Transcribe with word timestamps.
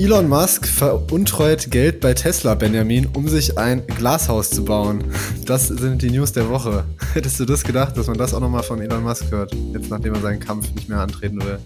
Elon 0.00 0.28
Musk 0.28 0.64
veruntreut 0.64 1.72
Geld 1.72 1.98
bei 1.98 2.14
Tesla, 2.14 2.54
Benjamin, 2.54 3.08
um 3.16 3.26
sich 3.26 3.58
ein 3.58 3.84
Glashaus 3.84 4.48
zu 4.48 4.64
bauen. 4.64 5.02
Das 5.44 5.66
sind 5.66 6.02
die 6.02 6.10
News 6.12 6.30
der 6.30 6.48
Woche. 6.48 6.84
Hättest 7.14 7.40
du 7.40 7.44
das 7.44 7.64
gedacht, 7.64 7.96
dass 7.96 8.06
man 8.06 8.16
das 8.16 8.32
auch 8.32 8.38
nochmal 8.38 8.62
von 8.62 8.80
Elon 8.80 9.02
Musk 9.02 9.28
hört, 9.32 9.52
jetzt 9.72 9.90
nachdem 9.90 10.14
er 10.14 10.20
seinen 10.20 10.38
Kampf 10.38 10.72
nicht 10.72 10.88
mehr 10.88 11.00
antreten 11.00 11.42
will? 11.42 11.58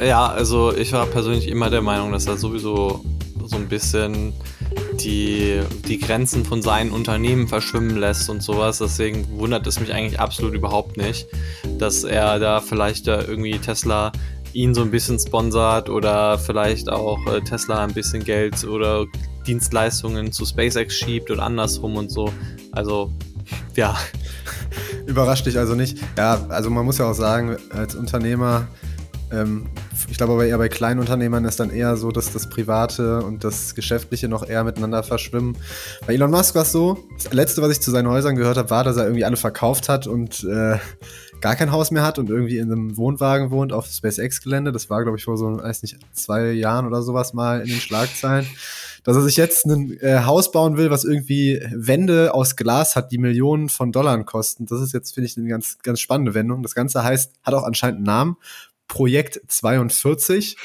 Ja, 0.00 0.28
also 0.28 0.72
ich 0.72 0.92
war 0.92 1.04
persönlich 1.06 1.48
immer 1.48 1.68
der 1.68 1.82
Meinung, 1.82 2.12
dass 2.12 2.26
er 2.26 2.36
sowieso 2.36 3.04
so 3.44 3.56
ein 3.56 3.66
bisschen 3.66 4.32
die, 5.00 5.62
die 5.88 5.98
Grenzen 5.98 6.44
von 6.44 6.62
seinen 6.62 6.92
Unternehmen 6.92 7.48
verschwimmen 7.48 7.96
lässt 7.96 8.30
und 8.30 8.40
sowas. 8.40 8.78
Deswegen 8.78 9.26
wundert 9.36 9.66
es 9.66 9.80
mich 9.80 9.92
eigentlich 9.92 10.20
absolut 10.20 10.54
überhaupt 10.54 10.96
nicht, 10.96 11.26
dass 11.76 12.04
er 12.04 12.38
da 12.38 12.60
vielleicht 12.60 13.08
da 13.08 13.20
irgendwie 13.20 13.58
Tesla 13.58 14.12
ihn 14.52 14.74
so 14.74 14.82
ein 14.82 14.90
bisschen 14.90 15.18
sponsert 15.18 15.88
oder 15.88 16.38
vielleicht 16.38 16.88
auch 16.88 17.18
äh, 17.26 17.40
Tesla 17.40 17.84
ein 17.84 17.92
bisschen 17.92 18.24
Geld 18.24 18.64
oder 18.64 19.06
Dienstleistungen 19.46 20.32
zu 20.32 20.44
SpaceX 20.44 20.94
schiebt 20.94 21.30
und 21.30 21.40
andersrum 21.40 21.96
und 21.96 22.10
so. 22.10 22.32
Also, 22.72 23.12
ja. 23.74 23.96
Überrascht 25.06 25.46
dich 25.46 25.58
also 25.58 25.74
nicht. 25.74 25.98
Ja, 26.16 26.46
also 26.48 26.70
man 26.70 26.84
muss 26.84 26.98
ja 26.98 27.10
auch 27.10 27.14
sagen, 27.14 27.56
als 27.70 27.94
Unternehmer, 27.94 28.68
ähm, 29.32 29.66
ich 30.08 30.16
glaube 30.16 30.34
aber 30.34 30.46
eher 30.46 30.58
bei 30.58 30.68
kleinen 30.68 31.00
Unternehmern 31.00 31.44
ist 31.44 31.60
dann 31.60 31.70
eher 31.70 31.96
so, 31.96 32.10
dass 32.10 32.32
das 32.32 32.48
Private 32.48 33.22
und 33.22 33.44
das 33.44 33.74
Geschäftliche 33.74 34.28
noch 34.28 34.48
eher 34.48 34.64
miteinander 34.64 35.02
verschwimmen. 35.02 35.56
Bei 36.06 36.14
Elon 36.14 36.30
Musk 36.30 36.54
war 36.54 36.62
es 36.62 36.72
so, 36.72 36.98
das 37.16 37.32
letzte, 37.32 37.62
was 37.62 37.72
ich 37.72 37.80
zu 37.80 37.90
seinen 37.90 38.08
Häusern 38.08 38.36
gehört 38.36 38.56
habe, 38.56 38.70
war, 38.70 38.84
dass 38.84 38.96
er 38.96 39.04
irgendwie 39.04 39.24
alle 39.24 39.36
verkauft 39.36 39.88
hat 39.88 40.06
und 40.06 40.44
äh, 40.44 40.78
gar 41.40 41.56
kein 41.56 41.72
Haus 41.72 41.90
mehr 41.90 42.02
hat 42.02 42.18
und 42.18 42.30
irgendwie 42.30 42.58
in 42.58 42.70
einem 42.70 42.96
Wohnwagen 42.96 43.50
wohnt 43.50 43.72
auf 43.72 43.86
SpaceX-Gelände. 43.86 44.72
Das 44.72 44.90
war, 44.90 45.02
glaube 45.02 45.18
ich, 45.18 45.24
vor 45.24 45.36
so, 45.36 45.58
weiß 45.58 45.82
nicht, 45.82 45.98
zwei 46.12 46.52
Jahren 46.52 46.86
oder 46.86 47.02
sowas 47.02 47.32
mal 47.32 47.60
in 47.60 47.68
den 47.68 47.80
Schlagzeilen. 47.80 48.46
Dass 49.04 49.16
er 49.16 49.22
sich 49.22 49.36
jetzt 49.36 49.64
ein 49.64 49.98
äh, 50.00 50.24
Haus 50.24 50.52
bauen 50.52 50.76
will, 50.76 50.90
was 50.90 51.04
irgendwie 51.04 51.60
Wände 51.74 52.34
aus 52.34 52.56
Glas 52.56 52.96
hat, 52.96 53.12
die 53.12 53.18
Millionen 53.18 53.68
von 53.68 53.92
Dollar 53.92 54.22
kosten. 54.24 54.66
Das 54.66 54.80
ist 54.80 54.92
jetzt, 54.92 55.14
finde 55.14 55.26
ich, 55.26 55.36
eine 55.38 55.48
ganz, 55.48 55.78
ganz 55.82 56.00
spannende 56.00 56.34
Wendung. 56.34 56.62
Das 56.62 56.74
Ganze 56.74 57.02
heißt, 57.02 57.32
hat 57.42 57.54
auch 57.54 57.64
anscheinend 57.64 57.98
einen 57.98 58.06
Namen. 58.06 58.36
Projekt 58.88 59.40
42 59.46 60.56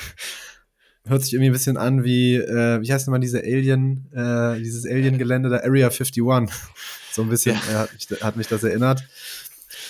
hört 1.08 1.24
sich 1.24 1.34
irgendwie 1.34 1.50
ein 1.50 1.54
bisschen 1.54 1.78
an 1.78 2.04
wie, 2.04 2.36
äh, 2.36 2.82
wie 2.82 2.92
heißt 2.92 3.08
nochmal 3.08 3.20
diese 3.20 3.40
Alien, 3.40 4.12
äh, 4.14 4.60
dieses 4.60 4.86
Alien-Gelände 4.86 5.50
der 5.50 5.64
Area 5.64 5.88
51. 5.88 6.24
So 7.12 7.22
ein 7.22 7.30
bisschen 7.30 7.56
ja. 7.56 7.62
äh, 7.72 7.78
hat, 7.78 7.94
mich, 7.94 8.24
hat 8.24 8.36
mich 8.36 8.48
das 8.48 8.64
erinnert. 8.66 9.06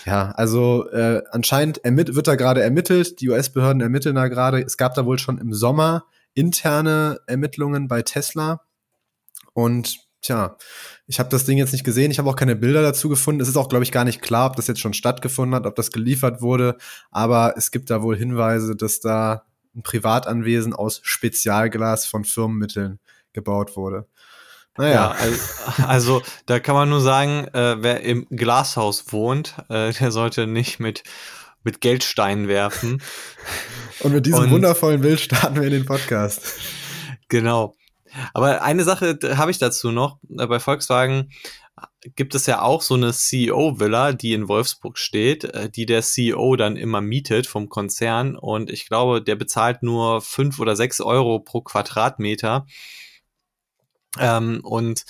Ja, 0.06 0.32
also 0.32 0.88
äh, 0.92 1.24
anscheinend 1.32 1.82
wird 1.84 2.28
da 2.28 2.36
gerade 2.36 2.62
ermittelt, 2.62 3.22
die 3.22 3.30
US-Behörden 3.30 3.82
ermitteln 3.82 4.16
da 4.16 4.28
gerade. 4.28 4.62
Es 4.62 4.78
gab 4.78 4.94
da 4.94 5.06
wohl 5.06 5.18
schon 5.18 5.40
im 5.40 5.52
Sommer 5.52 6.06
interne 6.36 7.20
Ermittlungen 7.26 7.88
bei 7.88 8.04
Tesla. 8.04 8.62
Und 9.54 9.98
tja, 10.22 10.58
ich 11.08 11.20
habe 11.20 11.30
das 11.30 11.46
Ding 11.46 11.58
jetzt 11.58 11.72
nicht 11.72 11.84
gesehen, 11.84 12.12
ich 12.12 12.20
habe 12.20 12.30
auch 12.30 12.36
keine 12.36 12.56
Bilder 12.56 12.84
dazu 12.84 13.10
gefunden. 13.10 13.42
Es 13.42 13.48
ist 13.48 13.58
auch, 13.58 13.70
glaube 13.70 13.84
ich, 13.84 13.92
gar 13.92 14.06
nicht 14.06 14.22
klar, 14.22 14.52
ob 14.52 14.56
das 14.58 14.68
jetzt 14.68 14.80
schon 14.80 14.94
stattgefunden 14.94 15.56
hat, 15.56 15.66
ob 15.66 15.76
das 15.76 15.92
geliefert 15.92 16.42
wurde. 16.42 16.78
Aber 17.10 17.56
es 17.58 17.72
gibt 17.72 17.90
da 17.90 18.04
wohl 18.04 18.16
Hinweise, 18.16 18.76
dass 18.76 19.00
da 19.00 19.46
ein 19.76 19.82
Privatanwesen 19.82 20.74
aus 20.74 21.00
Spezialglas 21.04 22.06
von 22.06 22.26
Firmenmitteln 22.26 23.00
gebaut 23.34 23.76
wurde. 23.76 24.08
Naja. 24.78 24.94
Ja, 24.94 25.10
also, 25.12 25.84
also, 25.88 26.22
da 26.46 26.60
kann 26.60 26.76
man 26.76 26.90
nur 26.90 27.02
sagen, 27.02 27.48
äh, 27.54 27.82
wer 27.82 28.02
im 28.02 28.28
Glashaus 28.30 29.12
wohnt, 29.12 29.56
äh, 29.70 29.94
der 29.94 30.12
sollte 30.12 30.48
nicht 30.48 30.80
mit, 30.80 31.04
mit 31.64 31.82
Geldsteinen 31.82 32.48
werfen. 32.48 33.02
Und 34.02 34.14
mit 34.14 34.26
diesem 34.26 34.46
Und, 34.46 34.52
wundervollen 34.52 35.02
Bild 35.02 35.20
starten 35.20 35.56
wir 35.56 35.64
in 35.64 35.72
den 35.72 35.86
Podcast. 35.86 36.60
Genau. 37.30 37.76
Aber 38.34 38.62
eine 38.64 38.84
Sache 38.84 39.18
habe 39.36 39.52
ich 39.52 39.58
dazu 39.58 39.92
noch. 39.92 40.20
Äh, 40.38 40.48
bei 40.48 40.60
Volkswagen 40.60 41.32
gibt 42.16 42.36
es 42.36 42.46
ja 42.46 42.62
auch 42.62 42.82
so 42.82 42.94
eine 42.94 43.12
CEO-Villa, 43.14 44.14
die 44.14 44.34
in 44.34 44.48
Wolfsburg 44.48 44.98
steht, 44.98 45.44
äh, 45.46 45.70
die 45.70 45.86
der 45.86 46.02
CEO 46.02 46.56
dann 46.56 46.78
immer 46.78 47.02
mietet 47.02 47.48
vom 47.48 47.70
Konzern. 47.70 48.36
Und 48.36 48.70
ich 48.70 48.88
glaube, 48.88 49.22
der 49.22 49.36
bezahlt 49.36 49.84
nur 49.84 50.22
fünf 50.22 50.60
oder 50.60 50.76
sechs 50.76 51.02
Euro 51.02 51.40
pro 51.40 51.62
Quadratmeter. 51.62 52.66
Ähm, 54.20 54.62
und 54.64 55.06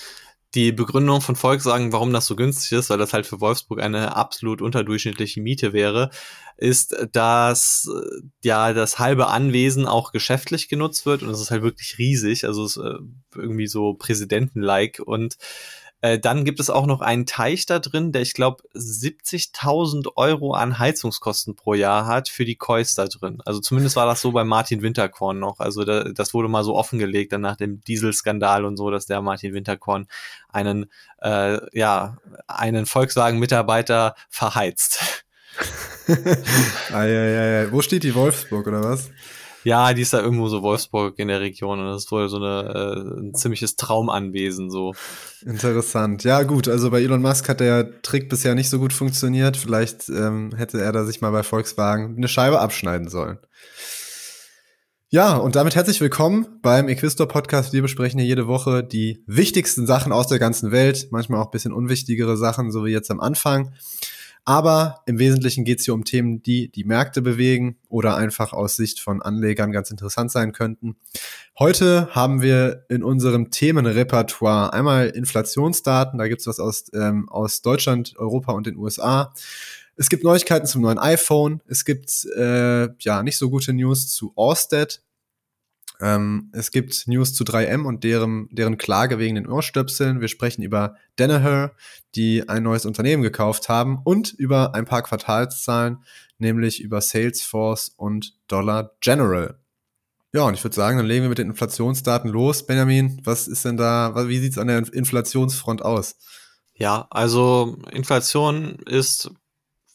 die 0.54 0.72
Begründung 0.72 1.20
von 1.20 1.36
Volkswagen, 1.36 1.92
warum 1.92 2.12
das 2.12 2.26
so 2.26 2.34
günstig 2.34 2.78
ist, 2.78 2.88
weil 2.88 2.98
das 2.98 3.12
halt 3.12 3.26
für 3.26 3.40
Wolfsburg 3.40 3.80
eine 3.82 4.16
absolut 4.16 4.62
unterdurchschnittliche 4.62 5.40
Miete 5.40 5.72
wäre, 5.72 6.10
ist, 6.56 6.96
dass 7.12 7.90
ja 8.42 8.72
das 8.72 8.98
halbe 8.98 9.26
Anwesen 9.26 9.86
auch 9.86 10.12
geschäftlich 10.12 10.68
genutzt 10.68 11.04
wird 11.04 11.22
und 11.22 11.28
es 11.28 11.40
ist 11.40 11.50
halt 11.50 11.62
wirklich 11.62 11.98
riesig, 11.98 12.46
also 12.46 12.64
äh, 12.82 12.98
irgendwie 13.34 13.66
so 13.66 13.94
Präsidenten-like 13.94 15.02
und 15.04 15.36
äh, 16.02 16.18
dann 16.18 16.44
gibt 16.44 16.60
es 16.60 16.68
auch 16.68 16.86
noch 16.86 17.00
einen 17.00 17.24
Teich 17.24 17.64
da 17.64 17.78
drin, 17.78 18.12
der 18.12 18.22
ich 18.22 18.34
glaube 18.34 18.62
70.000 18.74 20.08
Euro 20.16 20.52
an 20.52 20.78
Heizungskosten 20.78 21.56
pro 21.56 21.74
Jahr 21.74 22.06
hat 22.06 22.28
für 22.28 22.44
die 22.44 22.56
Kois 22.56 22.94
da 22.94 23.06
drin. 23.06 23.38
Also 23.44 23.60
zumindest 23.60 23.96
war 23.96 24.06
das 24.06 24.20
so 24.20 24.32
bei 24.32 24.44
Martin 24.44 24.82
Winterkorn 24.82 25.38
noch. 25.38 25.58
Also 25.58 25.84
da, 25.84 26.04
das 26.04 26.34
wurde 26.34 26.48
mal 26.48 26.64
so 26.64 26.76
offengelegt 26.76 27.32
dann 27.32 27.40
nach 27.40 27.56
dem 27.56 27.80
Dieselskandal 27.80 28.64
und 28.64 28.76
so, 28.76 28.90
dass 28.90 29.06
der 29.06 29.22
Martin 29.22 29.54
Winterkorn 29.54 30.06
einen 30.50 30.86
äh, 31.22 31.58
ja 31.76 32.18
einen 32.46 32.84
Volkswagen-Mitarbeiter 32.84 34.14
verheizt. 34.28 35.24
ja, 36.06 37.04
ja, 37.04 37.62
ja. 37.62 37.72
Wo 37.72 37.80
steht 37.80 38.02
die 38.02 38.14
Wolfsburg 38.14 38.66
oder 38.66 38.82
was? 38.82 39.10
Ja, 39.66 39.94
die 39.94 40.02
ist 40.02 40.12
da 40.12 40.20
irgendwo 40.20 40.46
so 40.46 40.62
Wolfsburg 40.62 41.18
in 41.18 41.26
der 41.26 41.40
Region 41.40 41.80
und 41.80 41.86
das 41.86 42.04
ist 42.04 42.12
wohl 42.12 42.28
so 42.28 42.36
eine, 42.36 42.72
äh, 42.72 43.20
ein 43.20 43.34
ziemliches 43.34 43.74
Traumanwesen 43.74 44.70
so. 44.70 44.94
Interessant. 45.44 46.22
Ja, 46.22 46.44
gut, 46.44 46.68
also 46.68 46.88
bei 46.92 47.02
Elon 47.02 47.20
Musk 47.20 47.48
hat 47.48 47.58
der 47.58 48.00
Trick 48.02 48.28
bisher 48.28 48.54
nicht 48.54 48.70
so 48.70 48.78
gut 48.78 48.92
funktioniert. 48.92 49.56
Vielleicht 49.56 50.08
ähm, 50.08 50.52
hätte 50.56 50.80
er 50.80 50.92
da 50.92 51.04
sich 51.04 51.20
mal 51.20 51.32
bei 51.32 51.42
Volkswagen 51.42 52.14
eine 52.16 52.28
Scheibe 52.28 52.60
abschneiden 52.60 53.08
sollen. 53.08 53.40
Ja, 55.08 55.36
und 55.36 55.56
damit 55.56 55.74
herzlich 55.74 56.00
willkommen 56.00 56.46
beim 56.62 56.88
Equistor 56.88 57.26
Podcast. 57.26 57.72
Wir 57.72 57.82
besprechen 57.82 58.20
hier 58.20 58.28
jede 58.28 58.46
Woche 58.46 58.84
die 58.84 59.24
wichtigsten 59.26 59.84
Sachen 59.84 60.12
aus 60.12 60.28
der 60.28 60.38
ganzen 60.38 60.70
Welt, 60.70 61.08
manchmal 61.10 61.40
auch 61.40 61.50
bisschen 61.50 61.72
unwichtigere 61.72 62.36
Sachen, 62.36 62.70
so 62.70 62.84
wie 62.84 62.92
jetzt 62.92 63.10
am 63.10 63.18
Anfang. 63.18 63.72
Aber 64.48 65.02
im 65.06 65.18
Wesentlichen 65.18 65.64
geht 65.64 65.80
es 65.80 65.86
hier 65.86 65.94
um 65.94 66.04
Themen, 66.04 66.40
die 66.40 66.70
die 66.70 66.84
Märkte 66.84 67.20
bewegen 67.20 67.78
oder 67.88 68.16
einfach 68.16 68.52
aus 68.52 68.76
Sicht 68.76 69.00
von 69.00 69.20
Anlegern 69.20 69.72
ganz 69.72 69.90
interessant 69.90 70.30
sein 70.30 70.52
könnten. 70.52 70.94
Heute 71.58 72.08
haben 72.14 72.42
wir 72.42 72.84
in 72.88 73.02
unserem 73.02 73.50
Themenrepertoire 73.50 74.72
einmal 74.72 75.08
Inflationsdaten, 75.08 76.20
da 76.20 76.28
gibt's 76.28 76.46
was 76.46 76.60
aus, 76.60 76.84
ähm, 76.94 77.28
aus 77.28 77.60
Deutschland, 77.60 78.14
Europa 78.18 78.52
und 78.52 78.68
den 78.68 78.76
USA. 78.76 79.34
Es 79.96 80.08
gibt 80.08 80.22
Neuigkeiten 80.22 80.66
zum 80.66 80.82
neuen 80.82 80.98
iPhone. 80.98 81.60
Es 81.66 81.84
gibt 81.84 82.26
äh, 82.36 82.88
ja 83.00 83.24
nicht 83.24 83.38
so 83.38 83.50
gute 83.50 83.72
News 83.72 84.14
zu 84.14 84.30
Orsted. 84.36 85.02
Ähm, 86.00 86.50
es 86.52 86.70
gibt 86.70 87.06
News 87.06 87.34
zu 87.34 87.44
3M 87.44 87.84
und 87.84 88.04
deren, 88.04 88.48
deren 88.50 88.78
Klage 88.78 89.18
wegen 89.18 89.36
den 89.36 89.46
Ohrstöpseln. 89.46 90.20
Wir 90.20 90.28
sprechen 90.28 90.62
über 90.62 90.96
Danaher, 91.16 91.72
die 92.14 92.48
ein 92.48 92.62
neues 92.62 92.86
Unternehmen 92.86 93.22
gekauft 93.22 93.68
haben 93.68 93.98
und 94.04 94.32
über 94.32 94.74
ein 94.74 94.84
paar 94.84 95.02
Quartalszahlen, 95.02 95.98
nämlich 96.38 96.80
über 96.80 97.00
Salesforce 97.00 97.92
und 97.96 98.34
Dollar 98.48 98.92
General. 99.00 99.58
Ja, 100.32 100.42
und 100.42 100.54
ich 100.54 100.62
würde 100.62 100.76
sagen, 100.76 100.98
dann 100.98 101.06
legen 101.06 101.22
wir 101.22 101.30
mit 101.30 101.38
den 101.38 101.50
Inflationsdaten 101.50 102.30
los. 102.30 102.66
Benjamin, 102.66 103.20
was 103.24 103.48
ist 103.48 103.64
denn 103.64 103.78
da, 103.78 104.28
wie 104.28 104.38
sieht's 104.38 104.58
an 104.58 104.66
der 104.66 104.92
Inflationsfront 104.92 105.82
aus? 105.82 106.16
Ja, 106.74 107.06
also 107.10 107.78
Inflation 107.90 108.76
ist 108.84 109.30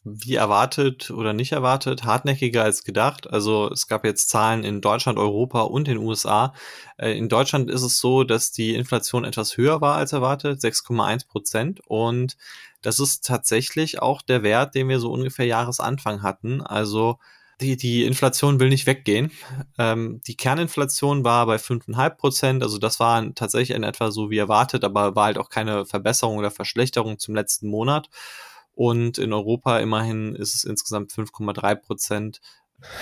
wie 0.04 0.36
erwartet 0.36 1.12
oder 1.12 1.34
nicht 1.34 1.52
erwartet, 1.52 2.04
hartnäckiger 2.04 2.64
als 2.64 2.84
gedacht. 2.84 3.30
Also 3.30 3.70
es 3.72 3.88
gab 3.88 4.04
jetzt 4.04 4.30
Zahlen 4.30 4.64
in 4.64 4.82
Deutschland, 4.82 5.20
Europa 5.20 5.62
und 5.62 5.88
den 5.88 5.98
USA. 5.98 6.54
Äh, 6.98 7.18
in 7.18 7.30
Deutschland 7.30 7.70
ist 7.70 7.84
es 7.84 8.00
so, 8.00 8.24
dass 8.24 8.52
die 8.52 8.74
Inflation 8.74 9.26
etwas 9.26 9.58
höher 9.58 9.80
war 9.82 9.96
als 9.96 10.14
erwartet, 10.14 10.60
6,1 10.62 11.28
Prozent. 11.28 11.82
Und 11.86 12.36
das 12.82 13.00
ist 13.00 13.26
tatsächlich 13.26 14.02
auch 14.02 14.22
der 14.24 14.42
Wert, 14.42 14.74
den 14.74 14.90
wir 14.90 15.00
so 15.00 15.12
ungefähr 15.12 15.46
Jahresanfang 15.46 16.24
hatten. 16.24 16.62
Also 16.62 17.20
die, 17.62 17.78
die 17.78 18.04
Inflation 18.06 18.60
will 18.60 18.70
nicht 18.70 18.88
weggehen. 18.88 19.32
Ähm, 19.78 20.20
die 20.26 20.36
Kerninflation 20.36 21.24
war 21.24 21.46
bei 21.46 21.58
5,5 21.58 22.10
Prozent, 22.16 22.64
also 22.64 22.80
das 22.80 23.00
war 23.00 23.36
tatsächlich 23.36 23.76
in 23.78 23.84
etwa 23.84 24.10
so 24.10 24.32
wie 24.32 24.40
erwartet, 24.40 24.84
aber 24.84 25.16
war 25.16 25.26
halt 25.26 25.38
auch 25.38 25.50
keine 25.50 25.86
Verbesserung 25.86 26.38
oder 26.38 26.50
Verschlechterung 26.50 27.20
zum 27.20 27.36
letzten 27.36 27.70
Monat. 27.70 28.10
Und 28.82 29.20
in 29.20 29.32
Europa 29.32 29.78
immerhin 29.78 30.34
ist 30.34 30.56
es 30.56 30.64
insgesamt 30.64 31.12
5,3 31.12 31.76
Prozent. 31.76 32.42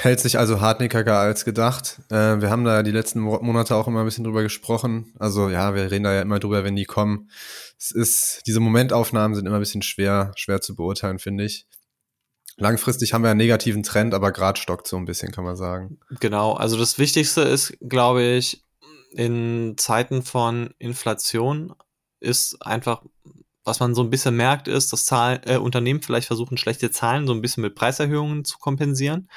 Hält 0.02 0.20
sich 0.20 0.38
also 0.38 0.60
hartnäckiger 0.60 1.18
als 1.18 1.46
gedacht. 1.46 2.02
Äh, 2.10 2.42
wir 2.42 2.50
haben 2.50 2.66
da 2.66 2.84
die 2.84 2.92
letzten 2.92 3.22
Monate 3.22 3.78
auch 3.78 3.88
immer 3.88 4.02
ein 4.02 4.06
bisschen 4.06 4.26
drüber 4.26 4.44
gesprochen. 4.44 5.14
Also 5.20 5.48
ja, 5.48 5.76
wir 5.76 5.90
reden 5.90 6.04
da 6.04 6.14
ja 6.14 6.22
immer 6.22 6.40
drüber, 6.40 6.66
wenn 6.66 6.76
die 6.76 6.84
kommen. 6.84 7.30
Es 7.78 7.92
ist, 7.92 8.42
diese 8.46 8.60
Momentaufnahmen 8.60 9.36
sind 9.36 9.46
immer 9.46 9.56
ein 9.56 9.62
bisschen 9.62 9.82
schwer, 9.82 10.34
schwer 10.36 10.60
zu 10.60 10.76
beurteilen, 10.76 11.18
finde 11.18 11.46
ich. 11.46 11.66
Langfristig 12.58 13.14
haben 13.14 13.24
wir 13.24 13.30
einen 13.30 13.38
negativen 13.38 13.82
Trend, 13.82 14.14
aber 14.14 14.34
gerade 14.34 14.60
stockt 14.60 14.86
so 14.86 14.98
ein 14.98 15.06
bisschen, 15.06 15.32
kann 15.32 15.46
man 15.46 15.56
sagen. 15.56 15.98
Genau, 16.20 16.56
also 16.56 16.78
das 16.78 17.00
Wichtigste 17.00 17.44
ist, 17.44 17.78
glaube 17.80 18.22
ich, 18.22 18.66
in 19.14 19.76
Zeiten 19.78 20.24
von 20.24 20.74
Inflation 20.78 21.74
ist 22.20 22.62
einfach, 22.62 23.02
was 23.70 23.80
man 23.80 23.96
so 23.96 24.02
ein 24.02 24.10
bisschen 24.10 24.36
merkt, 24.36 24.68
ist, 24.68 24.92
dass 24.92 25.06
Zahlen, 25.06 25.40
äh, 25.46 25.58
Unternehmen 25.58 26.02
vielleicht 26.02 26.28
versuchen, 26.28 26.58
schlechte 26.58 26.92
Zahlen 26.92 27.28
so 27.28 27.34
ein 27.34 27.42
bisschen 27.42 27.62
mit 27.62 27.76
Preiserhöhungen 27.76 28.44
zu 28.44 28.58
kompensieren. 28.58 29.30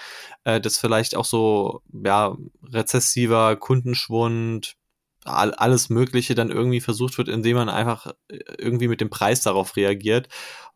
Äh, 0.45 0.61
dass 0.61 0.79
vielleicht 0.79 1.17
auch 1.17 1.27
so, 1.27 1.83
ja, 1.93 2.37
rezessiver 2.73 3.57
Kundenschwund, 3.57 4.77
alles 5.25 5.89
Mögliche 5.89 6.35
dann 6.35 6.51
irgendwie 6.51 6.81
versucht 6.81 7.19
wird, 7.19 7.29
indem 7.29 7.57
man 7.57 7.69
einfach 7.69 8.09
äh, 8.29 8.39
irgendwie 8.59 8.89
mit 8.89 9.01
dem 9.01 9.11
Preis 9.11 9.43
darauf 9.43 9.77
reagiert 9.77 10.29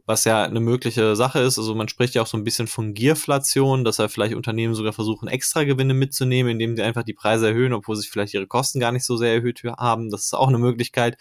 was 0.06 0.24
ja 0.24 0.44
eine 0.44 0.60
mögliche 0.60 1.16
Sache 1.16 1.40
ist. 1.40 1.58
Also 1.58 1.74
man 1.74 1.88
spricht 1.88 2.14
ja 2.14 2.22
auch 2.22 2.28
so 2.28 2.36
ein 2.36 2.44
bisschen 2.44 2.68
von 2.68 2.94
Gierflation, 2.94 3.84
dass 3.84 3.98
ja 3.98 4.06
vielleicht 4.06 4.36
Unternehmen 4.36 4.74
sogar 4.74 4.92
versuchen, 4.92 5.26
extra 5.26 5.64
Gewinne 5.64 5.94
mitzunehmen, 5.94 6.52
indem 6.52 6.76
sie 6.76 6.82
einfach 6.82 7.02
die 7.02 7.12
Preise 7.12 7.48
erhöhen, 7.48 7.72
obwohl 7.72 7.96
sich 7.96 8.08
vielleicht 8.08 8.32
ihre 8.32 8.46
Kosten 8.46 8.78
gar 8.78 8.92
nicht 8.92 9.04
so 9.04 9.16
sehr 9.16 9.34
erhöht 9.34 9.62
haben. 9.64 10.10
Das 10.10 10.26
ist 10.26 10.34
auch 10.34 10.48
eine 10.48 10.58
Möglichkeit. 10.58 11.18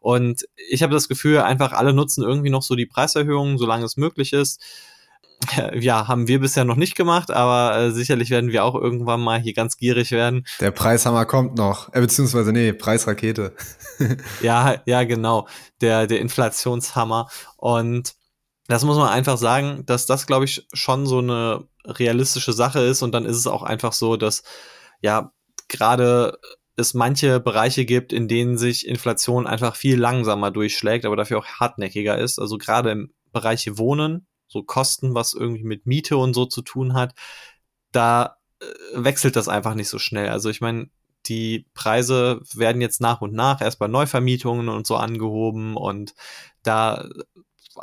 Und 0.00 0.44
ich 0.68 0.82
habe 0.82 0.92
das 0.92 1.08
Gefühl, 1.08 1.38
einfach 1.38 1.72
alle 1.72 1.92
nutzen 1.92 2.24
irgendwie 2.24 2.50
noch 2.50 2.62
so 2.62 2.74
die 2.74 2.86
Preiserhöhungen, 2.86 3.58
solange 3.58 3.84
es 3.84 3.96
möglich 3.96 4.32
ist. 4.32 4.60
Ja, 5.74 6.08
haben 6.08 6.28
wir 6.28 6.40
bisher 6.40 6.64
noch 6.64 6.76
nicht 6.76 6.96
gemacht, 6.96 7.30
aber 7.30 7.76
äh, 7.76 7.90
sicherlich 7.92 8.30
werden 8.30 8.52
wir 8.52 8.64
auch 8.64 8.74
irgendwann 8.74 9.20
mal 9.20 9.40
hier 9.40 9.54
ganz 9.54 9.76
gierig 9.76 10.10
werden. 10.10 10.46
Der 10.60 10.70
Preishammer 10.70 11.24
kommt 11.26 11.56
noch, 11.56 11.92
äh, 11.94 12.00
beziehungsweise 12.00 12.52
nee, 12.52 12.72
Preisrakete. 12.72 13.54
ja, 14.42 14.76
ja, 14.86 15.04
genau, 15.04 15.46
der, 15.80 16.06
der 16.06 16.20
Inflationshammer. 16.20 17.28
Und 17.56 18.14
das 18.68 18.84
muss 18.84 18.96
man 18.96 19.08
einfach 19.08 19.38
sagen, 19.38 19.84
dass 19.86 20.06
das, 20.06 20.26
glaube 20.26 20.44
ich, 20.44 20.66
schon 20.72 21.06
so 21.06 21.18
eine 21.18 21.64
realistische 21.84 22.52
Sache 22.52 22.80
ist. 22.80 23.02
Und 23.02 23.12
dann 23.12 23.24
ist 23.24 23.36
es 23.36 23.46
auch 23.46 23.62
einfach 23.62 23.92
so, 23.92 24.16
dass 24.16 24.42
ja 25.00 25.32
gerade 25.68 26.38
es 26.76 26.92
manche 26.92 27.40
Bereiche 27.40 27.84
gibt, 27.84 28.12
in 28.12 28.28
denen 28.28 28.58
sich 28.58 28.86
Inflation 28.86 29.46
einfach 29.46 29.76
viel 29.76 29.98
langsamer 29.98 30.50
durchschlägt, 30.50 31.06
aber 31.06 31.16
dafür 31.16 31.38
auch 31.38 31.46
hartnäckiger 31.46 32.18
ist. 32.18 32.38
Also 32.38 32.58
gerade 32.58 32.90
im 32.90 33.12
Bereich 33.32 33.78
Wohnen, 33.78 34.26
so 34.48 34.62
Kosten, 34.62 35.14
was 35.14 35.34
irgendwie 35.34 35.64
mit 35.64 35.86
Miete 35.86 36.16
und 36.16 36.34
so 36.34 36.46
zu 36.46 36.62
tun 36.62 36.94
hat, 36.94 37.14
da 37.92 38.36
äh, 38.60 38.64
wechselt 38.94 39.36
das 39.36 39.48
einfach 39.48 39.74
nicht 39.74 39.88
so 39.88 39.98
schnell. 39.98 40.28
Also 40.28 40.50
ich 40.50 40.60
meine, 40.60 40.90
die 41.26 41.66
Preise 41.74 42.40
werden 42.54 42.80
jetzt 42.80 43.00
nach 43.00 43.20
und 43.20 43.32
nach 43.32 43.60
erst 43.60 43.78
bei 43.78 43.88
Neuvermietungen 43.88 44.68
und 44.68 44.86
so 44.86 44.96
angehoben 44.96 45.76
und 45.76 46.14
da 46.62 47.08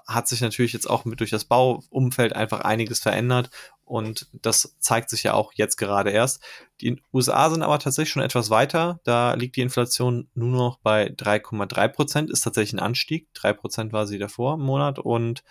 hat 0.07 0.27
sich 0.27 0.42
natürlich 0.42 0.74
jetzt 0.74 0.89
auch 0.89 1.06
mit 1.06 1.19
durch 1.19 1.30
das 1.30 1.45
Bauumfeld 1.45 2.33
einfach 2.33 2.62
einiges 2.62 3.00
verändert 3.00 3.50
und 3.86 4.27
das 4.33 4.75
zeigt 4.80 5.10
sich 5.10 5.24
ja 5.24 5.33
auch 5.33 5.54
jetzt 5.54 5.75
gerade 5.75 6.10
erst. 6.10 6.42
Die 6.81 7.01
USA 7.13 7.50
sind 7.50 7.62
aber 7.63 7.80
tatsächlich 7.80 8.12
schon 8.12 8.24
etwas 8.24 8.50
weiter. 8.50 9.00
Da 9.04 9.33
liegt 9.33 9.56
die 9.56 9.62
Inflation 9.62 10.30
nur 10.33 10.57
noch 10.57 10.80
bei 10.80 11.10
3,3 11.10 11.88
Prozent, 11.89 12.31
ist 12.31 12.42
tatsächlich 12.42 12.74
ein 12.74 12.86
Anstieg. 12.86 13.27
3 13.33 13.54
Prozent 13.54 13.94
war 13.94 14.07
sie 14.07 14.18
davor 14.18 14.56
im 14.56 14.62
Monat 14.62 15.00
und 15.00 15.44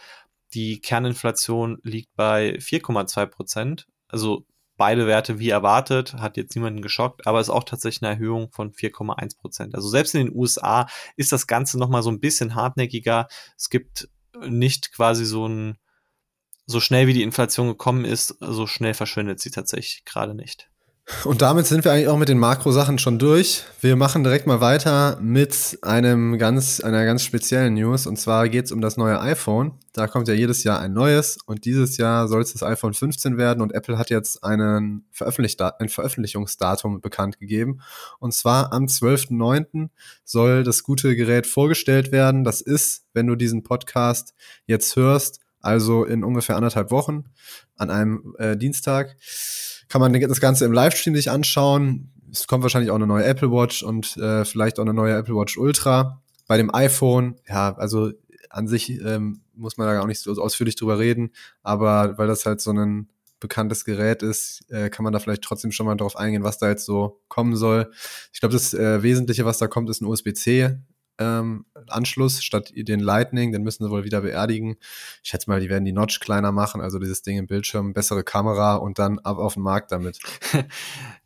die 0.54 0.80
Kerninflation 0.80 1.78
liegt 1.82 2.14
bei 2.14 2.56
4,2 2.58 3.26
Prozent. 3.26 3.88
Also 4.08 4.46
beide 4.76 5.06
Werte 5.06 5.38
wie 5.38 5.50
erwartet, 5.50 6.14
hat 6.14 6.36
jetzt 6.36 6.56
niemanden 6.56 6.82
geschockt, 6.82 7.26
aber 7.26 7.40
ist 7.40 7.50
auch 7.50 7.64
tatsächlich 7.64 8.02
eine 8.02 8.14
Erhöhung 8.14 8.50
von 8.50 8.72
4,1 8.72 9.38
Prozent. 9.38 9.74
Also 9.74 9.88
selbst 9.88 10.14
in 10.14 10.26
den 10.26 10.36
USA 10.36 10.88
ist 11.16 11.30
das 11.30 11.46
Ganze 11.46 11.78
nochmal 11.78 12.02
so 12.02 12.10
ein 12.10 12.20
bisschen 12.20 12.54
hartnäckiger. 12.54 13.28
Es 13.56 13.70
gibt 13.70 14.08
nicht 14.44 14.92
quasi 14.92 15.24
so 15.24 15.46
ein, 15.46 15.78
so 16.66 16.80
schnell 16.80 17.06
wie 17.06 17.12
die 17.12 17.22
Inflation 17.22 17.68
gekommen 17.68 18.04
ist, 18.04 18.36
so 18.40 18.66
schnell 18.66 18.94
verschwindet 18.94 19.40
sie 19.40 19.50
tatsächlich 19.50 20.04
gerade 20.04 20.34
nicht. 20.34 20.71
Und 21.24 21.42
damit 21.42 21.66
sind 21.66 21.84
wir 21.84 21.92
eigentlich 21.92 22.06
auch 22.06 22.16
mit 22.16 22.28
den 22.28 22.38
Makrosachen 22.38 22.96
schon 22.96 23.18
durch. 23.18 23.64
Wir 23.80 23.96
machen 23.96 24.22
direkt 24.22 24.46
mal 24.46 24.60
weiter 24.60 25.18
mit 25.20 25.78
einem 25.82 26.38
ganz, 26.38 26.80
einer 26.80 27.04
ganz 27.04 27.24
speziellen 27.24 27.74
News. 27.74 28.06
Und 28.06 28.20
zwar 28.20 28.48
geht 28.48 28.66
es 28.66 28.72
um 28.72 28.80
das 28.80 28.96
neue 28.96 29.20
iPhone. 29.20 29.72
Da 29.92 30.06
kommt 30.06 30.28
ja 30.28 30.34
jedes 30.34 30.62
Jahr 30.62 30.78
ein 30.78 30.92
neues. 30.92 31.38
Und 31.44 31.64
dieses 31.64 31.96
Jahr 31.96 32.28
soll 32.28 32.42
es 32.42 32.52
das 32.52 32.62
iPhone 32.62 32.94
15 32.94 33.36
werden. 33.36 33.62
Und 33.62 33.74
Apple 33.74 33.98
hat 33.98 34.10
jetzt 34.10 34.44
einen 34.44 35.04
Veröffentlich 35.10 35.56
ein 35.60 35.88
Veröffentlichungsdatum 35.88 37.00
bekannt 37.00 37.40
gegeben. 37.40 37.80
Und 38.20 38.32
zwar 38.32 38.72
am 38.72 38.84
12.09. 38.84 39.88
soll 40.24 40.62
das 40.62 40.84
gute 40.84 41.16
Gerät 41.16 41.48
vorgestellt 41.48 42.12
werden. 42.12 42.44
Das 42.44 42.60
ist, 42.60 43.06
wenn 43.12 43.26
du 43.26 43.34
diesen 43.34 43.64
Podcast 43.64 44.34
jetzt 44.66 44.94
hörst, 44.94 45.40
also 45.60 46.04
in 46.04 46.22
ungefähr 46.22 46.56
anderthalb 46.56 46.90
Wochen 46.92 47.24
an 47.76 47.90
einem 47.90 48.34
äh, 48.38 48.56
Dienstag 48.56 49.16
kann 49.92 50.00
man 50.00 50.18
das 50.18 50.40
Ganze 50.40 50.64
im 50.64 50.72
Livestream 50.72 51.14
sich 51.14 51.30
anschauen. 51.30 52.10
Es 52.32 52.46
kommt 52.46 52.62
wahrscheinlich 52.62 52.90
auch 52.90 52.94
eine 52.94 53.06
neue 53.06 53.26
Apple 53.26 53.50
Watch 53.50 53.82
und 53.82 54.16
äh, 54.16 54.46
vielleicht 54.46 54.78
auch 54.78 54.84
eine 54.84 54.94
neue 54.94 55.14
Apple 55.14 55.34
Watch 55.34 55.58
Ultra. 55.58 56.22
Bei 56.46 56.56
dem 56.56 56.74
iPhone, 56.74 57.36
ja, 57.46 57.76
also 57.76 58.10
an 58.48 58.68
sich 58.68 58.88
ähm, 58.88 59.42
muss 59.52 59.76
man 59.76 59.86
da 59.86 59.92
gar 59.92 60.06
nicht 60.06 60.20
so 60.20 60.32
ausführlich 60.40 60.76
drüber 60.76 60.98
reden, 60.98 61.32
aber 61.62 62.16
weil 62.16 62.26
das 62.26 62.46
halt 62.46 62.62
so 62.62 62.70
ein 62.72 63.10
bekanntes 63.38 63.84
Gerät 63.84 64.22
ist, 64.22 64.62
äh, 64.70 64.88
kann 64.88 65.04
man 65.04 65.12
da 65.12 65.18
vielleicht 65.18 65.42
trotzdem 65.42 65.72
schon 65.72 65.84
mal 65.84 65.96
drauf 65.96 66.16
eingehen, 66.16 66.42
was 66.42 66.56
da 66.56 66.70
jetzt 66.70 66.86
so 66.86 67.20
kommen 67.28 67.54
soll. 67.54 67.90
Ich 68.32 68.40
glaube, 68.40 68.54
das 68.54 68.72
äh, 68.72 69.02
Wesentliche, 69.02 69.44
was 69.44 69.58
da 69.58 69.66
kommt, 69.66 69.90
ist 69.90 70.00
ein 70.00 70.06
USB-C 70.06 70.78
ähm, 71.18 71.66
Anschluss 71.88 72.42
statt 72.42 72.72
den 72.74 73.00
Lightning, 73.00 73.52
den 73.52 73.62
müssen 73.62 73.84
sie 73.84 73.90
wohl 73.90 74.04
wieder 74.04 74.22
beerdigen. 74.22 74.76
Ich 75.22 75.30
schätze 75.30 75.50
mal, 75.50 75.60
die 75.60 75.68
werden 75.68 75.84
die 75.84 75.92
Notch 75.92 76.20
kleiner 76.20 76.52
machen, 76.52 76.80
also 76.80 76.98
dieses 76.98 77.22
Ding 77.22 77.38
im 77.38 77.46
Bildschirm, 77.46 77.92
bessere 77.92 78.24
Kamera 78.24 78.76
und 78.76 78.98
dann 78.98 79.18
ab 79.18 79.38
auf 79.38 79.54
den 79.54 79.62
Markt 79.62 79.92
damit. 79.92 80.18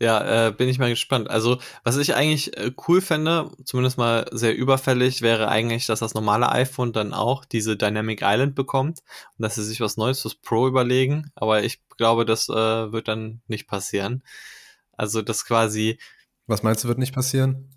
ja, 0.01 0.49
äh, 0.49 0.53
bin 0.53 0.69
ich 0.69 0.79
mal 0.79 0.91
gespannt. 0.91 1.31
Also, 1.31 1.59
was 1.85 1.97
ich 1.97 2.15
eigentlich 2.15 2.57
äh, 2.57 2.73
cool 2.89 3.01
fände, 3.01 3.51
zumindest 3.65 3.99
mal 3.99 4.27
sehr 4.33 4.57
überfällig, 4.57 5.23
wäre 5.23 5.49
eigentlich, 5.49 5.87
dass 5.87 6.01
das 6.01 6.15
normale 6.15 6.51
iPhone 6.51 6.93
dann 6.93 7.15
auch 7.15 7.45
diese 7.45 7.77
Dynamic 7.77 8.21
Island 8.23 8.55
bekommt 8.55 9.01
und 9.39 9.43
dass 9.43 9.55
sie 9.55 9.65
sich 9.65 9.81
was 9.81 9.97
Neues 9.97 10.23
fürs 10.23 10.35
Pro 10.35 10.67
überlegen. 10.67 11.31
Aber 11.35 11.63
ich 11.63 11.81
glaube, 11.97 12.25
das 12.25 12.49
äh, 12.49 12.53
wird 12.93 13.09
dann 13.09 13.41
nicht 13.47 13.67
passieren. 13.69 14.23
Also, 14.93 15.23
das 15.23 15.45
quasi. 15.45 15.99
Was 16.47 16.63
meinst 16.63 16.85
du, 16.85 16.89
wird 16.89 16.99
nicht 16.99 17.15
passieren? 17.15 17.76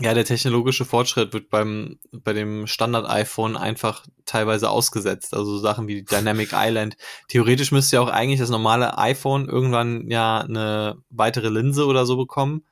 Ja, 0.00 0.12
der 0.12 0.26
technologische 0.26 0.84
Fortschritt 0.84 1.32
wird 1.32 1.48
beim 1.48 1.98
bei 2.12 2.34
dem 2.34 2.66
Standard 2.66 3.08
iPhone 3.08 3.56
einfach 3.56 4.04
teilweise 4.26 4.68
ausgesetzt. 4.68 5.34
Also 5.34 5.58
Sachen 5.58 5.88
wie 5.88 6.02
Dynamic 6.02 6.50
Island. 6.54 6.96
Theoretisch 7.28 7.72
müsste 7.72 7.96
ja 7.96 8.02
auch 8.02 8.08
eigentlich 8.08 8.40
das 8.40 8.50
normale 8.50 8.98
iPhone 8.98 9.48
irgendwann 9.48 10.10
ja 10.10 10.40
eine 10.40 10.98
weitere 11.08 11.48
Linse 11.48 11.86
oder 11.86 12.04
so 12.04 12.16
bekommen. 12.16 12.62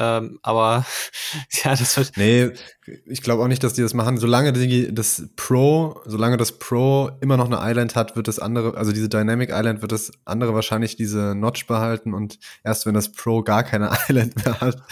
Ähm, 0.00 0.38
aber 0.42 0.86
ja, 1.62 1.76
das 1.76 1.96
wird. 1.98 2.12
Nee, 2.16 2.52
ich 3.04 3.20
glaube 3.20 3.42
auch 3.42 3.48
nicht, 3.48 3.62
dass 3.62 3.74
die 3.74 3.82
das 3.82 3.92
machen. 3.92 4.16
Solange 4.16 4.54
die, 4.54 4.92
das 4.94 5.28
Pro, 5.36 6.00
solange 6.06 6.38
das 6.38 6.58
Pro 6.58 7.10
immer 7.20 7.36
noch 7.36 7.46
eine 7.46 7.58
Island 7.60 7.94
hat, 7.96 8.16
wird 8.16 8.26
das 8.26 8.38
andere, 8.38 8.78
also 8.78 8.92
diese 8.92 9.10
Dynamic 9.10 9.50
Island, 9.52 9.82
wird 9.82 9.92
das 9.92 10.10
andere 10.24 10.54
wahrscheinlich 10.54 10.96
diese 10.96 11.34
Notch 11.34 11.66
behalten 11.66 12.14
und 12.14 12.38
erst 12.64 12.86
wenn 12.86 12.94
das 12.94 13.12
Pro 13.12 13.42
gar 13.42 13.62
keine 13.62 13.90
Island 14.08 14.42
mehr 14.42 14.60
hat, 14.60 14.82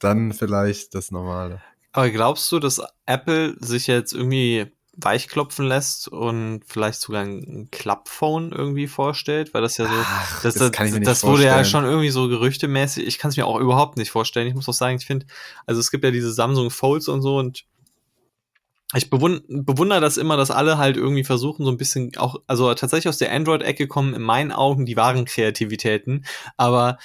dann 0.00 0.34
vielleicht 0.34 0.94
das 0.94 1.10
normale. 1.10 1.62
Aber 1.92 2.10
glaubst 2.10 2.52
du, 2.52 2.58
dass 2.58 2.82
Apple 3.06 3.56
sich 3.60 3.86
jetzt 3.86 4.12
irgendwie 4.12 4.70
weichklopfen 5.00 5.66
lässt 5.66 6.08
und 6.08 6.62
vielleicht 6.66 7.00
sogar 7.00 7.22
ein 7.22 7.68
Klappphone 7.70 8.50
irgendwie 8.52 8.88
vorstellt, 8.88 9.54
weil 9.54 9.62
das 9.62 9.76
ja 9.76 9.86
so, 9.86 9.92
Ach, 9.94 10.42
das, 10.42 10.54
das, 10.54 10.72
das, 10.72 11.00
das 11.00 11.24
wurde 11.24 11.44
ja 11.44 11.64
schon 11.64 11.84
irgendwie 11.84 12.10
so 12.10 12.28
gerüchtemäßig. 12.28 13.06
Ich 13.06 13.18
kann 13.18 13.30
es 13.30 13.36
mir 13.36 13.46
auch 13.46 13.60
überhaupt 13.60 13.96
nicht 13.96 14.10
vorstellen. 14.10 14.48
Ich 14.48 14.54
muss 14.54 14.68
auch 14.68 14.74
sagen, 14.74 14.96
ich 14.96 15.06
finde, 15.06 15.26
also 15.66 15.80
es 15.80 15.90
gibt 15.90 16.04
ja 16.04 16.10
diese 16.10 16.32
Samsung 16.32 16.70
Folds 16.70 17.08
und 17.08 17.22
so 17.22 17.38
und 17.38 17.64
ich 18.94 19.10
bewund 19.10 19.44
bewundere 19.48 20.00
das 20.00 20.16
immer, 20.16 20.36
dass 20.36 20.50
alle 20.50 20.78
halt 20.78 20.96
irgendwie 20.96 21.24
versuchen, 21.24 21.64
so 21.64 21.70
ein 21.70 21.76
bisschen 21.76 22.12
auch, 22.16 22.36
also 22.46 22.72
tatsächlich 22.74 23.08
aus 23.08 23.18
der 23.18 23.32
Android-Ecke 23.32 23.86
kommen 23.86 24.14
in 24.14 24.22
meinen 24.22 24.50
Augen 24.50 24.86
die 24.86 24.96
wahren 24.96 25.26
Kreativitäten, 25.26 26.24
aber 26.56 26.98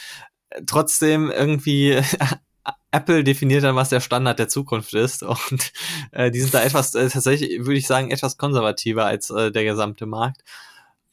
trotzdem 0.65 1.29
irgendwie 1.29 2.01
Apple 2.93 3.23
definiert 3.23 3.63
dann, 3.63 3.75
was 3.75 3.89
der 3.89 4.00
Standard 4.00 4.39
der 4.39 4.47
Zukunft 4.47 4.93
ist. 4.93 5.23
Und 5.51 5.71
äh, 6.12 6.31
die 6.31 6.39
sind 6.39 6.53
da 6.53 6.63
etwas, 6.63 6.95
äh, 6.95 7.09
tatsächlich, 7.09 7.59
würde 7.59 7.79
ich 7.79 7.88
sagen, 7.88 8.12
etwas 8.12 8.38
konservativer 8.38 9.05
als 9.05 9.29
äh, 9.29 9.51
der 9.51 9.63
gesamte 9.63 10.05
Markt. 10.05 10.43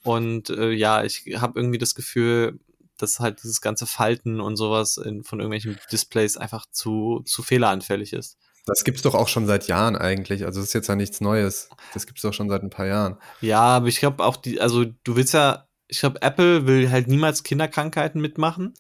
Und 0.03 0.51
äh, 0.51 0.71
ja, 0.71 1.05
ich 1.05 1.25
habe 1.37 1.59
irgendwie 1.59 1.79
das 1.79 1.95
Gefühl, 1.95 2.59
dass 2.99 3.21
halt 3.21 3.43
dieses 3.43 3.61
ganze 3.61 3.87
Falten 3.87 4.41
und 4.41 4.57
sowas 4.57 4.97
in, 4.99 5.25
von 5.25 5.41
irgendwelchen 5.41 5.79
Displays 5.91 6.37
einfach 6.37 6.67
zu, 6.71 7.23
zu 7.25 7.43
fehleranfällig 7.43 8.13
ist. 8.13 8.37
Das 8.67 8.85
gibt's 8.85 9.03
doch 9.03 9.15
auch 9.15 9.29
schon 9.29 9.47
seit 9.47 9.67
Jahren 9.69 9.97
eigentlich. 9.97 10.45
Also 10.45 10.61
das 10.61 10.69
ist 10.69 10.75
jetzt 10.75 10.89
ja 10.89 10.97
nichts 10.97 11.21
Neues. 11.21 11.71
Das 11.95 12.07
gibt's 12.07 12.23
doch 12.23 12.35
schon 12.35 12.51
seit 12.51 12.63
ein 12.63 12.71
paar 12.71 12.87
Jahren. 12.87 13.17
Ja, 13.41 13.63
aber 13.63 13.89
ich 13.89 13.99
glaube 14.01 14.23
auch 14.23 14.37
die, 14.37 14.61
also 14.61 14.85
du 14.85 15.17
willst 15.17 15.35
ja, 15.35 15.67
ich 15.89 16.01
glaube, 16.01 16.23
Apple 16.23 16.67
will 16.67 16.91
halt 16.91 17.09
niemals 17.09 17.43
Kinderkrankheiten 17.43 18.21
mitmachen. 18.21 18.75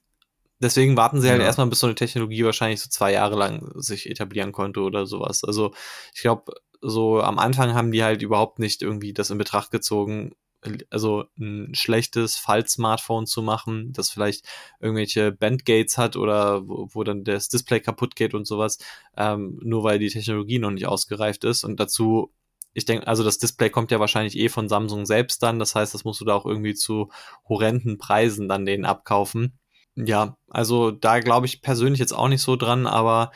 Deswegen 0.62 0.96
warten 0.96 1.20
sie 1.20 1.30
halt 1.30 1.40
ja. 1.40 1.46
erstmal, 1.46 1.66
bis 1.68 1.80
so 1.80 1.86
eine 1.86 1.94
Technologie 1.94 2.44
wahrscheinlich 2.44 2.80
so 2.80 2.90
zwei 2.90 3.12
Jahre 3.12 3.36
lang 3.36 3.70
sich 3.76 4.08
etablieren 4.08 4.52
konnte 4.52 4.80
oder 4.80 5.06
sowas. 5.06 5.42
Also 5.42 5.72
ich 6.14 6.20
glaube, 6.20 6.52
so 6.82 7.20
am 7.20 7.38
Anfang 7.38 7.74
haben 7.74 7.92
die 7.92 8.04
halt 8.04 8.22
überhaupt 8.22 8.58
nicht 8.58 8.82
irgendwie 8.82 9.12
das 9.12 9.30
in 9.30 9.38
Betracht 9.38 9.70
gezogen, 9.70 10.32
also 10.90 11.24
ein 11.38 11.74
schlechtes 11.74 12.36
Fall-Smartphone 12.36 13.26
zu 13.26 13.42
machen, 13.42 13.92
das 13.92 14.10
vielleicht 14.10 14.46
irgendwelche 14.80 15.32
Bandgates 15.32 15.96
hat 15.96 16.16
oder 16.16 16.66
wo, 16.68 16.88
wo 16.92 17.04
dann 17.04 17.24
das 17.24 17.48
Display 17.48 17.80
kaputt 17.80 18.16
geht 18.16 18.34
und 18.34 18.46
sowas, 18.46 18.78
ähm, 19.16 19.58
nur 19.62 19.84
weil 19.84 19.98
die 19.98 20.10
Technologie 20.10 20.58
noch 20.58 20.70
nicht 20.70 20.86
ausgereift 20.86 21.44
ist. 21.44 21.64
Und 21.64 21.80
dazu, 21.80 22.32
ich 22.74 22.84
denke, 22.84 23.06
also 23.06 23.24
das 23.24 23.38
Display 23.38 23.70
kommt 23.70 23.90
ja 23.90 24.00
wahrscheinlich 24.00 24.36
eh 24.36 24.48
von 24.48 24.68
Samsung 24.68 25.06
selbst 25.06 25.42
dann. 25.42 25.58
Das 25.58 25.74
heißt, 25.74 25.94
das 25.94 26.04
musst 26.04 26.20
du 26.20 26.24
da 26.26 26.34
auch 26.34 26.46
irgendwie 26.46 26.74
zu 26.74 27.10
horrenden 27.48 27.98
Preisen 27.98 28.48
dann 28.48 28.66
denen 28.66 28.84
abkaufen. 28.84 29.58
Ja, 30.06 30.36
also 30.48 30.90
da 30.90 31.20
glaube 31.20 31.46
ich 31.46 31.62
persönlich 31.62 32.00
jetzt 32.00 32.12
auch 32.12 32.28
nicht 32.28 32.42
so 32.42 32.56
dran, 32.56 32.86
aber 32.86 33.30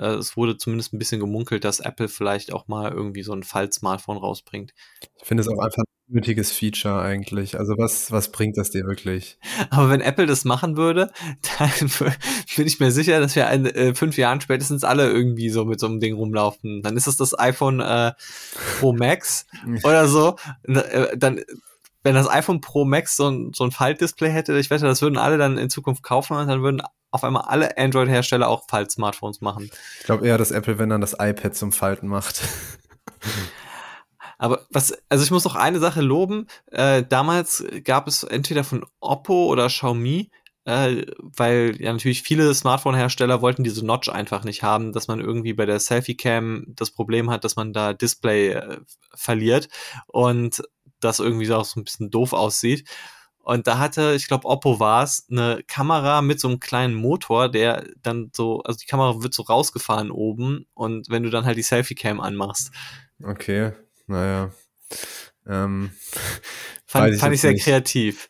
äh, 0.00 0.14
es 0.14 0.36
wurde 0.36 0.56
zumindest 0.56 0.92
ein 0.92 0.98
bisschen 0.98 1.20
gemunkelt, 1.20 1.64
dass 1.64 1.80
Apple 1.80 2.08
vielleicht 2.08 2.52
auch 2.52 2.68
mal 2.68 2.90
irgendwie 2.90 3.22
so 3.22 3.32
ein 3.32 3.42
Fall-Smartphone 3.42 4.16
rausbringt. 4.16 4.72
Ich 5.20 5.26
finde 5.26 5.42
es 5.42 5.48
auch 5.48 5.58
einfach 5.58 5.82
ein 5.82 6.14
nötiges 6.14 6.50
Feature 6.50 7.00
eigentlich. 7.00 7.58
Also 7.58 7.74
was, 7.76 8.10
was 8.10 8.32
bringt 8.32 8.56
das 8.56 8.70
dir 8.70 8.84
wirklich? 8.86 9.38
Aber 9.70 9.90
wenn 9.90 10.00
Apple 10.00 10.26
das 10.26 10.44
machen 10.44 10.76
würde, 10.76 11.10
dann 11.58 11.70
bin 12.56 12.66
ich 12.66 12.80
mir 12.80 12.90
sicher, 12.90 13.20
dass 13.20 13.36
wir 13.36 13.48
in 13.50 13.66
äh, 13.66 13.94
fünf 13.94 14.16
Jahren 14.16 14.40
spätestens 14.40 14.84
alle 14.84 15.10
irgendwie 15.10 15.50
so 15.50 15.64
mit 15.64 15.78
so 15.78 15.86
einem 15.86 16.00
Ding 16.00 16.14
rumlaufen. 16.14 16.82
Dann 16.82 16.96
ist 16.96 17.06
es 17.06 17.16
das 17.16 17.38
iPhone 17.38 17.80
äh, 17.80 18.12
Pro 18.78 18.92
Max 18.92 19.46
oder 19.84 20.08
so. 20.08 20.36
Äh, 20.64 21.16
dann 21.16 21.40
wenn 22.02 22.14
das 22.14 22.28
iPhone 22.28 22.60
Pro 22.60 22.84
Max 22.84 23.16
so 23.16 23.28
ein, 23.28 23.52
so 23.54 23.64
ein 23.64 23.70
Faltdisplay 23.70 24.30
hätte, 24.30 24.58
ich 24.58 24.70
wette, 24.70 24.86
das 24.86 25.02
würden 25.02 25.18
alle 25.18 25.38
dann 25.38 25.58
in 25.58 25.70
Zukunft 25.70 26.02
kaufen 26.02 26.36
und 26.36 26.46
dann 26.48 26.62
würden 26.62 26.82
auf 27.10 27.24
einmal 27.24 27.42
alle 27.42 27.76
Android-Hersteller 27.76 28.48
auch 28.48 28.64
Falt-Smartphones 28.68 29.40
machen. 29.40 29.70
Ich 29.98 30.06
glaube 30.06 30.26
eher, 30.26 30.38
dass 30.38 30.50
Apple, 30.50 30.78
wenn 30.78 30.88
dann 30.88 31.00
das 31.00 31.16
iPad 31.18 31.54
zum 31.56 31.72
Falten 31.72 32.06
macht. 32.06 32.42
Aber 34.38 34.66
was, 34.70 34.94
also 35.10 35.22
ich 35.22 35.30
muss 35.30 35.44
noch 35.44 35.56
eine 35.56 35.80
Sache 35.80 36.00
loben. 36.00 36.46
Äh, 36.70 37.04
damals 37.06 37.62
gab 37.84 38.08
es 38.08 38.22
entweder 38.22 38.64
von 38.64 38.86
Oppo 39.00 39.46
oder 39.48 39.66
Xiaomi, 39.66 40.30
äh, 40.64 41.04
weil 41.18 41.76
ja 41.78 41.92
natürlich 41.92 42.22
viele 42.22 42.54
Smartphone-Hersteller 42.54 43.42
wollten 43.42 43.64
diese 43.64 43.84
Notch 43.84 44.08
einfach 44.08 44.44
nicht 44.44 44.62
haben, 44.62 44.92
dass 44.92 45.08
man 45.08 45.20
irgendwie 45.20 45.52
bei 45.52 45.66
der 45.66 45.78
Selfie-Cam 45.78 46.64
das 46.68 46.90
Problem 46.90 47.28
hat, 47.28 47.44
dass 47.44 47.56
man 47.56 47.74
da 47.74 47.92
Display 47.92 48.52
äh, 48.52 48.78
verliert. 49.14 49.68
Und 50.06 50.62
das 51.00 51.18
irgendwie 51.18 51.46
so, 51.46 51.62
so 51.62 51.80
ein 51.80 51.84
bisschen 51.84 52.10
doof 52.10 52.32
aussieht. 52.32 52.88
Und 53.42 53.66
da 53.66 53.78
hatte, 53.78 54.14
ich 54.14 54.28
glaube, 54.28 54.46
Oppo 54.46 54.80
war 54.80 55.02
es, 55.02 55.26
eine 55.30 55.62
Kamera 55.66 56.22
mit 56.22 56.38
so 56.38 56.48
einem 56.48 56.60
kleinen 56.60 56.94
Motor, 56.94 57.48
der 57.48 57.86
dann 58.02 58.30
so, 58.34 58.62
also 58.62 58.78
die 58.78 58.86
Kamera 58.86 59.22
wird 59.22 59.34
so 59.34 59.42
rausgefahren 59.42 60.10
oben 60.10 60.66
und 60.74 61.08
wenn 61.08 61.22
du 61.22 61.30
dann 61.30 61.46
halt 61.46 61.56
die 61.56 61.62
Selfie-Cam 61.62 62.20
anmachst. 62.20 62.70
Okay, 63.22 63.72
naja. 64.06 64.52
Ähm, 65.46 65.90
fand, 66.86 67.14
ich, 67.14 67.20
fand 67.20 67.34
ich 67.34 67.40
sehr 67.40 67.52
nicht. 67.52 67.64
kreativ. 67.64 68.28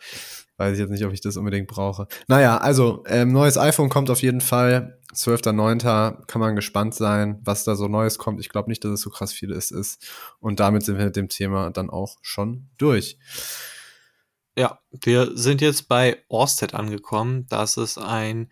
Weiß 0.61 0.75
ich 0.75 0.79
jetzt 0.79 0.90
nicht, 0.90 1.07
ob 1.07 1.14
ich 1.14 1.23
das 1.23 1.38
unbedingt 1.38 1.69
brauche. 1.69 2.07
Naja, 2.29 2.59
also, 2.59 3.02
ähm, 3.07 3.33
neues 3.33 3.57
iPhone 3.57 3.88
kommt 3.88 4.11
auf 4.11 4.21
jeden 4.21 4.43
Fall. 4.43 4.99
12.09. 5.14 6.26
kann 6.26 6.38
man 6.38 6.55
gespannt 6.55 6.95
sein, 6.95 7.40
was 7.43 7.64
da 7.64 7.76
so 7.76 7.88
Neues 7.88 8.19
kommt. 8.19 8.40
Ich 8.40 8.50
glaube 8.50 8.69
nicht, 8.69 8.85
dass 8.85 8.90
es 8.90 9.00
so 9.00 9.09
krass 9.09 9.33
viel 9.33 9.52
ist, 9.52 9.71
ist. 9.71 10.07
Und 10.38 10.61
damit 10.61 10.85
sind 10.85 10.99
wir 10.99 11.07
mit 11.07 11.17
dem 11.17 11.31
Thema 11.31 11.71
dann 11.71 11.88
auch 11.88 12.19
schon 12.21 12.69
durch. 12.76 13.17
Ja, 14.55 14.81
wir 14.90 15.35
sind 15.35 15.62
jetzt 15.62 15.88
bei 15.88 16.19
Orsted 16.29 16.75
angekommen. 16.75 17.47
Das 17.49 17.79
ist 17.79 17.97
ein 17.97 18.50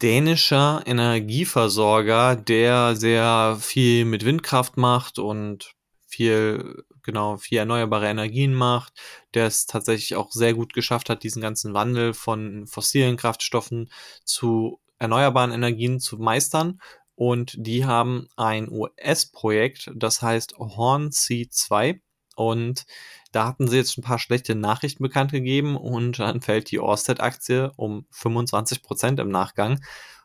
dänischer 0.00 0.84
Energieversorger, 0.86 2.36
der 2.36 2.94
sehr 2.94 3.58
viel 3.58 4.04
mit 4.04 4.24
Windkraft 4.24 4.76
macht 4.76 5.18
und 5.18 5.72
viel, 6.06 6.84
genau, 7.02 7.36
viel 7.36 7.58
erneuerbare 7.58 8.08
Energien 8.08 8.54
macht, 8.54 8.92
der 9.34 9.46
es 9.46 9.66
tatsächlich 9.66 10.16
auch 10.16 10.32
sehr 10.32 10.54
gut 10.54 10.72
geschafft 10.72 11.10
hat, 11.10 11.22
diesen 11.22 11.42
ganzen 11.42 11.74
Wandel 11.74 12.14
von 12.14 12.66
fossilen 12.66 13.16
Kraftstoffen 13.16 13.90
zu 14.24 14.80
erneuerbaren 14.98 15.52
Energien 15.52 16.00
zu 16.00 16.18
meistern. 16.18 16.80
Und 17.14 17.54
die 17.58 17.84
haben 17.84 18.28
ein 18.36 18.70
US-Projekt, 18.70 19.90
das 19.94 20.22
heißt 20.22 20.54
Hornsea 20.58 21.46
2. 21.50 22.00
Und 22.36 22.86
da 23.32 23.46
hatten 23.46 23.68
sie 23.68 23.76
jetzt 23.76 23.98
ein 23.98 24.02
paar 24.02 24.18
schlechte 24.18 24.54
Nachrichten 24.54 25.02
bekannt 25.02 25.32
gegeben 25.32 25.76
und 25.76 26.18
dann 26.18 26.40
fällt 26.40 26.70
die 26.70 26.80
Orsted-Aktie 26.80 27.72
um 27.76 28.06
25 28.10 28.82
Prozent 28.82 29.20
im 29.20 29.28
Nachgang. 29.28 29.80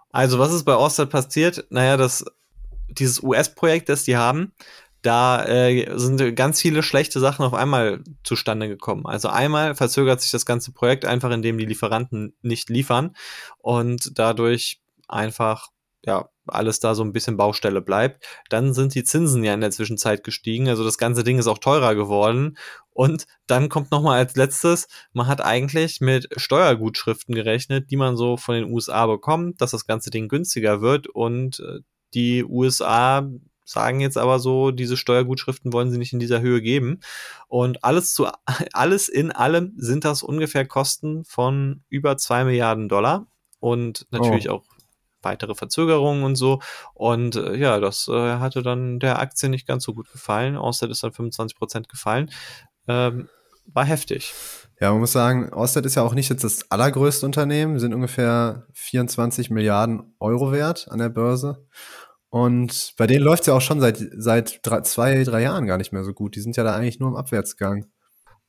Also 0.10 0.40
was 0.40 0.54
ist 0.54 0.64
bei 0.64 0.76
Orsted 0.76 1.10
passiert? 1.10 1.66
Naja, 1.70 1.98
das, 1.98 2.24
dieses 2.88 3.22
US-Projekt, 3.22 3.90
das 3.90 4.06
die 4.06 4.16
haben, 4.16 4.54
da 5.06 5.46
äh, 5.46 5.98
sind 5.98 6.36
ganz 6.36 6.62
viele 6.62 6.82
schlechte 6.82 7.20
Sachen 7.20 7.46
auf 7.46 7.54
einmal 7.54 8.04
zustande 8.24 8.68
gekommen. 8.68 9.06
Also 9.06 9.30
einmal 9.30 9.76
verzögert 9.76 10.22
sich 10.22 10.32
das 10.32 10.46
ganze 10.46 10.72
Projekt 10.72 11.06
einfach, 11.06 11.32
indem 11.32 11.58
die 11.58 11.66
Lieferanten 11.66 12.36
nicht 12.42 12.70
liefern 12.70 13.16
und 13.60 14.18
dadurch 14.18 14.82
einfach 15.08 15.70
ja 16.04 16.30
alles 16.48 16.80
da 16.80 16.94
so 16.96 17.04
ein 17.04 17.12
bisschen 17.12 17.38
Baustelle 17.38 17.82
bleibt. 17.82 18.26
Dann 18.50 18.74
sind 18.74 18.94
die 18.96 19.04
Zinsen 19.04 19.44
ja 19.44 19.54
in 19.54 19.62
der 19.62 19.72
Zwischenzeit 19.72 20.24
gestiegen, 20.24 20.70
also 20.70 20.84
das 20.84 20.98
ganze 20.98 21.24
Ding 21.24 21.40
ist 21.40 21.48
auch 21.48 21.58
teurer 21.58 21.96
geworden. 21.96 22.58
Und 22.92 23.26
dann 23.48 23.70
kommt 23.70 23.92
noch 23.92 24.02
mal 24.02 24.18
als 24.18 24.36
letztes, 24.36 24.88
man 25.14 25.28
hat 25.28 25.42
eigentlich 25.42 26.02
mit 26.02 26.28
Steuergutschriften 26.36 27.36
gerechnet, 27.36 27.92
die 27.92 27.98
man 27.98 28.18
so 28.18 28.38
von 28.38 28.56
den 28.56 28.72
USA 28.72 29.06
bekommt, 29.08 29.62
dass 29.62 29.72
das 29.72 29.86
ganze 29.86 30.10
Ding 30.10 30.30
günstiger 30.30 30.82
wird 30.82 31.08
und 31.08 31.60
äh, 31.60 31.80
die 32.14 32.44
USA 32.46 33.28
sagen 33.66 34.00
jetzt 34.00 34.18
aber 34.18 34.40
so, 34.40 34.72
diese 34.72 34.96
Steuergutschriften 34.96 35.74
wollen 35.74 35.92
sie 35.92 35.98
nicht 35.98 36.14
in 36.14 36.20
dieser 36.20 36.40
Höhe 36.40 36.62
geben. 36.62 37.00
Und 37.48 37.84
alles 37.84 38.14
zu, 38.14 38.28
alles 38.74 39.10
in 39.10 39.32
allem 39.32 39.74
sind 39.76 40.06
das 40.06 40.24
ungefähr 40.24 40.66
Kosten 40.66 41.26
von 41.26 41.84
über 41.90 42.16
zwei 42.18 42.46
Milliarden 42.46 42.88
Dollar 42.88 43.28
und 43.60 44.08
natürlich 44.12 44.50
oh. 44.50 44.54
auch 44.54 44.64
weitere 45.24 45.56
Verzögerungen 45.56 46.24
und 46.24 46.36
so. 46.36 46.62
Und 46.94 47.36
äh, 47.36 47.56
ja, 47.56 47.80
das 47.80 48.08
äh, 48.08 48.38
hatte 48.38 48.62
dann 48.62 49.00
der 49.00 49.20
Aktie 49.20 49.50
nicht 49.50 49.68
ganz 49.68 49.84
so 49.84 49.94
gut 49.94 50.12
gefallen. 50.12 50.56
Außer 50.56 50.90
ist 50.90 51.04
dann 51.04 51.12
25 51.12 51.58
Prozent 51.58 51.90
gefallen. 51.90 52.32
Ähm, 52.88 53.28
war 53.74 53.86
heftig. 53.86 54.34
Ja, 54.80 54.92
man 54.92 55.00
muss 55.00 55.14
sagen, 55.14 55.52
Orsted 55.54 55.86
ist 55.86 55.96
ja 55.96 56.04
auch 56.04 56.14
nicht 56.14 56.30
jetzt 56.30 56.44
das 56.44 56.70
allergrößte 56.70 57.26
Unternehmen, 57.26 57.80
sind 57.80 57.94
ungefähr 57.94 58.68
24 58.74 59.50
Milliarden 59.50 60.16
Euro 60.20 60.52
wert 60.52 60.88
an 60.92 61.00
der 61.00 61.10
Börse. 61.10 61.66
Und 62.36 62.96
bei 62.98 63.08
denen 63.08 63.24
läuft 63.24 63.44
es 63.44 63.48
ja 63.48 63.54
auch 63.54 63.62
schon 63.62 63.80
seit, 63.80 63.98
seit 64.18 64.60
drei, 64.62 64.82
zwei, 64.82 65.24
drei 65.24 65.44
Jahren 65.44 65.68
gar 65.68 65.78
nicht 65.78 65.94
mehr 65.94 66.04
so 66.04 66.12
gut. 66.12 66.36
Die 66.36 66.42
sind 66.42 66.58
ja 66.58 66.66
da 66.66 66.76
eigentlich 66.76 67.00
nur 67.00 67.08
im 67.08 67.16
Abwärtsgang. 67.16 67.86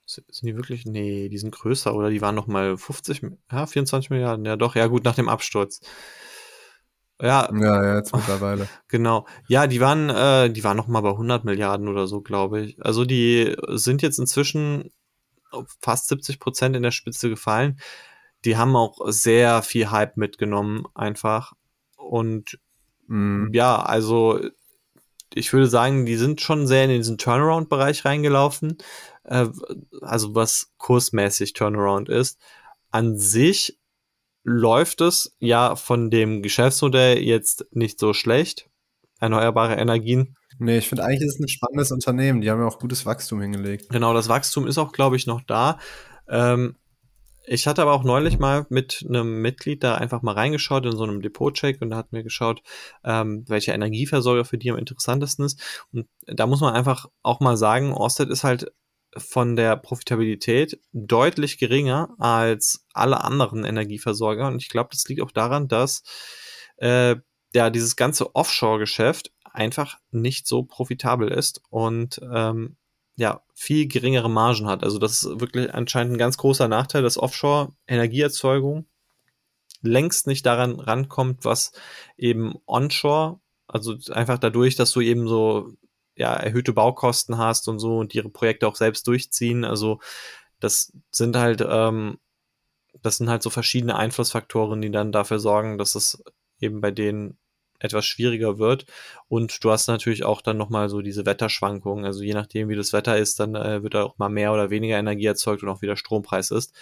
Sind 0.06 0.26
die 0.42 0.56
wirklich? 0.56 0.86
Nee, 0.86 1.28
die 1.28 1.38
sind 1.38 1.54
größer 1.54 1.94
oder 1.94 2.10
die 2.10 2.20
waren 2.20 2.34
noch 2.34 2.48
mal 2.48 2.76
50, 2.76 3.22
ja, 3.52 3.64
24 3.64 4.10
Milliarden. 4.10 4.44
Ja, 4.44 4.56
doch, 4.56 4.74
ja, 4.74 4.88
gut, 4.88 5.04
nach 5.04 5.14
dem 5.14 5.28
Absturz. 5.28 5.78
Ja, 7.22 7.48
ja, 7.54 7.84
ja, 7.84 7.96
jetzt 7.98 8.12
mittlerweile. 8.12 8.66
Genau. 8.88 9.24
Ja, 9.46 9.68
die 9.68 9.80
waren, 9.80 10.10
äh, 10.10 10.50
die 10.50 10.64
waren 10.64 10.76
noch 10.76 10.88
mal 10.88 11.02
bei 11.02 11.10
100 11.10 11.44
Milliarden 11.44 11.86
oder 11.86 12.08
so, 12.08 12.22
glaube 12.22 12.62
ich. 12.62 12.84
Also 12.84 13.04
die 13.04 13.54
sind 13.68 14.02
jetzt 14.02 14.18
inzwischen 14.18 14.90
fast 15.80 16.08
70 16.08 16.40
Prozent 16.40 16.74
in 16.74 16.82
der 16.82 16.90
Spitze 16.90 17.28
gefallen. 17.28 17.78
Die 18.44 18.56
haben 18.56 18.74
auch 18.74 18.98
sehr 19.06 19.62
viel 19.62 19.92
Hype 19.92 20.16
mitgenommen, 20.16 20.86
einfach. 20.92 21.52
Und 21.96 22.58
Mhm. 23.06 23.50
Ja, 23.52 23.82
also 23.82 24.40
ich 25.34 25.52
würde 25.52 25.66
sagen, 25.66 26.06
die 26.06 26.16
sind 26.16 26.40
schon 26.40 26.66
sehr 26.66 26.84
in 26.84 26.90
diesen 26.90 27.18
Turnaround-Bereich 27.18 28.04
reingelaufen. 28.04 28.78
Äh, 29.24 29.46
also 30.00 30.34
was 30.34 30.72
kursmäßig 30.78 31.52
Turnaround 31.52 32.08
ist. 32.08 32.38
An 32.90 33.18
sich 33.18 33.78
läuft 34.44 35.00
es 35.00 35.36
ja 35.40 35.74
von 35.76 36.10
dem 36.10 36.40
Geschäftsmodell 36.42 37.18
jetzt 37.18 37.66
nicht 37.72 37.98
so 37.98 38.14
schlecht. 38.14 38.68
Erneuerbare 39.18 39.74
Energien. 39.74 40.36
Nee, 40.58 40.78
ich 40.78 40.88
finde 40.88 41.04
eigentlich 41.04 41.22
ist 41.22 41.34
es 41.34 41.40
ein 41.40 41.48
spannendes 41.48 41.90
Unternehmen. 41.90 42.40
Die 42.40 42.50
haben 42.50 42.60
ja 42.60 42.66
auch 42.66 42.78
gutes 42.78 43.04
Wachstum 43.04 43.40
hingelegt. 43.40 43.88
Genau, 43.90 44.14
das 44.14 44.28
Wachstum 44.28 44.66
ist 44.66 44.78
auch, 44.78 44.92
glaube 44.92 45.16
ich, 45.16 45.26
noch 45.26 45.42
da. 45.42 45.78
Ähm, 46.28 46.76
ich 47.46 47.66
hatte 47.66 47.82
aber 47.82 47.92
auch 47.92 48.04
neulich 48.04 48.38
mal 48.38 48.66
mit 48.68 49.04
einem 49.08 49.40
Mitglied 49.40 49.84
da 49.84 49.94
einfach 49.94 50.22
mal 50.22 50.34
reingeschaut 50.34 50.84
in 50.84 50.96
so 50.96 51.04
einem 51.04 51.22
Depot-Check 51.22 51.80
und 51.80 51.90
da 51.90 51.96
hatten 51.96 52.16
wir 52.16 52.24
geschaut, 52.24 52.62
ähm, 53.04 53.44
welcher 53.48 53.74
Energieversorger 53.74 54.44
für 54.44 54.58
die 54.58 54.70
am 54.70 54.78
interessantesten 54.78 55.44
ist. 55.44 55.86
Und 55.92 56.08
da 56.26 56.46
muss 56.46 56.60
man 56.60 56.74
einfach 56.74 57.06
auch 57.22 57.40
mal 57.40 57.56
sagen, 57.56 57.92
Orsted 57.92 58.30
ist 58.30 58.44
halt 58.44 58.72
von 59.16 59.56
der 59.56 59.76
Profitabilität 59.76 60.80
deutlich 60.92 61.58
geringer 61.58 62.14
als 62.18 62.84
alle 62.92 63.22
anderen 63.22 63.64
Energieversorger. 63.64 64.48
Und 64.48 64.60
ich 64.60 64.68
glaube, 64.68 64.90
das 64.92 65.06
liegt 65.08 65.22
auch 65.22 65.30
daran, 65.30 65.68
dass 65.68 66.02
äh, 66.78 67.16
ja 67.54 67.70
dieses 67.70 67.96
ganze 67.96 68.34
Offshore-Geschäft 68.34 69.32
einfach 69.44 69.98
nicht 70.10 70.46
so 70.46 70.64
profitabel 70.64 71.28
ist 71.28 71.62
und 71.70 72.20
ähm, 72.30 72.76
ja, 73.16 73.42
viel 73.54 73.88
geringere 73.88 74.30
Margen 74.30 74.66
hat. 74.66 74.82
Also 74.84 74.98
das 74.98 75.24
ist 75.24 75.40
wirklich 75.40 75.72
anscheinend 75.72 76.14
ein 76.14 76.18
ganz 76.18 76.36
großer 76.36 76.68
Nachteil, 76.68 77.02
dass 77.02 77.18
Offshore-Energieerzeugung 77.18 78.86
längst 79.82 80.26
nicht 80.26 80.44
daran 80.44 80.78
rankommt, 80.78 81.44
was 81.44 81.72
eben 82.16 82.56
Onshore, 82.66 83.40
also 83.66 83.96
einfach 84.10 84.38
dadurch, 84.38 84.76
dass 84.76 84.92
du 84.92 85.00
eben 85.00 85.28
so 85.28 85.72
ja 86.14 86.34
erhöhte 86.34 86.72
Baukosten 86.72 87.38
hast 87.38 87.68
und 87.68 87.78
so 87.78 87.98
und 87.98 88.14
ihre 88.14 88.28
Projekte 88.28 88.68
auch 88.68 88.76
selbst 88.76 89.06
durchziehen. 89.06 89.64
Also 89.64 90.00
das 90.60 90.92
sind 91.10 91.36
halt, 91.36 91.64
ähm, 91.68 92.18
das 93.02 93.18
sind 93.18 93.28
halt 93.28 93.42
so 93.42 93.50
verschiedene 93.50 93.96
Einflussfaktoren, 93.96 94.80
die 94.80 94.90
dann 94.90 95.12
dafür 95.12 95.38
sorgen, 95.38 95.78
dass 95.78 95.94
es 95.94 96.22
eben 96.60 96.80
bei 96.80 96.90
denen 96.90 97.38
etwas 97.78 98.06
schwieriger 98.06 98.58
wird. 98.58 98.86
Und 99.28 99.62
du 99.64 99.70
hast 99.70 99.88
natürlich 99.88 100.24
auch 100.24 100.40
dann 100.40 100.56
nochmal 100.56 100.88
so 100.88 101.00
diese 101.00 101.26
Wetterschwankungen. 101.26 102.04
Also 102.04 102.22
je 102.22 102.34
nachdem, 102.34 102.68
wie 102.68 102.76
das 102.76 102.92
Wetter 102.92 103.16
ist, 103.16 103.40
dann 103.40 103.54
äh, 103.54 103.82
wird 103.82 103.94
da 103.94 104.04
auch 104.04 104.18
mal 104.18 104.28
mehr 104.28 104.52
oder 104.52 104.70
weniger 104.70 104.98
Energie 104.98 105.26
erzeugt 105.26 105.62
und 105.62 105.68
auch 105.68 105.82
wieder 105.82 105.96
Strompreis 105.96 106.50
ist. 106.50 106.74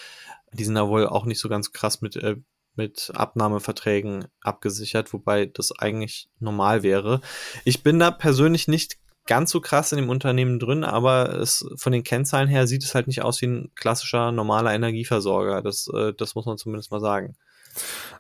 Die 0.53 0.65
sind 0.65 0.75
da 0.75 0.89
wohl 0.89 1.07
auch 1.07 1.25
nicht 1.25 1.41
so 1.41 1.49
ganz 1.49 1.73
krass 1.73 2.01
mit, 2.01 2.17
äh, 2.17 2.37
mit 2.77 3.13
Abnahmeverträgen 3.15 4.27
abgesichert, 4.41 5.13
wobei 5.13 5.47
das 5.47 5.73
eigentlich 5.73 6.29
normal 6.39 6.83
wäre. 6.83 7.21
Ich 7.65 7.83
bin 7.83 7.99
da 7.99 8.11
persönlich 8.11 8.69
nicht 8.69 8.99
ganz 9.27 9.51
so 9.51 9.61
krass 9.61 9.93
in 9.93 9.99
dem 9.99 10.11
Unternehmen 10.11 10.59
drin, 10.59 10.85
aber 10.85 11.35
es, 11.39 11.67
von 11.77 11.93
den 11.93 12.05
Kennzahlen 12.05 12.49
her 12.49 12.67
sieht 12.67 12.85
es 12.85 12.95
halt 12.95 13.07
nicht 13.07 13.23
aus 13.23 13.41
wie 13.41 13.47
ein 13.47 13.73
klassischer 13.75 14.33
normaler 14.33 14.75
Energieversorger. 14.75 15.63
Das, 15.63 15.89
äh, 15.95 16.13
das 16.13 16.35
muss 16.35 16.47
man 16.47 16.59
zumindest 16.59 16.91
mal 16.91 17.01
sagen. 17.01 17.37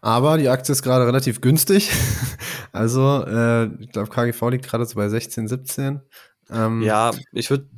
Aber 0.00 0.38
die 0.38 0.48
Aktie 0.48 0.72
ist 0.72 0.82
gerade 0.82 1.06
relativ 1.06 1.40
günstig. 1.40 1.90
also, 2.72 3.24
äh, 3.26 3.66
ich 3.82 3.90
glaube, 3.90 4.10
KGV 4.10 4.50
liegt 4.50 4.66
gerade 4.66 4.86
so 4.86 4.96
bei 4.96 5.08
16, 5.08 5.48
17. 5.48 6.00
Ähm, 6.50 6.82
ja, 6.82 7.12
ich 7.32 7.50
würde, 7.50 7.68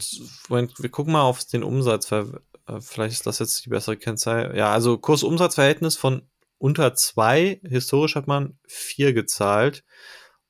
wir 0.49 0.89
gucken 0.91 1.13
mal 1.13 1.23
auf 1.23 1.45
den 1.45 1.63
Umsatz, 1.63 2.11
weil 2.11 2.41
äh, 2.67 2.81
vielleicht 2.81 3.15
ist 3.15 3.27
das 3.27 3.39
jetzt 3.39 3.65
die 3.65 3.71
bessere 3.71 3.97
Kennzahl. 3.97 4.57
Ja, 4.57 4.73
also 4.73 4.99
Kurs-Umsatz-Verhältnis 4.99 5.97
von 5.97 6.23
unter 6.59 6.95
zwei. 6.95 7.61
Historisch 7.65 8.17
hat 8.17 8.27
man 8.27 8.59
vier 8.67 9.13
gezahlt. 9.13 9.85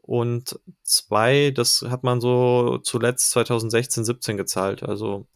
Und 0.00 0.60
zwei, 0.84 1.50
das 1.50 1.84
hat 1.88 2.04
man 2.04 2.20
so 2.20 2.78
zuletzt 2.78 3.30
2016, 3.30 4.04
17 4.04 4.36
gezahlt. 4.36 4.82
Also, 4.84 5.26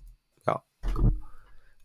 ja. 0.47 0.62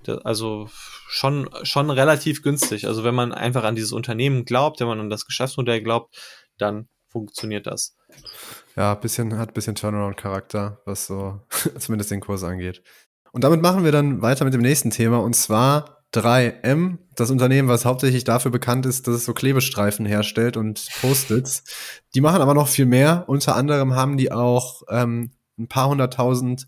Also 0.09 0.69
schon, 1.07 1.50
schon 1.63 1.89
relativ 1.89 2.41
günstig. 2.41 2.88
Also 2.88 3.03
wenn 3.03 3.15
man 3.15 3.31
einfach 3.31 3.63
an 3.63 3.75
dieses 3.75 3.91
Unternehmen 3.91 4.45
glaubt, 4.45 4.79
wenn 4.79 4.88
man 4.88 5.00
an 5.00 5.09
das 5.09 5.25
Geschäftsmodell 5.25 5.81
glaubt, 5.81 6.15
dann 6.57 6.88
funktioniert 7.09 7.67
das. 7.67 7.95
Ja, 8.75 8.93
bisschen, 8.95 9.38
hat 9.38 9.50
ein 9.50 9.53
bisschen 9.53 9.75
Turnaround-Charakter, 9.75 10.81
was 10.85 11.07
so 11.07 11.39
zumindest 11.79 12.12
den 12.12 12.21
Kurs 12.21 12.43
angeht. 12.43 12.83
Und 13.31 13.43
damit 13.43 13.62
machen 13.62 13.83
wir 13.83 13.91
dann 13.91 14.21
weiter 14.21 14.45
mit 14.45 14.53
dem 14.53 14.62
nächsten 14.62 14.91
Thema 14.91 15.19
und 15.19 15.35
zwar 15.35 15.95
3M, 16.13 16.97
das 17.15 17.31
Unternehmen, 17.31 17.67
was 17.67 17.85
hauptsächlich 17.85 18.24
dafür 18.24 18.51
bekannt 18.51 18.85
ist, 18.85 19.07
dass 19.07 19.15
es 19.15 19.25
so 19.25 19.33
Klebestreifen 19.33 20.05
herstellt 20.05 20.57
und 20.57 20.88
Post-its. 21.01 21.63
Die 22.13 22.21
machen 22.21 22.41
aber 22.41 22.53
noch 22.53 22.67
viel 22.67 22.85
mehr. 22.85 23.25
Unter 23.27 23.55
anderem 23.55 23.95
haben 23.95 24.17
die 24.17 24.31
auch 24.31 24.83
ähm, 24.89 25.31
ein 25.57 25.67
paar 25.67 25.89
hunderttausend 25.89 26.67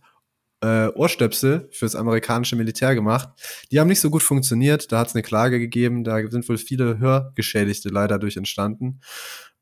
äh, 0.61 0.87
Ohrstöpsel 0.87 1.69
fürs 1.71 1.95
amerikanische 1.95 2.55
Militär 2.55 2.95
gemacht. 2.95 3.29
Die 3.71 3.79
haben 3.79 3.87
nicht 3.87 3.99
so 3.99 4.09
gut 4.09 4.23
funktioniert. 4.23 4.91
Da 4.91 4.99
hat 4.99 5.07
es 5.07 5.15
eine 5.15 5.23
Klage 5.23 5.59
gegeben. 5.59 6.03
Da 6.03 6.19
sind 6.29 6.47
wohl 6.49 6.57
viele 6.57 6.99
Hörgeschädigte 6.99 7.89
leider 7.89 8.19
durch 8.19 8.37
entstanden. 8.37 8.99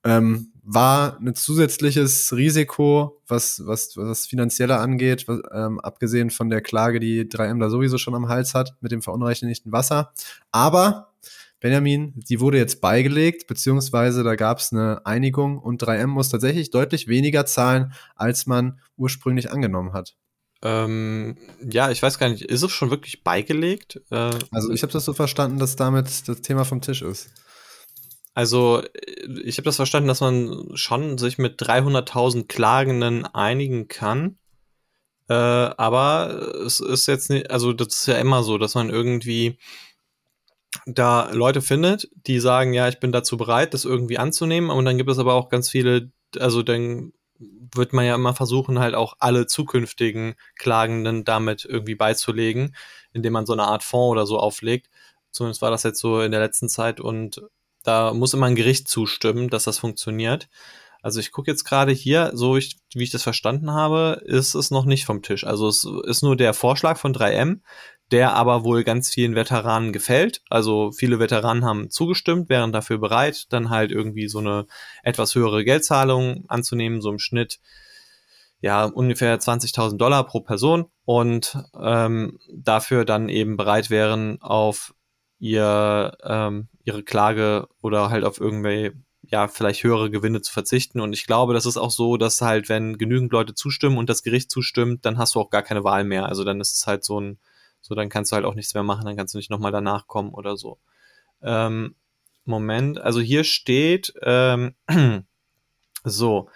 Ähm, 0.04 0.52
war 0.62 1.20
ein 1.20 1.34
zusätzliches 1.34 2.32
Risiko, 2.34 3.22
was, 3.28 3.64
was, 3.66 3.98
was 3.98 4.08
das 4.08 4.28
Finanzielle 4.28 4.78
angeht, 4.78 5.28
was, 5.28 5.40
ähm, 5.52 5.80
abgesehen 5.80 6.30
von 6.30 6.50
der 6.50 6.62
Klage, 6.62 7.00
die 7.00 7.26
3M 7.26 7.60
da 7.60 7.70
sowieso 7.70 7.98
schon 7.98 8.14
am 8.14 8.30
Hals 8.30 8.54
hat 8.54 8.76
mit 8.82 8.92
dem 8.92 9.02
verunreinigten 9.02 9.72
Wasser. 9.72 10.14
Aber 10.52 11.14
Benjamin, 11.60 12.14
die 12.16 12.40
wurde 12.40 12.60
jetzt 12.60 12.82
beigelegt, 12.82 13.48
beziehungsweise 13.48 14.24
da 14.24 14.36
gab 14.36 14.60
es 14.60 14.72
eine 14.72 15.04
Einigung 15.06 15.58
und 15.58 15.82
3M 15.82 16.08
muss 16.08 16.30
tatsächlich 16.30 16.70
deutlich 16.70 17.08
weniger 17.08 17.48
zahlen, 17.48 17.94
als 18.16 18.46
man 18.46 18.80
ursprünglich 18.98 19.52
angenommen 19.52 19.94
hat. 19.94 20.16
Ähm, 20.62 21.38
ja, 21.62 21.92
ich 21.92 22.02
weiß 22.02 22.18
gar 22.18 22.30
nicht, 22.30 22.44
ist 22.44 22.64
es 22.64 22.72
schon 22.72 22.90
wirklich 22.90 23.24
beigelegt? 23.24 24.02
Äh, 24.10 24.32
also 24.52 24.72
ich 24.72 24.82
habe 24.84 24.94
das 24.94 25.06
so 25.06 25.14
verstanden, 25.14 25.60
dass 25.60 25.76
damit 25.76 26.28
das 26.28 26.42
Thema 26.42 26.66
vom 26.66 26.82
Tisch 26.82 27.02
ist. 27.02 27.30
Also 28.34 28.84
ich 29.46 29.58
habe 29.58 29.64
das 29.66 29.78
verstanden, 29.78 30.10
dass 30.10 30.22
man 30.22 30.72
schon 30.74 31.18
sich 31.18 31.38
mit 31.38 31.62
300.000 31.62 32.48
Klagenden 32.48 33.26
einigen 33.26 33.88
kann. 33.88 34.38
Äh, 35.30 35.34
aber 35.34 36.62
es 36.66 36.82
ist 36.82 37.08
jetzt 37.08 37.30
nicht, 37.30 37.50
also 37.50 37.72
das 37.72 37.88
ist 37.88 38.08
ja 38.08 38.18
immer 38.18 38.44
so, 38.44 38.58
dass 38.58 38.76
man 38.76 38.90
irgendwie 38.90 39.58
da 40.86 41.32
Leute 41.32 41.62
findet, 41.62 42.10
die 42.28 42.40
sagen, 42.40 42.74
ja, 42.74 42.90
ich 42.90 43.00
bin 43.00 43.14
dazu 43.14 43.38
bereit, 43.38 43.74
das 43.74 43.86
irgendwie 43.86 44.18
anzunehmen. 44.18 44.70
Und 44.70 44.84
dann 44.86 44.98
gibt 44.98 45.10
es 45.10 45.18
aber 45.18 45.34
auch 45.34 45.50
ganz 45.50 45.70
viele, 45.70 46.12
also 46.38 46.62
dann 46.62 47.14
wird 47.40 47.94
man 47.94 48.06
ja 48.06 48.16
immer 48.16 48.34
versuchen, 48.34 48.80
halt 48.80 48.96
auch 48.96 49.16
alle 49.20 49.48
zukünftigen 49.48 50.36
Klagenden 50.58 51.26
damit 51.26 51.66
irgendwie 51.66 51.96
beizulegen, 51.96 52.76
indem 53.14 53.34
man 53.34 53.46
so 53.46 53.54
eine 53.54 53.64
Art 53.64 53.84
Fonds 53.84 54.12
oder 54.12 54.26
so 54.26 54.40
auflegt. 54.40 54.90
Zumindest 55.32 55.62
war 55.62 55.72
das 55.72 55.84
jetzt 55.84 56.00
so 56.00 56.22
in 56.22 56.32
der 56.32 56.40
letzten 56.40 56.70
Zeit 56.70 57.02
und 57.02 57.42
da 57.84 58.14
muss 58.14 58.34
immer 58.34 58.48
ein 58.48 58.56
Gericht 58.56 58.88
zustimmen, 58.88 59.50
dass 59.50 59.66
das 59.66 59.78
funktioniert. 59.80 60.48
Also 61.02 61.20
ich 61.20 61.32
gucke 61.32 61.52
jetzt 61.52 61.66
gerade 61.66 61.92
hier, 61.92 62.32
so 62.34 62.58
ich, 62.58 62.80
wie 62.96 63.04
ich 63.04 63.12
das 63.12 63.22
verstanden 63.22 63.72
habe, 63.72 64.24
ist 64.26 64.56
es 64.56 64.72
noch 64.72 64.86
nicht 64.86 65.06
vom 65.06 65.22
Tisch. 65.22 65.44
Also 65.46 65.68
es 65.68 65.86
ist 66.08 66.24
nur 66.24 66.36
der 66.36 66.56
Vorschlag 66.56 66.98
von 66.98 67.14
3M, 67.14 67.60
der 68.12 68.34
aber 68.34 68.64
wohl 68.64 68.84
ganz 68.84 69.10
vielen 69.10 69.36
Veteranen 69.36 69.92
gefällt. 69.92 70.42
Also 70.50 70.92
viele 70.92 71.20
Veteranen 71.20 71.66
haben 71.66 71.90
zugestimmt, 71.90 72.50
wären 72.50 72.72
dafür 72.72 72.98
bereit, 72.98 73.46
dann 73.52 73.70
halt 73.70 73.92
irgendwie 73.92 74.28
so 74.28 74.40
eine 74.40 74.68
etwas 75.04 75.34
höhere 75.36 75.64
Geldzahlung 75.64 76.46
anzunehmen, 76.48 77.02
so 77.02 77.10
im 77.10 77.20
Schnitt 77.20 77.60
ja 78.62 78.86
ungefähr 78.86 79.40
20.000 79.40 79.98
Dollar 79.98 80.26
pro 80.26 80.42
Person 80.42 80.86
und 81.04 81.58
ähm, 81.80 82.40
dafür 82.54 83.06
dann 83.06 83.30
eben 83.30 83.58
bereit 83.58 83.90
wären, 83.90 84.42
auf 84.42 84.94
ihr 85.40 86.18
ähm, 86.24 86.70
ihre 86.84 87.04
Klage 87.04 87.68
oder 87.82 88.10
halt 88.10 88.24
auf 88.24 88.40
irgendwelche 88.40 88.94
ja, 89.32 89.48
vielleicht 89.48 89.84
höhere 89.84 90.10
Gewinne 90.12 90.42
zu 90.42 90.54
verzichten. 90.54 91.00
Und 91.00 91.14
ich 91.14 91.26
glaube, 91.26 91.54
das 91.54 91.66
ist 91.66 91.78
auch 91.78 91.92
so, 91.92 92.18
dass 92.18 92.42
halt, 92.42 92.70
wenn 92.70 92.98
genügend 92.98 93.32
Leute 93.32 93.54
zustimmen 93.54 93.98
und 93.98 94.10
das 94.10 94.24
Gericht 94.24 94.52
zustimmt, 94.52 95.06
dann 95.06 95.18
hast 95.18 95.36
du 95.36 95.40
auch 95.40 95.50
gar 95.50 95.64
keine 95.64 95.84
Wahl 95.84 96.04
mehr. 96.04 96.28
Also 96.28 96.44
dann 96.44 96.62
ist 96.62 96.76
es 96.76 96.88
halt 96.88 97.04
so 97.04 97.20
ein, 97.20 97.40
so, 97.86 97.94
dann 97.94 98.10
kannst 98.10 98.32
du 98.32 98.36
halt 98.36 98.46
auch 98.46 98.56
nichts 98.56 98.74
mehr 98.74 98.82
machen, 98.82 99.06
dann 99.06 99.16
kannst 99.16 99.36
du 99.36 99.38
nicht 99.38 99.52
nochmal 99.52 99.72
danach 99.72 100.08
kommen 100.08 100.34
oder 100.34 100.58
so. 100.58 100.80
Ähm, 101.44 101.94
Moment, 102.44 103.00
also 103.00 103.20
hier 103.22 103.44
steht, 103.44 104.12
ähm, 104.24 104.74
so, 106.04 106.50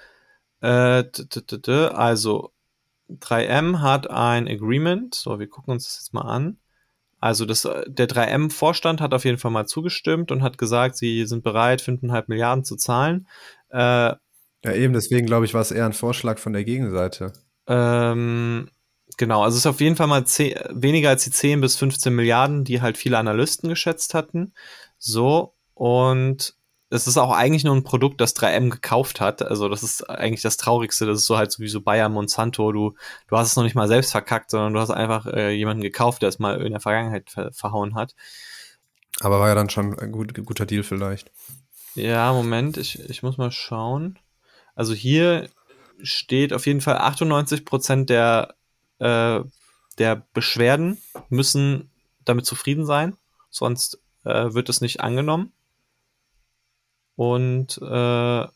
äh, 0.62 1.04
also 1.94 2.52
3M 3.12 3.82
hat 3.82 4.10
ein 4.10 4.48
Agreement, 4.48 5.14
so, 5.14 5.38
wir 5.38 5.48
gucken 5.48 5.74
uns 5.74 5.86
das 5.86 6.00
jetzt 6.00 6.14
mal 6.14 6.22
an. 6.22 6.58
Also 7.20 7.46
das, 7.46 7.62
der 7.62 8.08
3M-Vorstand 8.08 9.00
hat 9.00 9.14
auf 9.14 9.26
jeden 9.26 9.38
Fall 9.38 9.52
mal 9.52 9.68
zugestimmt 9.68 10.32
und 10.32 10.42
hat 10.42 10.58
gesagt, 10.58 10.96
sie 10.96 11.28
sind 11.28 11.44
bereit, 11.44 11.82
5,5 11.82 12.24
Milliarden 12.28 12.64
zu 12.64 12.76
zahlen. 12.76 13.28
Äh, 13.70 14.14
ja, 14.64 14.74
eben, 14.74 14.94
deswegen 14.94 15.28
glaube 15.28 15.46
ich, 15.46 15.54
war 15.54 15.62
es 15.62 15.72
eher 15.72 15.86
ein 15.86 15.94
Vorschlag 15.94 16.40
von 16.40 16.54
der 16.54 16.64
Gegenseite. 16.64 17.34
Ähm, 17.68 18.70
Genau, 19.20 19.44
also 19.44 19.56
es 19.56 19.64
ist 19.64 19.70
auf 19.70 19.82
jeden 19.82 19.98
Fall 19.98 20.08
mal 20.08 20.26
10, 20.26 20.56
weniger 20.70 21.10
als 21.10 21.26
die 21.26 21.32
10 21.32 21.60
bis 21.60 21.76
15 21.76 22.16
Milliarden, 22.16 22.64
die 22.64 22.82
halt 22.82 22.98
viele 22.98 23.18
Analysten 23.18 23.68
geschätzt 23.68 24.14
hatten. 24.14 24.54
So, 24.98 25.56
und 25.74 26.56
es 26.90 27.06
ist 27.06 27.18
auch 27.18 27.32
eigentlich 27.32 27.66
nur 27.66 27.76
ein 27.76 27.84
Produkt, 27.84 28.22
das 28.22 28.34
3M 28.34 28.70
gekauft 28.70 29.20
hat. 29.20 29.42
Also 29.42 29.68
das 29.68 29.84
ist 29.84 30.10
eigentlich 30.10 30.42
das 30.42 30.56
Traurigste. 30.56 31.06
Das 31.06 31.18
ist 31.18 31.26
so 31.26 31.38
halt 31.38 31.52
sowieso 31.52 31.82
Bayer 31.82 32.08
Monsanto. 32.08 32.72
Du, 32.72 32.94
du 33.28 33.36
hast 33.36 33.50
es 33.50 33.58
noch 33.58 33.64
nicht 33.64 33.76
mal 33.76 33.90
selbst 33.90 34.12
verkackt, 34.12 34.52
sondern 34.52 34.74
du 34.74 34.80
hast 34.80 34.90
einfach 34.90 35.26
äh, 35.26 35.52
jemanden 35.52 35.84
gekauft, 35.84 36.22
der 36.22 36.30
es 36.30 36.40
mal 36.40 36.62
in 36.62 36.72
der 36.72 36.80
Vergangenheit 36.80 37.30
ver 37.30 37.52
verhauen 37.52 37.96
hat. 37.96 38.16
Aber 39.20 39.42
war 39.42 39.50
ja 39.50 39.56
dann 39.56 39.70
schon 39.70 40.00
ein 40.00 40.14
gut, 40.14 40.34
guter 40.46 40.66
Deal 40.66 40.84
vielleicht. 40.84 41.30
Ja, 41.94 42.32
Moment, 42.32 42.78
ich, 42.78 42.98
ich 43.10 43.22
muss 43.22 43.38
mal 43.38 43.52
schauen. 43.52 44.18
Also 44.76 44.94
hier 44.94 45.50
steht 46.02 46.54
auf 46.54 46.66
jeden 46.66 46.80
Fall 46.80 46.96
98 47.00 47.66
Prozent 47.66 48.10
der 48.10 48.56
äh, 49.00 49.42
der 49.98 50.28
Beschwerden 50.34 50.98
müssen 51.30 51.92
damit 52.26 52.46
zufrieden 52.46 52.86
sein, 52.86 53.18
sonst 53.50 54.00
äh, 54.24 54.54
wird 54.54 54.70
es 54.70 54.82
nicht 54.82 55.02
angenommen. 55.02 55.52
Und 57.16 57.78
äh, 57.82 58.48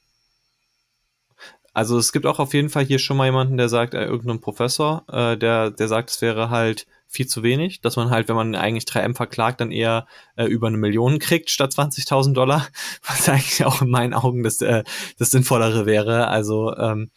also 1.73 1.97
es 1.97 2.11
gibt 2.11 2.25
auch 2.25 2.39
auf 2.39 2.53
jeden 2.53 2.69
Fall 2.69 2.85
hier 2.85 2.99
schon 2.99 3.17
mal 3.17 3.25
jemanden, 3.25 3.57
der 3.57 3.67
sagt, 3.67 3.93
äh, 3.93 4.05
irgendein 4.05 4.39
Professor, 4.39 5.03
äh, 5.11 5.35
der, 5.37 5.71
der 5.71 5.87
sagt, 5.87 6.11
es 6.11 6.21
wäre 6.21 6.49
halt 6.49 6.85
viel 7.13 7.27
zu 7.27 7.43
wenig, 7.43 7.81
dass 7.81 7.95
man 7.95 8.09
halt, 8.09 8.27
wenn 8.27 8.35
man 8.35 8.55
eigentlich 8.55 8.85
3M 8.85 9.15
verklagt, 9.15 9.61
dann 9.61 9.71
eher 9.71 10.07
äh, 10.35 10.45
über 10.45 10.67
eine 10.67 10.77
Million 10.77 11.19
kriegt 11.19 11.51
statt 11.51 11.71
20.000 11.71 12.33
Dollar, 12.33 12.67
was 13.07 13.29
eigentlich 13.29 13.63
auch 13.65 13.81
in 13.81 13.89
meinen 13.89 14.13
Augen 14.13 14.43
das, 14.43 14.61
äh, 14.61 14.83
das 15.19 15.31
Sinnvollere 15.31 15.85
wäre. 15.85 16.27
Also 16.27 16.75
ähm, 16.75 17.11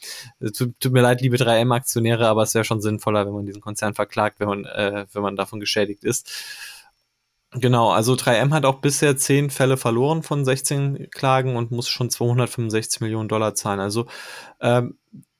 tut, 0.55 0.79
tut 0.79 0.93
mir 0.93 1.01
leid, 1.01 1.23
liebe 1.23 1.37
3M-Aktionäre, 1.37 2.29
aber 2.29 2.43
es 2.43 2.55
wäre 2.55 2.65
schon 2.65 2.83
sinnvoller, 2.83 3.27
wenn 3.27 3.33
man 3.33 3.47
diesen 3.47 3.63
Konzern 3.63 3.95
verklagt, 3.95 4.39
wenn 4.39 4.49
man, 4.49 4.65
äh, 4.67 5.07
wenn 5.13 5.23
man 5.23 5.35
davon 5.35 5.61
geschädigt 5.61 6.05
ist. 6.05 6.31
Genau, 7.53 7.91
also 7.91 8.13
3M 8.15 8.53
hat 8.53 8.67
auch 8.67 8.81
bisher 8.81 9.17
10 9.17 9.49
Fälle 9.49 9.79
verloren 9.79 10.23
von 10.23 10.45
16 10.45 11.09
Klagen 11.11 11.57
und 11.57 11.71
muss 11.71 11.89
schon 11.89 12.11
265 12.11 13.01
Millionen 13.01 13.29
Dollar 13.29 13.55
zahlen. 13.55 13.81
Also 13.81 14.07
ähm, 14.61 14.99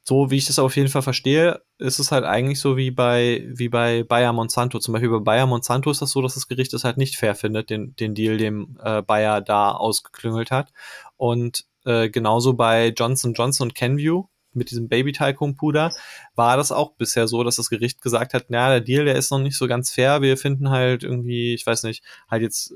so 0.09 0.31
wie 0.31 0.37
ich 0.37 0.47
das 0.47 0.61
auf 0.61 0.77
jeden 0.77 0.89
Fall 0.89 1.03
verstehe, 1.03 1.63
ist 1.79 1.99
es 1.99 2.13
halt 2.13 2.25
eigentlich 2.25 2.61
so 2.61 2.77
wie 2.77 2.93
bei, 2.93 3.45
wie 3.49 3.69
bei 3.69 4.05
Bayer 4.05 4.33
Monsanto. 4.33 4.79
Zum 4.79 4.93
Beispiel 4.93 5.11
bei 5.11 5.19
Bayer 5.19 5.47
Monsanto 5.47 5.91
ist 5.91 6.01
das 6.01 6.13
so, 6.13 6.23
dass 6.23 6.35
das 6.35 6.47
Gericht 6.47 6.73
es 6.75 6.85
halt 6.85 6.97
nicht 6.97 7.17
fair 7.17 7.35
findet, 7.35 7.71
den, 7.71 7.97
den 7.97 8.15
Deal, 8.15 8.39
dem 8.39 8.79
äh, 8.81 9.03
Bayer 9.03 9.41
da 9.41 9.73
ausgeklüngelt 9.73 10.53
hat. 10.53 10.73
Und 11.17 11.65
äh, 11.85 12.09
genauso 12.09 12.55
bei 12.55 12.95
Johnson 12.97 13.35
Johnson 13.35 13.69
und 13.69 13.75
Kenview 13.75 14.27
mit 14.53 14.71
diesem 14.71 14.89
Baby-Talcum-Puder 14.89 15.93
war 16.37 16.57
das 16.57 16.71
auch 16.71 16.95
bisher 16.95 17.27
so, 17.27 17.43
dass 17.43 17.57
das 17.57 17.69
Gericht 17.69 18.01
gesagt 18.01 18.33
hat, 18.33 18.47
na, 18.49 18.69
der 18.69 18.81
Deal, 18.83 19.07
der 19.07 19.17
ist 19.17 19.33
noch 19.33 19.41
nicht 19.41 19.59
so 19.59 19.67
ganz 19.67 19.91
fair. 19.91 20.23
Wir 20.23 20.37
finden 20.37 20.71
halt 20.71 21.03
irgendwie, 21.03 21.53
ich 21.53 21.67
weiß 21.67 21.83
nicht, 21.83 22.05
halt 22.31 22.43
jetzt 22.43 22.73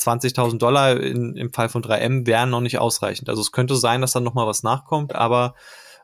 20.000 0.00 0.58
Dollar 0.58 1.00
in, 1.00 1.36
im 1.36 1.52
Fall 1.52 1.68
von 1.68 1.82
3M 1.82 2.26
wären 2.26 2.50
noch 2.50 2.60
nicht 2.60 2.80
ausreichend. 2.80 3.28
Also 3.28 3.40
es 3.40 3.52
könnte 3.52 3.76
sein, 3.76 4.00
dass 4.00 4.12
dann 4.12 4.24
noch 4.24 4.34
mal 4.34 4.48
was 4.48 4.64
nachkommt, 4.64 5.14
aber 5.14 5.54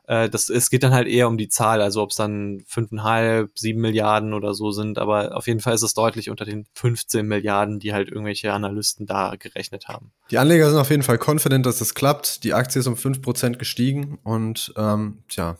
äh, 0.07 0.29
das, 0.29 0.49
es 0.49 0.69
geht 0.69 0.83
dann 0.83 0.93
halt 0.93 1.07
eher 1.07 1.27
um 1.27 1.37
die 1.37 1.47
Zahl, 1.47 1.81
also 1.81 2.01
ob 2.01 2.11
es 2.11 2.15
dann 2.15 2.63
fünfeinhalb, 2.67 3.57
sieben 3.57 3.81
Milliarden 3.81 4.33
oder 4.33 4.53
so 4.53 4.71
sind, 4.71 4.97
aber 4.97 5.35
auf 5.35 5.47
jeden 5.47 5.59
Fall 5.59 5.73
ist 5.73 5.83
es 5.83 5.93
deutlich 5.93 6.29
unter 6.29 6.45
den 6.45 6.65
15 6.73 7.25
Milliarden, 7.25 7.79
die 7.79 7.93
halt 7.93 8.09
irgendwelche 8.09 8.53
Analysten 8.53 9.05
da 9.05 9.35
gerechnet 9.37 9.87
haben. 9.87 10.11
Die 10.31 10.37
Anleger 10.37 10.69
sind 10.69 10.79
auf 10.79 10.89
jeden 10.89 11.03
Fall 11.03 11.19
confident, 11.23 11.65
dass 11.65 11.81
es 11.81 11.95
klappt. 11.95 12.43
Die 12.43 12.53
Aktie 12.53 12.79
ist 12.79 12.87
um 12.87 12.97
fünf 12.97 13.21
Prozent 13.21 13.59
gestiegen 13.59 14.19
und 14.23 14.73
ähm, 14.77 15.23
tja, 15.29 15.57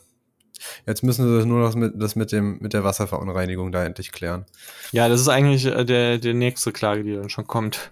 Jetzt 0.86 1.04
müssen 1.04 1.26
sie 1.28 1.46
nur 1.46 1.60
noch 1.60 1.76
mit, 1.76 1.94
das 1.96 2.16
mit, 2.16 2.32
dem, 2.32 2.60
mit 2.60 2.74
der 2.74 2.84
Wasserverunreinigung 2.84 3.72
da 3.72 3.84
endlich 3.84 4.12
klären. 4.12 4.46
Ja, 4.92 5.10
das 5.10 5.20
ist 5.20 5.28
eigentlich 5.28 5.66
äh, 5.66 5.84
der, 5.84 6.18
der 6.20 6.34
nächste 6.34 6.72
Klage, 6.72 7.04
die 7.04 7.16
dann 7.16 7.30
schon 7.30 7.48
kommt. 7.48 7.92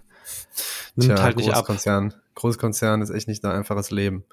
Nimmt 0.94 1.14
Tja, 1.14 1.22
halt 1.22 1.36
nicht 1.36 1.50
Großkonzern. 1.50 2.12
ab. 2.12 2.18
Großkonzern 2.34 3.02
ist 3.02 3.10
echt 3.10 3.28
nicht 3.28 3.44
ein 3.44 3.50
einfaches 3.50 3.90
Leben. 3.90 4.24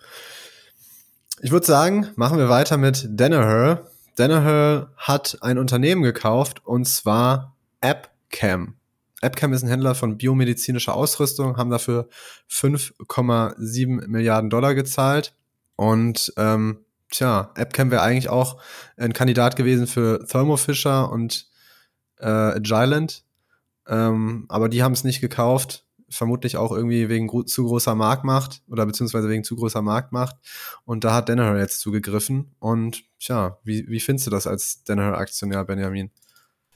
Ich 1.41 1.51
würde 1.51 1.65
sagen, 1.65 2.09
machen 2.17 2.37
wir 2.37 2.49
weiter 2.49 2.75
mit 2.75 3.07
Danaher. 3.09 3.85
Danaher 4.17 4.91
hat 4.97 5.37
ein 5.41 5.57
Unternehmen 5.57 6.03
gekauft 6.03 6.65
und 6.65 6.85
zwar 6.85 7.55
AppCam. 7.79 8.75
AppCam 9.21 9.53
ist 9.53 9.63
ein 9.63 9.69
Händler 9.69 9.95
von 9.95 10.17
biomedizinischer 10.17 10.93
Ausrüstung, 10.93 11.55
haben 11.55 11.69
dafür 11.69 12.09
5,7 12.51 14.07
Milliarden 14.07 14.49
Dollar 14.49 14.75
gezahlt. 14.75 15.33
Und 15.77 16.33
ähm, 16.35 16.79
tja, 17.09 17.51
AppCam 17.55 17.89
wäre 17.89 18.01
eigentlich 18.01 18.29
auch 18.29 18.61
ein 18.97 19.13
Kandidat 19.13 19.55
gewesen 19.55 19.87
für 19.87 20.25
Thermo 20.27 20.57
Fisher 20.57 21.09
und 21.09 21.47
äh, 22.19 22.27
Agilent. 22.27 23.23
Ähm, 23.87 24.45
aber 24.49 24.67
die 24.67 24.83
haben 24.83 24.93
es 24.93 25.05
nicht 25.05 25.21
gekauft 25.21 25.85
vermutlich 26.09 26.57
auch 26.57 26.71
irgendwie 26.71 27.09
wegen 27.09 27.27
gro 27.27 27.43
zu 27.43 27.65
großer 27.65 27.95
Marktmacht 27.95 28.61
oder 28.67 28.85
beziehungsweise 28.85 29.29
wegen 29.29 29.43
zu 29.43 29.55
großer 29.55 29.81
Marktmacht. 29.81 30.35
Und 30.85 31.03
da 31.03 31.13
hat 31.13 31.29
Danaher 31.29 31.57
jetzt 31.57 31.79
zugegriffen. 31.79 32.55
Und 32.59 33.03
tja, 33.19 33.59
wie, 33.63 33.87
wie 33.87 33.99
findest 33.99 34.27
du 34.27 34.31
das 34.31 34.47
als 34.47 34.83
Danaher-Aktionär, 34.83 35.63
Benjamin? 35.65 36.11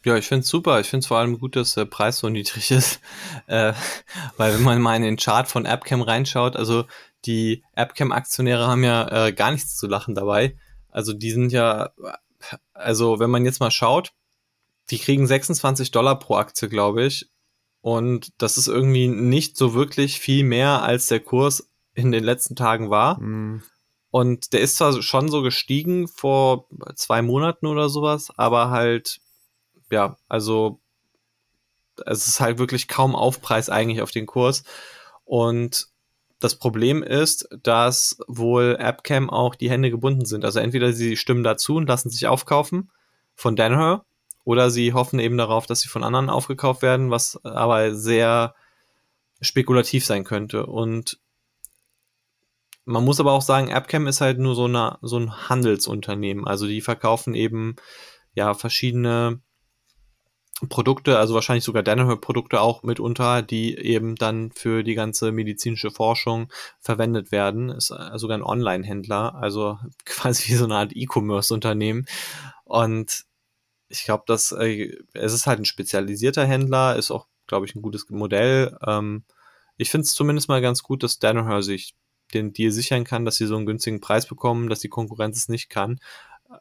Ja, 0.06 0.18
ich 0.18 0.28
finde 0.28 0.42
es 0.42 0.50
super. 0.50 0.80
Ich 0.80 0.90
finde 0.90 1.04
es 1.04 1.08
vor 1.08 1.18
allem 1.18 1.40
gut, 1.40 1.56
dass 1.56 1.76
der 1.76 1.86
Preis 1.86 2.18
so 2.20 2.30
niedrig 2.30 2.72
ist. 2.72 3.00
Äh, 3.48 3.74
weil 4.38 4.54
wenn 4.54 4.64
man 4.64 4.82
mal 4.82 4.96
in 4.96 5.02
den 5.02 5.18
Chart 5.18 5.48
von 5.50 5.66
AppCam 5.66 6.02
reinschaut, 6.02 6.56
also 6.56 6.86
die 7.26 7.64
AppCam-Aktionäre 7.74 8.68
haben 8.68 8.84
ja 8.84 9.28
äh, 9.28 9.34
gar 9.34 9.52
nichts 9.52 9.76
zu 9.76 9.88
lachen 9.88 10.16
dabei. 10.16 10.56
Also 10.90 11.12
die 11.12 11.32
sind 11.32 11.52
ja, 11.52 11.90
also 12.74 13.20
wenn 13.20 13.30
man 13.30 13.44
jetzt 13.44 13.60
mal 13.60 13.72
schaut, 13.72 14.14
die 14.90 14.98
kriegen 14.98 15.28
26 15.28 15.92
Dollar 15.92 16.20
pro 16.20 16.36
Aktie, 16.36 16.70
glaube 16.70 17.06
ich. 17.06 17.30
Und 17.84 18.32
das 18.38 18.58
ist 18.58 18.70
irgendwie 18.70 19.10
nicht 19.10 19.58
so 19.58 19.74
wirklich 19.74 20.22
viel 20.22 20.46
mehr, 20.46 20.84
als 20.84 21.08
der 21.08 21.20
Kurs 21.20 21.70
in 21.94 22.14
den 22.14 22.24
letzten 22.24 22.56
Tagen 22.56 22.90
war. 22.90 23.20
Mhm. 23.20 23.62
Und 24.10 24.54
der 24.54 24.62
ist 24.62 24.78
zwar 24.78 25.02
schon 25.02 25.28
so 25.28 25.42
gestiegen 25.42 26.08
vor 26.08 26.70
zwei 26.96 27.22
Monaten 27.22 27.68
oder 27.68 27.90
sowas, 27.90 28.32
aber 28.38 28.70
halt, 28.70 29.20
ja, 29.92 30.16
also 30.30 30.80
es 32.06 32.26
ist 32.26 32.40
halt 32.40 32.58
wirklich 32.58 32.88
kaum 32.88 33.18
Aufpreis 33.18 33.70
eigentlich 33.70 34.02
auf 34.02 34.12
den 34.12 34.28
Kurs. 34.28 34.64
Und 35.26 35.90
das 36.40 36.56
Problem 36.56 37.04
ist, 37.04 37.50
dass 37.64 38.18
wohl 38.30 38.78
AppCam 38.80 39.30
auch 39.30 39.56
die 39.56 39.70
Hände 39.70 39.92
gebunden 39.92 40.24
sind. 40.24 40.46
Also 40.46 40.62
entweder 40.62 40.94
sie 40.94 41.18
stimmen 41.18 41.44
dazu 41.44 41.76
und 41.76 41.90
lassen 41.90 42.10
sich 42.10 42.28
aufkaufen 42.28 42.92
von 43.36 43.58
Danaher 43.58 44.06
oder 44.44 44.70
sie 44.70 44.94
hoffen 44.94 45.20
eben 45.20 45.38
darauf, 45.38 45.66
dass 45.66 45.82
sie 45.82 45.90
von 45.90 46.04
anderen 46.04 46.30
aufgekauft 46.30 46.82
werden, 46.82 47.12
was 47.12 47.44
aber 47.46 47.96
sehr 47.96 48.56
spekulativ 49.42 50.06
sein 50.06 50.24
könnte. 50.24 50.66
Und 50.66 51.20
man 52.86 53.06
muss 53.06 53.20
aber 53.20 53.32
auch 53.32 53.42
sagen, 53.42 53.72
AppCam 53.72 54.08
ist 54.08 54.22
halt 54.22 54.40
nur 54.40 54.56
so, 54.56 54.66
eine, 54.66 54.98
so 55.02 55.18
ein 55.18 55.50
Handelsunternehmen. 55.50 56.46
Also 56.46 56.68
die 56.68 56.82
verkaufen 56.82 57.34
eben 57.34 57.76
ja 58.34 58.54
verschiedene 58.54 59.42
Produkte, 60.70 61.18
also 61.18 61.34
wahrscheinlich 61.34 61.64
sogar 61.64 61.84
Danaher-Produkte 61.84 62.62
auch 62.62 62.84
mitunter, 62.84 63.42
die 63.42 63.78
eben 63.78 64.16
dann 64.16 64.52
für 64.52 64.84
die 64.84 64.96
ganze 64.96 65.32
medizinische 65.32 65.92
Forschung 65.92 66.52
verwendet 66.80 67.32
werden. 67.32 67.70
Ist 67.70 67.94
sogar 68.16 68.38
ein 68.38 68.44
Online-Händler, 68.44 69.36
also 69.36 69.80
quasi 70.06 70.52
wie 70.52 70.56
so 70.56 70.66
eine 70.66 70.76
Art 70.76 70.92
E-Commerce-Unternehmen. 70.94 72.06
Und 72.66 73.26
ich 73.94 74.06
glaube, 74.06 74.24
dass 74.26 74.52
äh, 74.52 74.98
es 75.14 75.34
ist 75.34 75.46
halt 75.46 75.60
ein 75.60 75.66
spezialisierter 75.66 76.46
Händler, 76.46 76.96
ist 76.96 77.12
auch, 77.12 77.28
glaube 77.46 77.66
ich, 77.68 77.76
ein 77.76 77.84
gutes 77.84 78.10
Modell. 78.10 78.76
Ähm, 78.86 79.24
ich 79.78 79.92
finde 79.92 80.06
es 80.06 80.14
zumindest 80.14 80.50
mal 80.50 80.62
ganz 80.62 80.82
gut, 80.82 81.04
dass 81.04 81.20
Danaher 81.20 81.62
sich 81.62 81.94
den 82.34 82.54
Deal 82.54 82.72
sichern 82.72 83.04
kann, 83.04 83.26
dass 83.26 83.36
sie 83.36 83.46
so 83.46 83.56
einen 83.56 83.68
günstigen 83.68 84.02
Preis 84.02 84.26
bekommen, 84.26 84.68
dass 84.68 84.80
die 84.80 84.90
Konkurrenz 84.90 85.38
es 85.38 85.50
nicht 85.50 85.70
kann. 85.70 86.00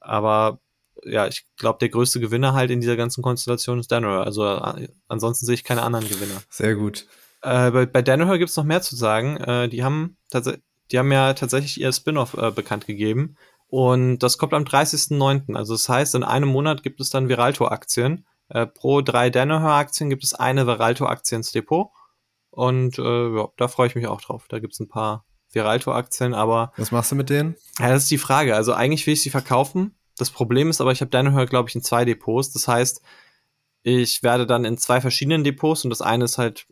Aber 0.00 0.60
ja, 1.04 1.26
ich 1.26 1.46
glaube, 1.56 1.78
der 1.78 1.88
größte 1.88 2.20
Gewinner 2.20 2.52
halt 2.52 2.70
in 2.70 2.80
dieser 2.82 2.96
ganzen 2.96 3.22
Konstellation 3.22 3.78
ist 3.78 3.90
Danaher. 3.90 4.24
Also 4.24 4.46
äh, 4.46 4.88
ansonsten 5.08 5.46
sehe 5.46 5.54
ich 5.54 5.64
keine 5.64 5.82
anderen 5.82 6.06
Gewinner. 6.06 6.42
Sehr 6.50 6.74
gut. 6.74 7.06
Äh, 7.40 7.70
bei, 7.70 7.86
bei 7.86 8.02
Danaher 8.02 8.38
gibt 8.38 8.50
es 8.50 8.56
noch 8.56 8.64
mehr 8.64 8.82
zu 8.82 8.94
sagen. 8.94 9.38
Äh, 9.38 9.70
die 9.70 9.82
haben 9.82 10.18
die 10.92 10.98
haben 10.98 11.10
ja 11.10 11.32
tatsächlich 11.32 11.80
ihr 11.80 11.92
Spin-off 11.92 12.34
äh, 12.34 12.50
bekannt 12.50 12.86
gegeben. 12.86 13.36
Und 13.72 14.18
das 14.18 14.36
kommt 14.36 14.52
am 14.52 14.64
30.09. 14.64 15.56
Also 15.56 15.72
das 15.72 15.88
heißt, 15.88 16.14
in 16.14 16.24
einem 16.24 16.50
Monat 16.50 16.82
gibt 16.82 17.00
es 17.00 17.08
dann 17.08 17.30
Viralto-Aktien. 17.30 18.26
Äh, 18.50 18.66
pro 18.66 19.00
drei 19.00 19.30
Danaher-Aktien 19.30 20.10
gibt 20.10 20.24
es 20.24 20.34
eine 20.34 20.66
Viralto-Aktie 20.66 21.36
ins 21.36 21.52
Depot. 21.52 21.88
Und 22.50 22.98
äh, 22.98 23.34
ja, 23.34 23.48
da 23.56 23.68
freue 23.68 23.86
ich 23.86 23.94
mich 23.94 24.06
auch 24.08 24.20
drauf. 24.20 24.44
Da 24.50 24.58
gibt 24.58 24.74
es 24.74 24.80
ein 24.80 24.90
paar 24.90 25.24
Viralto-Aktien, 25.52 26.34
aber. 26.34 26.74
Was 26.76 26.92
machst 26.92 27.12
du 27.12 27.16
mit 27.16 27.30
denen? 27.30 27.56
Ja, 27.78 27.88
das 27.88 28.02
ist 28.02 28.10
die 28.10 28.18
Frage. 28.18 28.54
Also 28.56 28.74
eigentlich 28.74 29.06
will 29.06 29.14
ich 29.14 29.22
sie 29.22 29.30
verkaufen. 29.30 29.96
Das 30.18 30.30
Problem 30.30 30.68
ist 30.68 30.82
aber, 30.82 30.92
ich 30.92 31.00
habe 31.00 31.10
Danaher, 31.10 31.46
glaube 31.46 31.70
ich, 31.70 31.74
in 31.74 31.82
zwei 31.82 32.04
Depots. 32.04 32.52
Das 32.52 32.68
heißt, 32.68 33.00
ich 33.84 34.22
werde 34.22 34.46
dann 34.46 34.66
in 34.66 34.76
zwei 34.76 35.00
verschiedenen 35.00 35.44
Depots 35.44 35.84
und 35.84 35.88
das 35.88 36.02
eine 36.02 36.26
ist 36.26 36.36
halt 36.36 36.66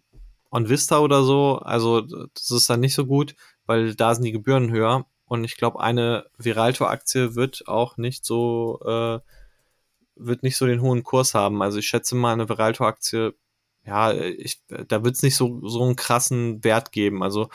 on 0.51 0.69
Vista 0.69 0.99
oder 0.99 1.23
so. 1.23 1.61
Also 1.61 2.03
das 2.03 2.51
ist 2.51 2.69
dann 2.69 2.81
nicht 2.81 2.95
so 2.95 3.07
gut, 3.07 3.37
weil 3.65 3.95
da 3.95 4.15
sind 4.15 4.25
die 4.25 4.33
Gebühren 4.33 4.71
höher. 4.71 5.07
Und 5.31 5.45
ich 5.45 5.57
glaube, 5.57 5.79
eine 5.79 6.27
Viralto-Aktie 6.38 7.37
wird 7.37 7.69
auch 7.69 7.97
nicht 7.97 8.25
so, 8.25 8.81
äh, 8.85 9.21
wird 10.16 10.43
nicht 10.43 10.57
so 10.57 10.66
den 10.66 10.83
hohen 10.83 11.05
Kurs 11.05 11.35
haben. 11.35 11.62
Also 11.62 11.79
ich 11.79 11.87
schätze 11.87 12.16
mal, 12.16 12.33
eine 12.33 12.49
Viralto-Aktie, 12.49 13.35
ja, 13.87 14.12
ich, 14.12 14.61
da 14.66 15.05
wird 15.05 15.14
es 15.14 15.23
nicht 15.23 15.37
so, 15.37 15.61
so 15.69 15.85
einen 15.85 15.95
krassen 15.95 16.64
Wert 16.64 16.90
geben. 16.90 17.23
Also 17.23 17.49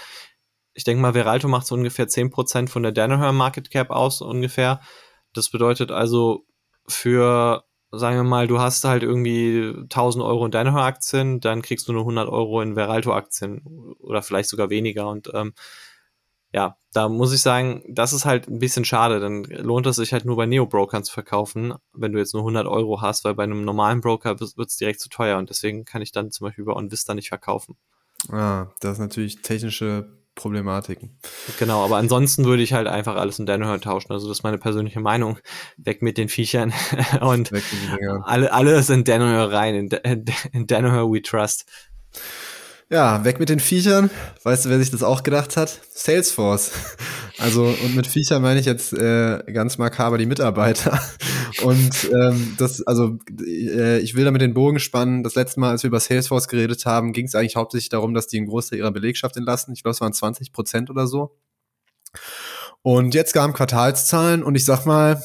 ich 0.74 0.86
denke 0.86 1.02
mal, 1.02 1.16
Viralto 1.16 1.50
macht 1.50 1.68
so 1.68 1.76
ungefähr 1.76 2.08
10% 2.08 2.70
von 2.70 2.82
der 2.82 2.94
Danaher 2.94 3.34
Market 3.34 3.70
Cap 3.70 3.90
aus, 3.90 4.22
ungefähr. 4.22 4.80
Das 5.34 5.50
bedeutet 5.50 5.92
also 5.92 6.46
für, 6.88 7.66
sagen 7.92 8.16
wir 8.16 8.24
mal, 8.24 8.48
du 8.48 8.60
hast 8.60 8.86
halt 8.86 9.04
irgendwie 9.04 9.74
1000 9.76 10.24
Euro 10.24 10.46
in 10.46 10.52
Danaher 10.52 10.86
Aktien, 10.86 11.42
dann 11.42 11.62
kriegst 11.62 11.90
du 11.90 11.92
nur 11.92 12.04
100 12.04 12.30
Euro 12.30 12.62
in 12.62 12.76
Veralto 12.76 13.12
Aktien 13.14 13.96
oder 14.00 14.22
vielleicht 14.22 14.48
sogar 14.48 14.70
weniger 14.70 15.10
und 15.10 15.30
ähm, 15.34 15.54
ja, 16.56 16.78
da 16.94 17.10
muss 17.10 17.34
ich 17.34 17.42
sagen, 17.42 17.84
das 17.86 18.14
ist 18.14 18.24
halt 18.24 18.48
ein 18.48 18.60
bisschen 18.60 18.86
schade. 18.86 19.20
Dann 19.20 19.44
lohnt 19.44 19.86
es 19.88 19.98
sich 19.98 20.14
halt 20.14 20.24
nur 20.24 20.38
bei 20.38 20.46
Neo-Brokern 20.46 21.04
zu 21.04 21.12
verkaufen, 21.12 21.74
wenn 21.92 22.14
du 22.14 22.18
jetzt 22.18 22.34
nur 22.34 22.44
100 22.44 22.66
Euro 22.66 23.02
hast, 23.02 23.26
weil 23.26 23.36
bei 23.36 23.44
einem 23.44 23.66
normalen 23.66 24.00
Broker 24.00 24.40
wird 24.40 24.70
es 24.70 24.78
direkt 24.78 25.02
zu 25.02 25.10
teuer 25.10 25.38
und 25.38 25.50
deswegen 25.50 25.84
kann 25.84 26.02
ich 26.02 26.14
dann 26.14 26.32
zum 26.32 26.48
Beispiel 26.48 26.64
bei 26.64 26.72
OnVista 26.72 27.14
nicht 27.14 27.28
verkaufen. 27.28 27.76
Ah, 28.32 28.68
das 28.80 28.94
ist 28.94 29.00
natürlich 29.00 29.42
technische 29.42 30.08
Problematiken. 30.34 31.20
Genau, 31.60 31.84
aber 31.84 31.98
ansonsten 31.98 32.46
würde 32.46 32.64
ich 32.64 32.72
halt 32.72 32.88
einfach 32.88 33.18
alles 33.18 33.38
in 33.38 33.46
Danaher 33.46 33.82
tauschen. 33.82 34.14
Also 34.14 34.30
das 34.30 34.38
ist 34.38 34.44
meine 34.44 34.58
persönliche 34.58 35.02
Meinung. 35.02 35.38
Weg 35.76 36.02
mit 36.02 36.18
den 36.18 36.30
Viechern 36.30 36.72
und 37.20 37.52
alle, 38.24 38.54
alles 38.54 38.90
in 38.90 39.04
Danaher 39.04 39.52
rein. 39.52 39.76
In, 39.76 40.26
in 40.54 40.68
Danaher 40.68 41.12
we 41.12 41.22
trust. 41.22 41.70
Ja, 42.90 43.26
weg 43.26 43.40
mit 43.40 43.50
den 43.50 43.60
Viechern. 43.60 44.12
Weißt 44.44 44.66
du, 44.66 44.70
wer 44.70 44.78
sich 44.78 44.92
das 44.92 45.02
auch 45.02 45.24
gedacht 45.24 45.58
hat? 45.58 45.82
Salesforce. 45.94 46.72
Also, 47.38 47.66
und 47.66 47.98
mit 47.98 48.08
Viechern 48.08 48.42
meine 48.42 48.62
ich 48.62 48.66
jetzt 48.66 48.94
äh, 48.94 49.44
ganz 49.52 49.78
makaber 49.78 50.18
die 50.18 50.26
Mitarbeiter. 50.26 50.98
Und 51.64 52.10
ähm, 52.10 52.56
das, 52.58 52.82
also, 52.88 53.18
äh, 53.46 54.00
ich 54.00 54.16
will 54.16 54.24
damit 54.24 54.42
den 54.42 54.54
Bogen 54.54 54.80
spannen. 54.80 55.22
Das 55.22 55.36
letzte 55.36 55.60
Mal, 55.60 55.72
als 55.72 55.84
wir 55.84 55.90
über 55.90 56.00
Salesforce 56.00 56.48
geredet 56.48 56.86
haben, 56.86 57.12
ging 57.12 57.26
es 57.26 57.36
eigentlich 57.36 57.58
hauptsächlich 57.58 57.90
darum, 57.90 58.14
dass 58.14 58.28
die 58.28 58.38
einen 58.38 58.48
Großteil 58.48 58.80
ihrer 58.80 58.92
Belegschaft 58.92 59.36
entlassen. 59.36 59.74
Ich 59.74 59.84
glaube, 59.84 59.96
es 59.96 60.00
waren 60.00 60.14
20 60.14 60.54
Prozent 60.54 60.90
oder 60.90 61.08
so. 61.08 61.36
Und 62.82 63.14
jetzt 63.14 63.34
kamen 63.34 63.54
Quartalszahlen 63.54 64.42
und 64.42 64.56
ich 64.56 64.64
sag 64.64 64.86
mal, 64.86 65.22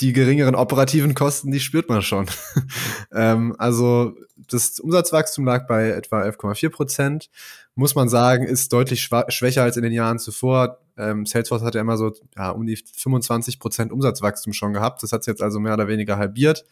die 0.00 0.12
geringeren 0.12 0.54
operativen 0.54 1.14
Kosten, 1.14 1.52
die 1.52 1.60
spürt 1.60 1.88
man 1.88 2.02
schon. 2.02 2.26
ähm, 3.12 3.54
also 3.58 4.14
das 4.48 4.80
Umsatzwachstum 4.80 5.44
lag 5.44 5.66
bei 5.66 5.90
etwa 5.90 6.22
11,4 6.22 6.70
Prozent. 6.70 7.30
Muss 7.74 7.94
man 7.94 8.08
sagen, 8.08 8.44
ist 8.44 8.72
deutlich 8.72 9.02
schwächer 9.02 9.62
als 9.62 9.76
in 9.76 9.82
den 9.82 9.92
Jahren 9.92 10.18
zuvor. 10.18 10.78
Ähm, 10.96 11.26
Salesforce 11.26 11.62
hat 11.62 11.74
ja 11.74 11.80
immer 11.80 11.96
so 11.96 12.12
ja, 12.36 12.50
um 12.50 12.66
die 12.66 12.76
25 12.76 13.58
Prozent 13.58 13.92
Umsatzwachstum 13.92 14.52
schon 14.52 14.72
gehabt. 14.72 15.02
Das 15.02 15.12
hat 15.12 15.20
es 15.20 15.26
jetzt 15.26 15.42
also 15.42 15.58
mehr 15.58 15.74
oder 15.74 15.88
weniger 15.88 16.16
halbiert. 16.16 16.64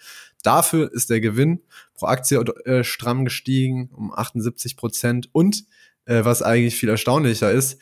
Dafür 0.42 0.92
ist 0.92 1.10
der 1.10 1.20
Gewinn 1.20 1.62
pro 1.94 2.06
Aktie 2.06 2.38
äh, 2.38 2.84
stramm 2.84 3.24
gestiegen 3.24 3.90
um 3.94 4.12
78 4.12 4.76
Prozent. 4.76 5.28
Und 5.32 5.64
äh, 6.04 6.24
was 6.24 6.42
eigentlich 6.42 6.76
viel 6.76 6.88
erstaunlicher 6.88 7.50
ist, 7.50 7.80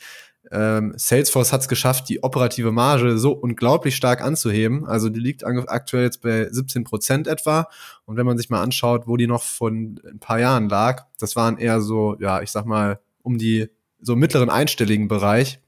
ähm, 0.49 0.93
Salesforce 0.95 1.53
hat 1.53 1.61
es 1.61 1.67
geschafft, 1.67 2.09
die 2.09 2.23
operative 2.23 2.71
Marge 2.71 3.17
so 3.17 3.31
unglaublich 3.31 3.95
stark 3.95 4.21
anzuheben. 4.21 4.85
Also 4.85 5.09
die 5.09 5.19
liegt 5.19 5.45
aktuell 5.45 6.03
jetzt 6.03 6.21
bei 6.21 6.47
17 6.49 6.83
Prozent 6.83 7.27
etwa. 7.27 7.67
Und 8.05 8.17
wenn 8.17 8.25
man 8.25 8.37
sich 8.37 8.49
mal 8.49 8.61
anschaut, 8.61 9.07
wo 9.07 9.17
die 9.17 9.27
noch 9.27 9.43
von 9.43 9.99
ein 10.09 10.19
paar 10.19 10.39
Jahren 10.39 10.67
lag, 10.67 11.05
das 11.19 11.35
waren 11.35 11.57
eher 11.57 11.81
so, 11.81 12.17
ja, 12.19 12.41
ich 12.41 12.51
sag 12.51 12.65
mal, 12.65 12.99
um 13.21 13.37
die 13.37 13.69
so 14.01 14.15
mittleren 14.15 14.49
einstelligen 14.49 15.07
Bereich. 15.07 15.59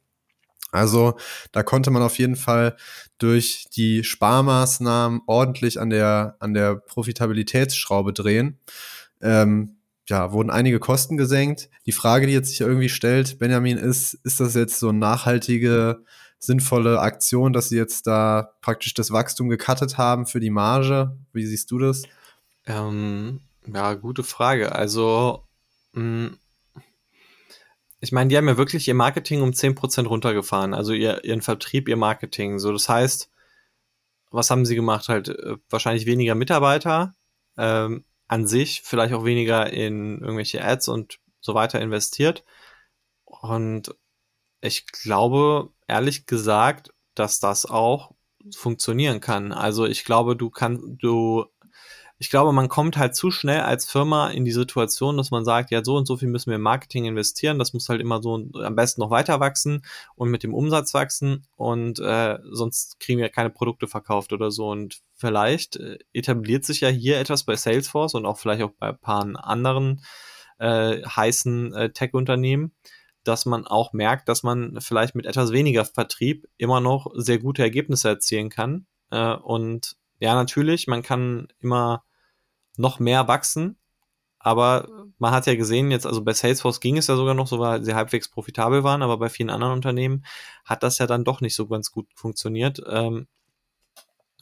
Also 0.71 1.17
da 1.51 1.62
konnte 1.62 1.91
man 1.91 2.01
auf 2.01 2.17
jeden 2.17 2.36
Fall 2.36 2.75
durch 3.19 3.67
die 3.75 4.03
Sparmaßnahmen 4.03 5.21
ordentlich 5.27 5.79
an 5.79 5.91
der, 5.91 6.36
an 6.39 6.55
der 6.55 6.75
Profitabilitätsschraube 6.75 8.12
drehen. 8.12 8.59
Ähm, 9.21 9.75
ja, 10.08 10.32
wurden 10.32 10.50
einige 10.50 10.80
Kosten 10.80 11.18
gesenkt. 11.18 11.70
Die 11.86 11.92
Frage, 11.92 12.28
die 12.28 12.34
jetzt 12.34 12.50
sich 12.50 12.62
irgendwie 12.62 12.89
stellt, 12.89 13.39
Benjamin, 13.39 13.78
ist, 13.78 14.16
ist 14.24 14.39
das 14.39 14.54
jetzt 14.56 14.80
so 14.80 14.89
eine 14.89 15.00
nachhaltige, 15.00 16.04
sinnvolle 16.39 17.00
Aktion, 17.00 17.54
dass 17.54 17.70
sie 17.70 17.78
jetzt 17.78 18.06
da 18.06 18.54
praktisch 18.62 18.94
das 18.94 19.12
Wachstum 19.12 19.48
gekattet 19.48 19.98
haben 19.98 20.26
für 20.26 20.42
die 20.42 20.50
Marge? 20.50 21.18
Wie 21.32 21.46
siehst 21.46 21.72
du 21.72 21.80
das? 21.80 22.04
Ähm, 22.66 23.39
ja, 23.66 23.94
gute 23.94 24.24
Frage. 24.24 24.74
Also, 24.74 25.48
mh, 25.94 26.02
hm, 26.02 26.38
ich 28.02 28.12
meine, 28.12 28.28
die 28.28 28.36
haben 28.36 28.50
ja 28.50 28.58
wirklich 28.58 28.86
ihr 28.89 28.96
Marketing 28.96 29.42
um 29.42 29.52
10% 29.52 30.08
runtergefahren, 30.08 30.74
also 30.74 30.92
ihr, 30.92 31.24
ihren 31.24 31.42
Vertrieb, 31.42 31.88
ihr 31.88 31.96
Marketing. 31.96 32.60
So, 32.60 32.74
das 32.74 32.89
heißt, 32.89 33.32
was 34.30 34.50
haben 34.50 34.66
sie 34.66 34.76
gemacht? 34.76 35.08
Halt 35.08 35.30
äh, 35.30 35.56
wahrscheinlich 35.70 36.06
weniger 36.06 36.36
Mitarbeiter, 36.36 37.13
ähm, 37.58 38.04
an 38.34 38.48
sich 38.48 38.82
vielleicht 38.82 39.13
auch 39.13 39.26
weniger 39.26 39.72
in 39.72 40.19
irgendwelche 40.19 40.63
Ads 40.63 40.88
und 40.88 41.19
so 41.39 41.54
weiter 41.54 41.80
investiert. 41.80 42.43
Und 43.26 43.96
ich 44.60 44.88
glaube, 44.88 45.69
ehrlich 45.88 46.26
gesagt, 46.26 46.91
dass 47.13 47.39
das 47.39 47.67
auch 47.67 48.15
funktionieren 48.56 49.22
kann. 49.22 49.52
Also 49.52 49.86
ich 49.86 50.04
glaube, 50.04 50.36
du 50.36 50.50
kannst, 50.50 50.84
du, 50.84 51.46
ich 52.19 52.30
glaube, 52.30 52.54
man 52.54 52.69
kommt 52.69 52.97
halt 52.97 53.15
zu 53.15 53.32
schnell 53.32 53.62
als 53.62 53.86
Firma 53.86 54.30
in 54.30 54.45
die 54.45 54.52
Situation, 54.52 55.17
dass 55.17 55.32
man 55.32 55.43
sagt, 55.43 55.71
ja, 55.71 55.84
so 55.84 55.97
und 55.97 56.06
so 56.06 56.15
viel 56.15 56.30
müssen 56.30 56.52
wir 56.52 56.56
im 56.56 56.62
Marketing 56.62 57.06
investieren, 57.06 57.60
das 57.60 57.73
muss 57.73 57.89
halt 57.89 58.02
immer 58.02 58.21
so 58.21 58.36
am 58.36 58.76
besten 58.76 59.02
noch 59.02 59.10
weiter 59.10 59.39
wachsen 59.39 59.84
und 60.15 60.30
mit 60.30 60.43
dem 60.43 60.54
Umsatz 60.54 60.93
wachsen 60.93 61.45
und 61.56 61.99
äh, 61.99 62.38
sonst 62.52 62.99
kriegen 62.99 63.19
wir 63.19 63.30
keine 63.30 63.49
Produkte 63.49 63.88
verkauft 63.88 64.32
oder 64.32 64.52
so. 64.52 64.69
Und 64.69 65.02
vielleicht 65.15 65.76
äh, 65.78 65.97
etabliert 66.13 66.65
sich 66.65 66.82
ja 66.82 66.89
hier 66.89 67.19
etwas 67.19 67.43
bei 67.43 67.56
Salesforce 67.56 68.13
und 68.13 68.26
auch 68.26 68.38
vielleicht 68.38 68.62
auch 68.62 68.71
bei 68.71 68.89
ein 68.89 68.99
paar 68.99 69.28
anderen 69.43 70.04
äh, 70.60 71.02
heißen 71.04 71.73
äh, 71.73 71.89
Tech-Unternehmen, 71.91 72.73
dass 73.23 73.45
man 73.45 73.65
auch 73.65 73.93
merkt, 73.93 74.30
dass 74.30 74.43
man 74.43 74.80
vielleicht 74.80 75.15
mit 75.15 75.26
etwas 75.26 75.52
weniger 75.52 75.86
Vertrieb 75.86 76.47
immer 76.58 76.80
noch 76.80 77.12
sehr 77.15 77.39
gute 77.39 77.63
Ergebnisse 77.63 78.10
erzielen 78.10 78.49
kann. 78.49 78.86
Äh, 79.12 79.34
und 79.34 79.97
ja, 80.19 80.36
natürlich, 80.36 80.88
man 80.88 81.04
kann 81.04 81.47
immer 81.60 82.04
noch 82.78 82.99
mehr 82.99 83.28
wachsen, 83.28 83.78
aber 84.39 84.89
man 85.19 85.32
hat 85.32 85.45
ja 85.47 85.56
gesehen, 85.56 85.89
jetzt, 85.91 86.06
also 86.06 86.21
bei 86.23 86.34
Salesforce 86.34 86.82
ging 86.82 86.97
es 86.97 87.08
ja 87.08 87.15
sogar 87.15 87.34
noch 87.34 87.47
so, 87.47 87.60
weil 87.60 87.84
sie 87.84 87.95
halbwegs 87.95 88.30
profitabel 88.30 88.84
waren, 88.84 89.02
aber 89.02 89.17
bei 89.17 89.30
vielen 89.30 89.49
anderen 89.49 89.73
Unternehmen 89.73 90.26
hat 90.65 90.84
das 90.84 90.97
ja 90.97 91.08
dann 91.08 91.23
doch 91.23 91.39
nicht 91.39 91.56
so 91.56 91.67
ganz 91.67 91.91
gut 91.91 92.08
funktioniert. 92.15 92.82
Ähm, 92.88 93.28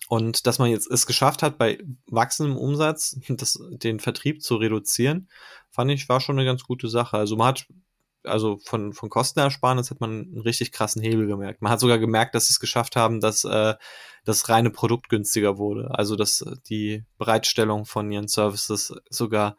und 0.10 0.46
dass 0.46 0.60
man 0.60 0.70
jetzt 0.70 0.90
es 0.92 1.06
geschafft 1.06 1.44
hat, 1.44 1.58
bei 1.58 1.80
wachsendem 2.08 2.58
Umsatz 2.58 3.18
das, 3.30 3.60
den 3.70 4.00
Vertrieb 4.00 4.42
zu 4.42 4.56
reduzieren, 4.56 5.30
fand 5.70 5.92
ich, 5.92 6.10
war 6.10 6.20
schon 6.20 6.38
eine 6.38 6.46
ganz 6.46 6.64
gute 6.64 6.90
Sache. 6.90 7.18
Also 7.18 7.38
man 7.38 7.50
hat, 7.50 7.68
also 8.24 8.58
von, 8.64 8.94
von 8.94 9.10
Kostenersparnis 9.10 9.90
hat 9.92 10.00
man 10.00 10.12
einen 10.12 10.42
richtig 10.42 10.72
krassen 10.72 11.02
Hebel 11.02 11.28
gemerkt. 11.28 11.62
Man 11.62 11.72
hat 11.72 11.80
sogar 11.80 12.00
gemerkt, 12.00 12.36
dass 12.36 12.48
sie 12.48 12.54
es 12.54 12.60
geschafft 12.60 12.96
haben, 12.96 13.20
dass 13.20 13.44
äh, 13.44 13.76
das 14.26 14.50
reine 14.50 14.70
Produkt 14.70 15.10
günstiger 15.10 15.58
wurde. 15.58 15.90
Also 15.92 16.16
dass 16.16 16.46
die 16.70 17.04
Bereitstellung 17.18 17.86
von 17.86 18.12
ihren 18.12 18.28
Services 18.28 18.94
sogar 19.10 19.58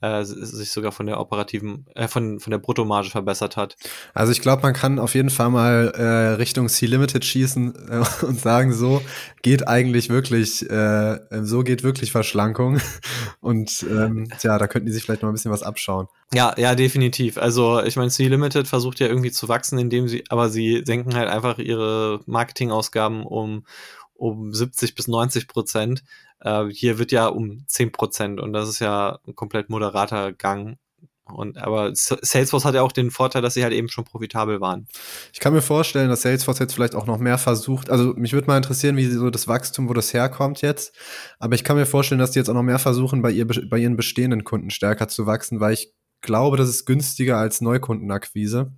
äh, 0.00 0.24
sich 0.24 0.70
sogar 0.70 0.92
von 0.92 1.06
der 1.06 1.20
operativen, 1.20 1.86
äh, 1.94 2.08
von, 2.08 2.40
von 2.40 2.50
der 2.50 2.58
Bruttomarge 2.58 3.10
verbessert 3.10 3.56
hat. 3.56 3.76
Also 4.12 4.32
ich 4.32 4.40
glaube, 4.40 4.62
man 4.62 4.74
kann 4.74 4.98
auf 4.98 5.14
jeden 5.14 5.30
Fall 5.30 5.50
mal 5.50 5.92
äh, 5.96 6.34
Richtung 6.34 6.68
C-Limited 6.68 7.24
schießen 7.24 7.74
äh, 7.88 8.04
und 8.26 8.40
sagen, 8.40 8.72
so 8.72 9.00
geht 9.42 9.66
eigentlich 9.66 10.10
wirklich, 10.10 10.68
äh, 10.70 11.18
so 11.42 11.62
geht 11.62 11.82
wirklich 11.82 12.12
Verschlankung. 12.12 12.80
Und 13.40 13.84
ähm, 13.90 14.28
ja, 14.42 14.58
da 14.58 14.66
könnten 14.66 14.86
die 14.86 14.92
sich 14.92 15.04
vielleicht 15.04 15.22
noch 15.22 15.28
ein 15.28 15.34
bisschen 15.34 15.52
was 15.52 15.62
abschauen. 15.62 16.08
Ja, 16.32 16.54
ja, 16.56 16.74
definitiv. 16.74 17.38
Also 17.38 17.82
ich 17.82 17.96
meine, 17.96 18.10
C-Limited 18.10 18.66
versucht 18.66 19.00
ja 19.00 19.06
irgendwie 19.06 19.30
zu 19.30 19.48
wachsen, 19.48 19.78
indem 19.78 20.08
sie, 20.08 20.24
aber 20.30 20.48
sie 20.48 20.82
senken 20.84 21.14
halt 21.14 21.28
einfach 21.28 21.58
ihre 21.58 22.20
Marketingausgaben 22.26 23.24
um 23.24 23.64
um 24.14 24.52
70 24.52 24.94
bis 24.94 25.08
90 25.08 25.48
Prozent. 25.48 26.04
Äh, 26.40 26.66
hier 26.66 26.98
wird 26.98 27.12
ja 27.12 27.26
um 27.26 27.66
10 27.66 27.92
Prozent 27.92 28.40
und 28.40 28.52
das 28.52 28.68
ist 28.68 28.78
ja 28.78 29.18
ein 29.26 29.34
komplett 29.34 29.70
moderater 29.70 30.32
Gang. 30.32 30.78
Und 31.26 31.56
aber 31.56 31.92
Salesforce 31.94 32.66
hat 32.66 32.74
ja 32.74 32.82
auch 32.82 32.92
den 32.92 33.10
Vorteil, 33.10 33.40
dass 33.40 33.54
sie 33.54 33.62
halt 33.62 33.72
eben 33.72 33.88
schon 33.88 34.04
profitabel 34.04 34.60
waren. 34.60 34.86
Ich 35.32 35.40
kann 35.40 35.54
mir 35.54 35.62
vorstellen, 35.62 36.10
dass 36.10 36.20
Salesforce 36.20 36.58
jetzt 36.58 36.74
vielleicht 36.74 36.94
auch 36.94 37.06
noch 37.06 37.18
mehr 37.18 37.38
versucht. 37.38 37.88
Also 37.88 38.12
mich 38.14 38.34
würde 38.34 38.46
mal 38.46 38.58
interessieren, 38.58 38.98
wie 38.98 39.06
so 39.06 39.30
das 39.30 39.48
Wachstum, 39.48 39.88
wo 39.88 39.94
das 39.94 40.12
herkommt 40.12 40.60
jetzt. 40.60 40.94
Aber 41.38 41.54
ich 41.54 41.64
kann 41.64 41.76
mir 41.76 41.86
vorstellen, 41.86 42.18
dass 42.18 42.32
die 42.32 42.40
jetzt 42.40 42.50
auch 42.50 42.54
noch 42.54 42.62
mehr 42.62 42.78
versuchen, 42.78 43.22
bei, 43.22 43.30
ihr, 43.30 43.46
bei 43.46 43.78
ihren 43.78 43.96
bestehenden 43.96 44.44
Kunden 44.44 44.68
stärker 44.68 45.08
zu 45.08 45.24
wachsen, 45.24 45.60
weil 45.60 45.72
ich 45.72 45.94
glaube, 46.20 46.58
das 46.58 46.68
ist 46.68 46.84
günstiger 46.84 47.38
als 47.38 47.62
Neukundenakquise. 47.62 48.72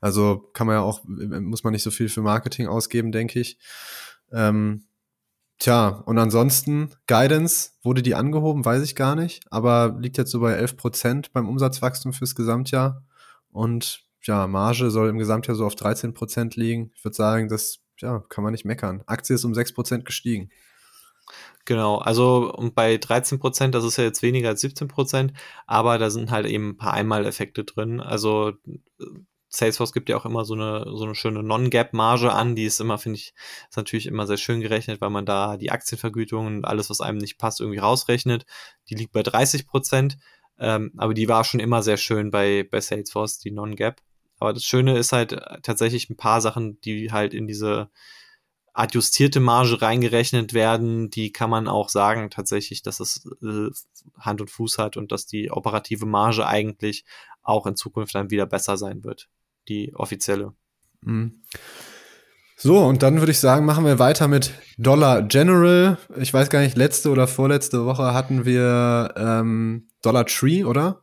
Also 0.00 0.50
kann 0.52 0.66
man 0.66 0.76
ja 0.76 0.82
auch, 0.82 1.00
muss 1.04 1.64
man 1.64 1.72
nicht 1.72 1.82
so 1.82 1.90
viel 1.90 2.10
für 2.10 2.20
Marketing 2.20 2.66
ausgeben, 2.66 3.10
denke 3.10 3.40
ich. 3.40 3.58
Ähm, 4.32 4.84
tja, 5.58 5.88
und 5.88 6.18
ansonsten, 6.18 6.90
Guidance, 7.06 7.72
wurde 7.82 8.02
die 8.02 8.14
angehoben, 8.14 8.64
weiß 8.64 8.82
ich 8.82 8.94
gar 8.94 9.14
nicht, 9.14 9.44
aber 9.50 9.96
liegt 9.98 10.18
jetzt 10.18 10.30
so 10.30 10.40
bei 10.40 10.52
11 10.52 10.76
Prozent 10.76 11.32
beim 11.32 11.48
Umsatzwachstum 11.48 12.12
fürs 12.12 12.34
Gesamtjahr. 12.34 13.04
Und 13.50 14.04
ja, 14.22 14.46
Marge 14.46 14.90
soll 14.90 15.08
im 15.08 15.18
Gesamtjahr 15.18 15.56
so 15.56 15.66
auf 15.66 15.74
13 15.74 16.14
Prozent 16.14 16.56
liegen. 16.56 16.92
Ich 16.94 17.04
würde 17.04 17.16
sagen, 17.16 17.48
das 17.48 17.80
ja, 17.98 18.20
kann 18.28 18.44
man 18.44 18.52
nicht 18.52 18.64
meckern. 18.64 19.02
Aktie 19.06 19.34
ist 19.34 19.44
um 19.44 19.54
6 19.54 19.74
Prozent 19.74 20.04
gestiegen. 20.04 20.50
Genau, 21.64 21.98
also 21.98 22.52
und 22.52 22.74
bei 22.74 22.96
13 22.96 23.38
Prozent, 23.38 23.74
das 23.74 23.84
ist 23.84 23.96
ja 23.96 24.04
jetzt 24.04 24.22
weniger 24.22 24.48
als 24.48 24.60
17 24.62 24.88
Prozent, 24.88 25.32
aber 25.66 25.98
da 25.98 26.10
sind 26.10 26.30
halt 26.32 26.46
eben 26.46 26.70
ein 26.70 26.76
paar 26.76 26.92
Einmaleffekte 26.94 27.62
drin. 27.64 28.00
Also 28.00 28.54
Salesforce 29.54 29.92
gibt 29.92 30.08
ja 30.08 30.16
auch 30.16 30.24
immer 30.24 30.46
so 30.46 30.54
eine, 30.54 30.86
so 30.96 31.04
eine 31.04 31.14
schöne 31.14 31.42
Non-Gap-Marge 31.42 32.32
an, 32.32 32.56
die 32.56 32.64
ist 32.64 32.80
immer, 32.80 32.96
finde 32.96 33.18
ich, 33.18 33.34
ist 33.68 33.76
natürlich 33.76 34.06
immer 34.06 34.26
sehr 34.26 34.38
schön 34.38 34.62
gerechnet, 34.62 35.02
weil 35.02 35.10
man 35.10 35.26
da 35.26 35.58
die 35.58 35.70
Aktienvergütung 35.70 36.46
und 36.46 36.64
alles, 36.64 36.88
was 36.88 37.02
einem 37.02 37.18
nicht 37.18 37.36
passt, 37.36 37.60
irgendwie 37.60 37.78
rausrechnet. 37.78 38.46
Die 38.88 38.94
liegt 38.94 39.12
bei 39.12 39.22
30 39.22 39.66
Prozent, 39.66 40.16
ähm, 40.58 40.92
aber 40.96 41.12
die 41.12 41.28
war 41.28 41.44
schon 41.44 41.60
immer 41.60 41.82
sehr 41.82 41.98
schön 41.98 42.30
bei, 42.30 42.66
bei 42.70 42.80
Salesforce, 42.80 43.40
die 43.40 43.50
Non-Gap. 43.50 44.00
Aber 44.38 44.54
das 44.54 44.64
Schöne 44.64 44.96
ist 44.96 45.12
halt 45.12 45.38
tatsächlich 45.62 46.08
ein 46.08 46.16
paar 46.16 46.40
Sachen, 46.40 46.80
die 46.80 47.12
halt 47.12 47.34
in 47.34 47.46
diese 47.46 47.90
adjustierte 48.72 49.38
Marge 49.38 49.82
reingerechnet 49.82 50.54
werden, 50.54 51.10
die 51.10 51.30
kann 51.30 51.50
man 51.50 51.68
auch 51.68 51.90
sagen 51.90 52.30
tatsächlich, 52.30 52.80
dass 52.80 53.00
es 53.00 53.26
äh, 53.42 53.68
Hand 54.18 54.40
und 54.40 54.50
Fuß 54.50 54.78
hat 54.78 54.96
und 54.96 55.12
dass 55.12 55.26
die 55.26 55.50
operative 55.50 56.06
Marge 56.06 56.46
eigentlich 56.46 57.04
auch 57.42 57.66
in 57.66 57.76
Zukunft 57.76 58.14
dann 58.14 58.30
wieder 58.30 58.46
besser 58.46 58.78
sein 58.78 59.04
wird 59.04 59.28
die 59.68 59.94
offizielle. 59.94 60.54
Mhm. 61.02 61.42
So, 62.56 62.78
und 62.78 63.02
dann 63.02 63.18
würde 63.18 63.32
ich 63.32 63.40
sagen, 63.40 63.66
machen 63.66 63.84
wir 63.84 63.98
weiter 63.98 64.28
mit 64.28 64.52
Dollar 64.78 65.22
General. 65.22 65.98
Ich 66.16 66.32
weiß 66.32 66.48
gar 66.48 66.60
nicht, 66.60 66.76
letzte 66.76 67.10
oder 67.10 67.26
vorletzte 67.26 67.84
Woche 67.86 68.14
hatten 68.14 68.44
wir 68.44 69.12
ähm, 69.16 69.88
Dollar 70.00 70.26
Tree, 70.26 70.62
oder? 70.62 71.02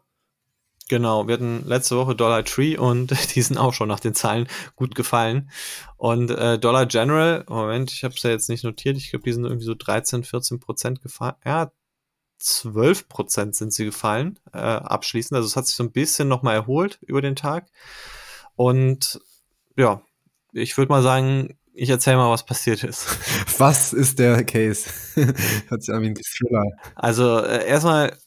Genau, 0.88 1.28
wir 1.28 1.34
hatten 1.34 1.66
letzte 1.68 1.98
Woche 1.98 2.16
Dollar 2.16 2.44
Tree 2.46 2.78
und 2.78 3.12
die 3.36 3.42
sind 3.42 3.58
auch 3.58 3.74
schon 3.74 3.90
nach 3.90 4.00
den 4.00 4.16
Zahlen 4.16 4.48
gut 4.76 4.96
gefallen. 4.96 5.52
Und 5.98 6.32
äh, 6.32 6.58
Dollar 6.58 6.86
General, 6.86 7.44
Moment, 7.48 7.92
ich 7.92 8.04
habe 8.04 8.16
es 8.16 8.24
ja 8.24 8.32
jetzt 8.32 8.50
nicht 8.50 8.64
notiert, 8.64 8.98
ich 8.98 9.12
glaube, 9.12 9.24
die 9.24 9.34
sind 9.34 9.44
irgendwie 9.44 9.66
so 9.66 9.76
13, 9.76 10.24
14 10.24 10.60
Prozent 10.60 11.02
gefallen. 11.02 11.36
Ja, 11.46 11.72
12 12.40 13.10
Prozent 13.10 13.56
sind 13.56 13.74
sie 13.74 13.86
gefallen, 13.86 14.40
äh, 14.54 14.58
abschließend. 14.58 15.36
Also 15.36 15.48
es 15.48 15.56
hat 15.56 15.68
sich 15.68 15.76
so 15.76 15.84
ein 15.84 15.92
bisschen 15.92 16.28
nochmal 16.28 16.56
erholt 16.56 17.00
über 17.02 17.22
den 17.22 17.36
Tag. 17.36 17.68
Und 18.60 19.22
ja, 19.78 20.02
ich 20.52 20.78
würde 20.78 20.92
mal 20.92 21.02
sagen, 21.02 21.58
ich 21.72 21.90
erzähle 21.90 22.18
mal, 22.18 22.30
was 22.30 22.46
passiert 22.46 22.84
ist. 22.84 23.08
Was 23.58 23.94
ist 23.94 24.20
der 24.20 24.44
Case? 24.44 24.90
Hört 25.70 25.82
sich 25.82 25.96
an 25.96 26.02
wie 26.02 26.08
ein 26.08 26.16
Thriller. 26.16 26.66
Also 26.94 27.40
äh, 27.40 27.66
erstmal, 27.66 28.18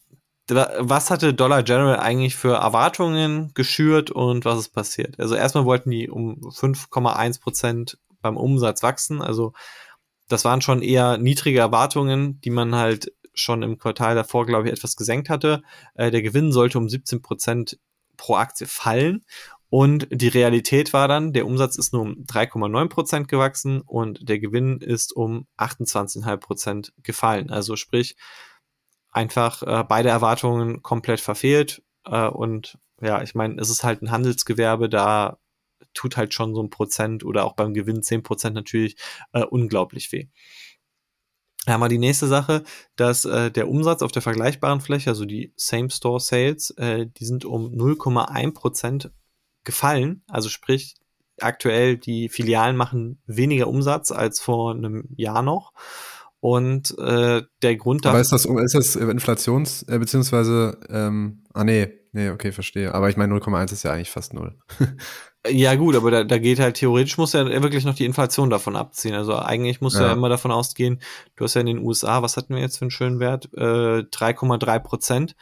was 0.48 1.10
hatte 1.10 1.34
Dollar 1.34 1.62
General 1.62 1.98
eigentlich 1.98 2.34
für 2.34 2.54
Erwartungen 2.54 3.52
geschürt 3.52 4.10
und 4.10 4.46
was 4.46 4.58
ist 4.58 4.70
passiert? 4.70 5.20
Also 5.20 5.34
erstmal 5.34 5.66
wollten 5.66 5.90
die 5.90 6.08
um 6.08 6.40
5,1 6.40 7.40
Prozent 7.40 7.98
beim 8.22 8.38
Umsatz 8.38 8.82
wachsen. 8.82 9.20
Also 9.20 9.52
das 10.28 10.46
waren 10.46 10.62
schon 10.62 10.80
eher 10.80 11.18
niedrige 11.18 11.58
Erwartungen, 11.58 12.40
die 12.40 12.50
man 12.50 12.74
halt 12.74 13.12
schon 13.34 13.62
im 13.62 13.78
Quartal 13.78 14.14
davor, 14.14 14.46
glaube 14.46 14.68
ich, 14.68 14.72
etwas 14.72 14.96
gesenkt 14.96 15.28
hatte. 15.28 15.62
Äh, 15.94 16.10
der 16.10 16.22
Gewinn 16.22 16.52
sollte 16.52 16.78
um 16.78 16.88
17 16.88 17.20
Prozent 17.20 17.78
pro 18.16 18.36
Aktie 18.36 18.66
fallen. 18.66 19.24
Und 19.74 20.06
die 20.10 20.28
Realität 20.28 20.92
war 20.92 21.08
dann, 21.08 21.32
der 21.32 21.46
Umsatz 21.46 21.76
ist 21.76 21.94
nur 21.94 22.02
um 22.02 22.26
3,9 22.26 22.88
Prozent 22.90 23.28
gewachsen 23.28 23.80
und 23.80 24.28
der 24.28 24.38
Gewinn 24.38 24.82
ist 24.82 25.16
um 25.16 25.46
28,5 25.56 26.36
Prozent 26.36 26.92
gefallen. 27.02 27.48
Also 27.48 27.76
sprich, 27.76 28.14
einfach 29.12 29.62
äh, 29.62 29.82
beide 29.88 30.10
Erwartungen 30.10 30.82
komplett 30.82 31.22
verfehlt. 31.22 31.82
Äh, 32.04 32.28
und 32.28 32.78
ja, 33.00 33.22
ich 33.22 33.34
meine, 33.34 33.58
es 33.62 33.70
ist 33.70 33.82
halt 33.82 34.02
ein 34.02 34.10
Handelsgewerbe, 34.10 34.90
da 34.90 35.38
tut 35.94 36.18
halt 36.18 36.34
schon 36.34 36.54
so 36.54 36.62
ein 36.62 36.68
Prozent 36.68 37.24
oder 37.24 37.46
auch 37.46 37.54
beim 37.54 37.72
Gewinn 37.72 38.02
10 38.02 38.22
Prozent 38.22 38.54
natürlich 38.54 38.98
äh, 39.32 39.42
unglaublich 39.42 40.12
weh. 40.12 40.28
Da 41.64 41.72
haben 41.72 41.80
wir 41.80 41.88
die 41.88 41.96
nächste 41.96 42.26
Sache, 42.26 42.62
dass 42.96 43.24
äh, 43.24 43.50
der 43.50 43.68
Umsatz 43.68 44.02
auf 44.02 44.12
der 44.12 44.20
vergleichbaren 44.20 44.82
Fläche, 44.82 45.08
also 45.08 45.24
die 45.24 45.54
Same-Store-Sales, 45.56 46.72
äh, 46.76 47.06
die 47.06 47.24
sind 47.24 47.46
um 47.46 47.72
0,1 47.72 48.52
Prozent 48.52 49.10
gefallen. 49.64 50.22
Also 50.28 50.48
sprich, 50.48 50.96
aktuell 51.40 51.96
die 51.96 52.28
Filialen 52.28 52.76
machen 52.76 53.20
weniger 53.26 53.68
Umsatz 53.68 54.10
als 54.10 54.40
vor 54.40 54.72
einem 54.74 55.08
Jahr 55.16 55.42
noch. 55.42 55.72
Und 56.40 56.98
äh, 56.98 57.42
der 57.62 57.76
Grund 57.76 58.04
dafür. 58.04 58.14
Aber 58.14 58.20
ist 58.20 58.32
das, 58.32 58.46
ist 58.46 58.74
das 58.74 58.96
Inflations- 58.96 59.88
äh, 59.88 59.98
beziehungsweise, 59.98 60.76
ähm, 60.88 61.44
ah 61.54 61.62
nee, 61.62 61.88
nee, 62.10 62.30
okay, 62.30 62.50
verstehe. 62.50 62.92
Aber 62.92 63.08
ich 63.08 63.16
meine, 63.16 63.32
0,1 63.32 63.72
ist 63.72 63.84
ja 63.84 63.92
eigentlich 63.92 64.10
fast 64.10 64.34
null. 64.34 64.58
ja, 65.48 65.76
gut, 65.76 65.94
aber 65.94 66.10
da, 66.10 66.24
da 66.24 66.38
geht 66.38 66.58
halt 66.58 66.78
theoretisch 66.78 67.16
muss 67.16 67.32
ja 67.32 67.46
wirklich 67.62 67.84
noch 67.84 67.94
die 67.94 68.06
Inflation 68.06 68.50
davon 68.50 68.74
abziehen. 68.74 69.14
Also 69.14 69.36
eigentlich 69.36 69.80
muss 69.80 69.94
ja. 69.94 70.08
ja 70.08 70.12
immer 70.14 70.28
davon 70.28 70.50
ausgehen, 70.50 71.00
du 71.36 71.44
hast 71.44 71.54
ja 71.54 71.60
in 71.60 71.68
den 71.68 71.78
USA, 71.78 72.22
was 72.22 72.36
hatten 72.36 72.56
wir 72.56 72.60
jetzt 72.60 72.78
für 72.78 72.86
einen 72.86 72.90
schönen 72.90 73.20
Wert? 73.20 73.48
Äh, 73.54 74.02
3,3 74.10 74.78
Prozent 74.80 75.36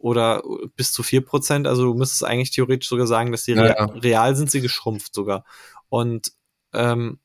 oder 0.00 0.42
bis 0.76 0.92
zu 0.92 1.02
vier 1.02 1.20
Prozent. 1.24 1.66
Also 1.66 1.84
du 1.84 1.94
müsstest 1.94 2.24
eigentlich 2.24 2.50
theoretisch 2.50 2.88
sogar 2.88 3.06
sagen, 3.06 3.32
dass 3.32 3.44
die 3.44 3.52
ja, 3.52 3.62
real, 3.62 3.98
real 3.98 4.36
sind 4.36 4.50
sie 4.50 4.60
geschrumpft 4.60 5.14
sogar. 5.14 5.44
Und 5.88 6.32
ähm, 6.72 7.20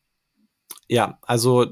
ja, 0.88 1.18
also 1.22 1.68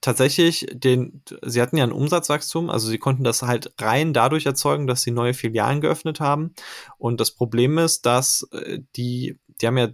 tatsächlich, 0.00 0.66
den, 0.72 1.22
sie 1.42 1.60
hatten 1.60 1.76
ja 1.76 1.84
ein 1.84 1.92
Umsatzwachstum, 1.92 2.70
also 2.70 2.88
sie 2.88 2.98
konnten 2.98 3.24
das 3.24 3.42
halt 3.42 3.72
rein 3.78 4.12
dadurch 4.12 4.46
erzeugen, 4.46 4.86
dass 4.86 5.02
sie 5.02 5.10
neue 5.10 5.34
Filialen 5.34 5.80
geöffnet 5.80 6.20
haben. 6.20 6.54
Und 6.96 7.20
das 7.20 7.32
Problem 7.32 7.78
ist, 7.78 8.06
dass 8.06 8.48
äh, 8.52 8.80
die, 8.96 9.38
die 9.60 9.66
haben 9.66 9.78
ja 9.78 9.88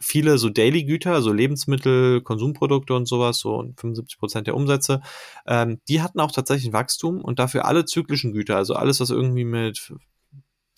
viele 0.00 0.38
so 0.38 0.48
Daily-Güter, 0.48 1.22
so 1.22 1.32
Lebensmittel, 1.32 2.20
Konsumprodukte 2.22 2.94
und 2.94 3.06
sowas, 3.06 3.38
so 3.38 3.64
75 3.76 4.18
Prozent 4.18 4.46
der 4.46 4.54
Umsätze, 4.54 5.00
ähm, 5.46 5.80
die 5.88 6.02
hatten 6.02 6.20
auch 6.20 6.32
tatsächlich 6.32 6.72
Wachstum 6.72 7.20
und 7.20 7.38
dafür 7.38 7.64
alle 7.64 7.84
zyklischen 7.84 8.32
Güter, 8.32 8.56
also 8.56 8.74
alles, 8.74 9.00
was 9.00 9.10
irgendwie 9.10 9.44
mit 9.44 9.92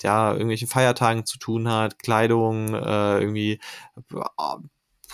ja, 0.03 0.33
irgendwelchen 0.33 0.69
Feiertagen 0.69 1.27
zu 1.27 1.39
tun 1.39 1.69
hat, 1.69 1.99
Kleidung, 1.99 2.75
äh, 2.75 3.19
irgendwie, 3.21 3.61
äh, 3.97 4.57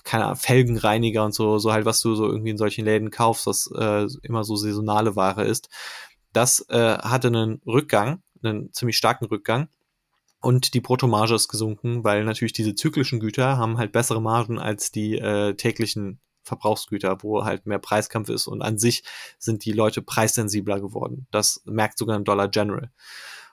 keine 0.04 0.26
Ahnung, 0.26 0.36
Felgenreiniger 0.36 1.24
und 1.24 1.34
so, 1.34 1.58
so 1.58 1.72
halt, 1.72 1.86
was 1.86 2.00
du 2.00 2.14
so 2.14 2.26
irgendwie 2.26 2.50
in 2.50 2.58
solchen 2.58 2.84
Läden 2.84 3.10
kaufst, 3.10 3.46
was 3.46 3.68
äh, 3.76 4.06
immer 4.22 4.44
so 4.44 4.54
saisonale 4.54 5.16
Ware 5.16 5.44
ist. 5.44 5.68
Das 6.32 6.60
äh, 6.68 6.98
hatte 6.98 7.28
einen 7.28 7.60
Rückgang, 7.66 8.22
einen 8.42 8.72
ziemlich 8.72 8.96
starken 8.96 9.24
Rückgang 9.24 9.68
und 10.46 10.74
die 10.74 10.80
Bruttomarge 10.80 11.34
ist 11.34 11.48
gesunken, 11.48 12.04
weil 12.04 12.22
natürlich 12.24 12.52
diese 12.52 12.76
zyklischen 12.76 13.18
Güter 13.18 13.58
haben 13.58 13.78
halt 13.78 13.90
bessere 13.90 14.22
Margen 14.22 14.60
als 14.60 14.92
die 14.92 15.18
äh, 15.18 15.54
täglichen 15.54 16.20
Verbrauchsgüter, 16.44 17.24
wo 17.24 17.44
halt 17.44 17.66
mehr 17.66 17.80
Preiskampf 17.80 18.28
ist 18.28 18.46
und 18.46 18.62
an 18.62 18.78
sich 18.78 19.02
sind 19.40 19.64
die 19.64 19.72
Leute 19.72 20.02
preissensibler 20.02 20.78
geworden. 20.78 21.26
Das 21.32 21.62
merkt 21.64 21.98
sogar 21.98 22.16
ein 22.16 22.22
Dollar 22.22 22.46
General. 22.46 22.92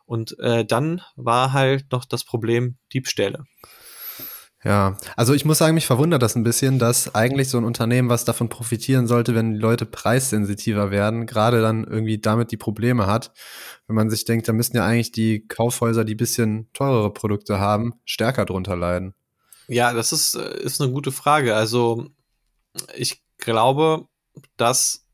Und 0.05 0.37
äh, 0.37 0.65
dann 0.65 1.01
war 1.15 1.51
halt 1.51 1.91
noch 1.91 2.05
das 2.05 2.23
Problem 2.23 2.77
Diebstähle. 2.93 3.45
Ja, 4.63 4.97
also 5.17 5.33
ich 5.33 5.43
muss 5.43 5.57
sagen, 5.57 5.75
mich 5.75 5.85
verwundert 5.85 6.21
das 6.21 6.35
ein 6.35 6.43
bisschen, 6.43 6.79
dass 6.79 7.13
eigentlich 7.13 7.49
so 7.49 7.57
ein 7.57 7.65
Unternehmen, 7.65 8.07
was 8.07 8.23
davon 8.23 8.47
profitieren 8.47 9.07
sollte, 9.07 9.35
wenn 9.35 9.53
die 9.53 9.59
Leute 9.59 9.85
preissensitiver 9.85 10.89
werden, 10.89 11.25
gerade 11.25 11.61
dann 11.61 11.83
irgendwie 11.83 12.17
damit 12.17 12.51
die 12.51 12.57
Probleme 12.57 13.05
hat. 13.05 13.33
Wenn 13.87 13.97
man 13.97 14.09
sich 14.09 14.23
denkt, 14.23 14.47
da 14.47 14.53
müssten 14.53 14.77
ja 14.77 14.85
eigentlich 14.85 15.11
die 15.11 15.45
Kaufhäuser, 15.45 16.05
die 16.05 16.15
bisschen 16.15 16.69
teurere 16.71 17.11
Produkte 17.11 17.59
haben, 17.59 17.93
stärker 18.05 18.45
drunter 18.45 18.77
leiden. 18.77 19.13
Ja, 19.67 19.93
das 19.93 20.13
ist, 20.13 20.35
äh, 20.35 20.61
ist 20.61 20.81
eine 20.81 20.91
gute 20.91 21.11
Frage. 21.11 21.55
Also 21.55 22.07
ich 22.95 23.21
glaube, 23.37 24.07
dass 24.55 25.05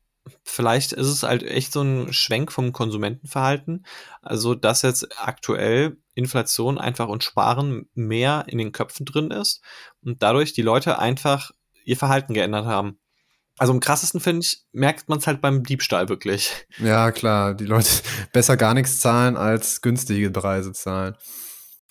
vielleicht 0.44 0.92
ist 0.92 1.06
es 1.06 1.22
halt 1.22 1.42
echt 1.42 1.72
so 1.72 1.82
ein 1.82 2.12
Schwenk 2.12 2.52
vom 2.52 2.72
Konsumentenverhalten. 2.72 3.84
Also, 4.22 4.54
dass 4.54 4.82
jetzt 4.82 5.08
aktuell 5.20 5.96
Inflation 6.14 6.78
einfach 6.78 7.08
und 7.08 7.24
Sparen 7.24 7.88
mehr 7.94 8.44
in 8.48 8.58
den 8.58 8.72
Köpfen 8.72 9.06
drin 9.06 9.30
ist 9.30 9.62
und 10.02 10.22
dadurch 10.22 10.52
die 10.52 10.62
Leute 10.62 10.98
einfach 10.98 11.50
ihr 11.84 11.96
Verhalten 11.96 12.34
geändert 12.34 12.66
haben. 12.66 12.98
Also 13.58 13.72
am 13.72 13.80
krassesten 13.80 14.20
finde 14.20 14.40
ich, 14.40 14.64
merkt 14.72 15.08
man 15.08 15.18
es 15.18 15.26
halt 15.26 15.40
beim 15.40 15.62
Diebstahl 15.62 16.08
wirklich. 16.08 16.66
Ja, 16.78 17.10
klar, 17.10 17.54
die 17.54 17.66
Leute 17.66 17.90
besser 18.32 18.56
gar 18.56 18.74
nichts 18.74 19.00
zahlen 19.00 19.36
als 19.36 19.82
günstige 19.82 20.30
Preise 20.30 20.72
zahlen. 20.72 21.14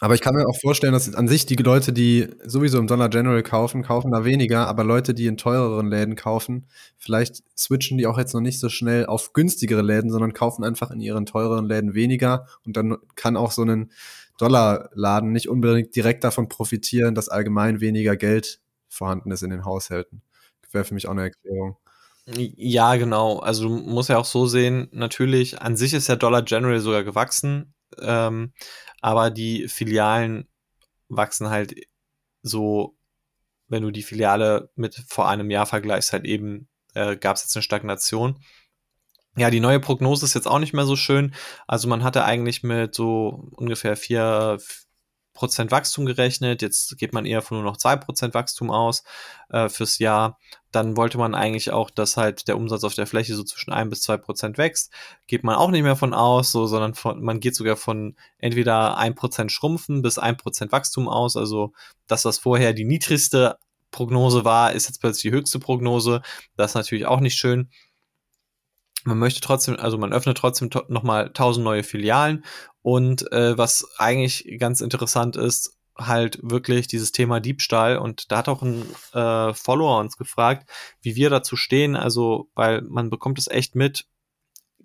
Aber 0.02 0.14
ich 0.14 0.22
kann 0.22 0.34
mir 0.34 0.48
auch 0.48 0.58
vorstellen, 0.60 0.94
dass 0.94 1.14
an 1.14 1.28
sich 1.28 1.46
die 1.46 1.56
Leute, 1.56 1.92
die 1.92 2.30
sowieso 2.46 2.80
im 2.80 2.88
Dollar 2.88 3.10
General 3.10 3.44
kaufen, 3.44 3.84
kaufen 3.84 4.12
da 4.12 4.24
weniger, 4.24 4.68
aber 4.68 4.86
Leute, 4.86 5.14
die 5.14 5.26
in 5.26 5.36
teureren 5.36 5.90
Läden 5.90 6.16
kaufen, 6.16 6.68
vielleicht 6.98 7.44
switchen 7.58 7.98
die 7.98 8.08
auch 8.08 8.18
jetzt 8.18 8.34
noch 8.34 8.40
nicht 8.40 8.60
so 8.60 8.70
schnell 8.70 9.06
auf 9.06 9.34
günstigere 9.34 9.82
Läden, 9.82 10.10
sondern 10.10 10.34
kaufen 10.34 10.64
einfach 10.64 10.90
in 10.92 11.02
ihren 11.02 11.26
teureren 11.26 11.68
Läden 11.68 11.96
weniger 11.96 12.46
und 12.66 12.78
dann 12.78 12.98
kann 13.16 13.36
auch 13.36 13.52
so 13.52 13.64
ein 13.64 13.92
Dollarladen 14.38 15.34
nicht 15.34 15.50
unbedingt 15.50 15.94
direkt 15.96 16.24
davon 16.24 16.48
profitieren, 16.48 17.14
dass 17.14 17.28
allgemein 17.28 17.82
weniger 17.82 18.16
Geld 18.16 18.62
vorhanden 18.88 19.32
ist 19.32 19.44
in 19.44 19.50
den 19.50 19.66
Haushalten. 19.66 20.22
Wäre 20.72 20.86
für 20.86 20.94
mich 20.94 21.08
auch 21.08 21.12
eine 21.12 21.24
Erklärung. 21.24 21.78
Ja, 22.26 22.96
genau. 22.96 23.40
Also 23.40 23.68
du 23.68 23.76
musst 23.76 24.10
ja 24.10 24.18
auch 24.18 24.26
so 24.26 24.46
sehen, 24.46 24.88
natürlich, 24.92 25.62
an 25.62 25.76
sich 25.76 25.94
ist 25.94 26.08
der 26.10 26.16
Dollar 26.16 26.44
General 26.44 26.80
sogar 26.80 27.04
gewachsen. 27.04 27.74
Ähm, 28.00 28.54
aber 29.02 29.30
die 29.32 29.68
Filialen 29.68 30.48
wachsen 31.08 31.50
halt 31.50 31.76
so, 32.42 32.98
wenn 33.68 33.84
du 33.84 33.92
die 33.92 34.04
Filiale 34.04 34.72
mit 34.76 34.96
vor 35.08 35.30
einem 35.30 35.50
Jahr 35.52 35.66
vergleichst, 35.66 36.14
halt 36.14 36.26
eben 36.26 36.68
äh, 36.94 37.16
gab 37.18 37.36
es 37.36 37.44
jetzt 37.44 37.56
eine 37.56 37.64
Stagnation. 37.64 38.40
Ja, 39.38 39.50
die 39.50 39.60
neue 39.60 39.80
Prognose 39.80 40.26
ist 40.26 40.34
jetzt 40.34 40.48
auch 40.48 40.60
nicht 40.60 40.74
mehr 40.74 40.86
so 40.86 40.96
schön. 40.96 41.34
Also 41.68 41.88
man 41.88 42.04
hatte 42.04 42.26
eigentlich 42.26 42.64
mit 42.64 42.96
so 42.96 43.50
ungefähr 43.56 43.96
vier, 43.96 44.60
Prozent 45.40 45.72
Wachstum 45.72 46.06
gerechnet. 46.06 46.62
Jetzt 46.62 46.98
geht 46.98 47.14
man 47.14 47.26
eher 47.26 47.42
von 47.42 47.56
nur 47.56 47.64
noch 47.64 47.78
zwei 47.78 47.96
Prozent 47.96 48.34
Wachstum 48.34 48.70
aus 48.70 49.06
äh, 49.48 49.70
fürs 49.70 49.98
Jahr. 49.98 50.38
Dann 50.74 50.98
wollte 50.98 51.18
man 51.18 51.34
eigentlich 51.34 51.72
auch, 51.72 51.90
dass 51.90 52.18
halt 52.18 52.50
der 52.50 52.58
Umsatz 52.58 52.84
auf 52.84 52.94
der 52.94 53.08
Fläche 53.08 53.34
so 53.36 53.44
zwischen 53.46 53.72
ein 53.72 53.90
bis 53.90 54.02
zwei 54.02 54.18
Prozent 54.18 54.58
wächst. 54.58 54.92
Geht 55.28 55.46
man 55.46 55.56
auch 55.56 55.72
nicht 55.72 55.84
mehr 55.84 55.96
von 55.96 56.14
aus, 56.14 56.52
so, 56.52 56.66
sondern 56.68 56.94
von, 56.94 57.24
man 57.24 57.40
geht 57.40 57.56
sogar 57.56 57.78
von 57.78 58.18
entweder 58.38 58.98
ein 58.98 59.16
Prozent 59.16 59.54
Schrumpfen 59.54 60.02
bis 60.02 60.18
ein 60.18 60.36
Prozent 60.36 60.74
Wachstum 60.74 61.08
aus. 61.08 61.38
Also 61.38 61.72
das, 62.08 62.26
was 62.26 62.38
vorher 62.38 62.74
die 62.74 62.84
niedrigste 62.84 63.58
Prognose 63.92 64.44
war, 64.44 64.74
ist 64.74 64.90
jetzt 64.90 65.00
plötzlich 65.00 65.32
die 65.32 65.38
höchste 65.38 65.60
Prognose. 65.60 66.22
Das 66.58 66.72
ist 66.72 66.76
natürlich 66.76 67.06
auch 67.06 67.22
nicht 67.22 67.38
schön 67.38 67.70
man 69.10 69.20
möchte 69.20 69.42
trotzdem, 69.42 69.76
also 69.78 69.98
man 69.98 70.14
öffnet 70.14 70.38
trotzdem 70.38 70.70
nochmal 70.88 71.28
1000 71.28 71.64
neue 71.64 71.84
Filialen 71.84 72.46
und 72.82 73.30
äh, 73.32 73.58
was 73.58 73.86
eigentlich 73.98 74.58
ganz 74.60 74.82
interessant 74.82 75.36
ist, 75.36 75.78
halt 75.98 76.40
wirklich 76.42 76.88
dieses 76.88 77.12
Thema 77.12 77.40
Diebstahl 77.40 77.98
und 77.98 78.32
da 78.32 78.38
hat 78.38 78.48
auch 78.48 78.62
ein 78.62 78.86
äh, 79.14 79.54
Follower 79.54 80.00
uns 80.00 80.16
gefragt, 80.16 80.70
wie 81.02 81.16
wir 81.16 81.30
dazu 81.30 81.56
stehen, 81.56 81.96
also 81.96 82.50
weil 82.56 82.82
man 82.84 83.10
bekommt 83.10 83.38
es 83.38 83.48
echt 83.48 83.76
mit. 83.76 84.06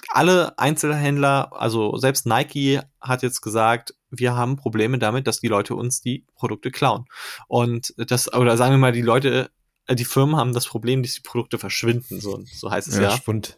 Alle 0.09 0.59
Einzelhändler, 0.59 1.53
also 1.53 1.97
selbst 1.97 2.27
Nike 2.27 2.81
hat 3.01 3.23
jetzt 3.23 3.41
gesagt, 3.41 3.95
wir 4.11 4.35
haben 4.35 4.57
Probleme 4.57 4.99
damit, 4.99 5.27
dass 5.27 5.41
die 5.41 5.49
Leute 5.49 5.75
uns 5.77 6.01
die 6.01 6.27
Produkte 6.35 6.71
klauen. 6.71 7.07
Und 7.49 7.95
das, 7.97 8.33
oder 8.33 8.57
sagen 8.57 8.73
wir 8.73 8.79
mal, 8.79 8.93
die 8.93 9.03
Leute, 9.03 9.51
äh, 9.87 9.95
die 9.95 10.05
Firmen 10.05 10.37
haben 10.37 10.53
das 10.53 10.67
Problem, 10.67 11.03
dass 11.03 11.15
die 11.15 11.23
Produkte 11.23 11.59
verschwinden, 11.59 12.21
so, 12.21 12.43
so 12.45 12.71
heißt 12.71 12.89
es 12.89 12.97
ja. 12.97 13.03
ja. 13.03 13.11
Schwund. 13.13 13.57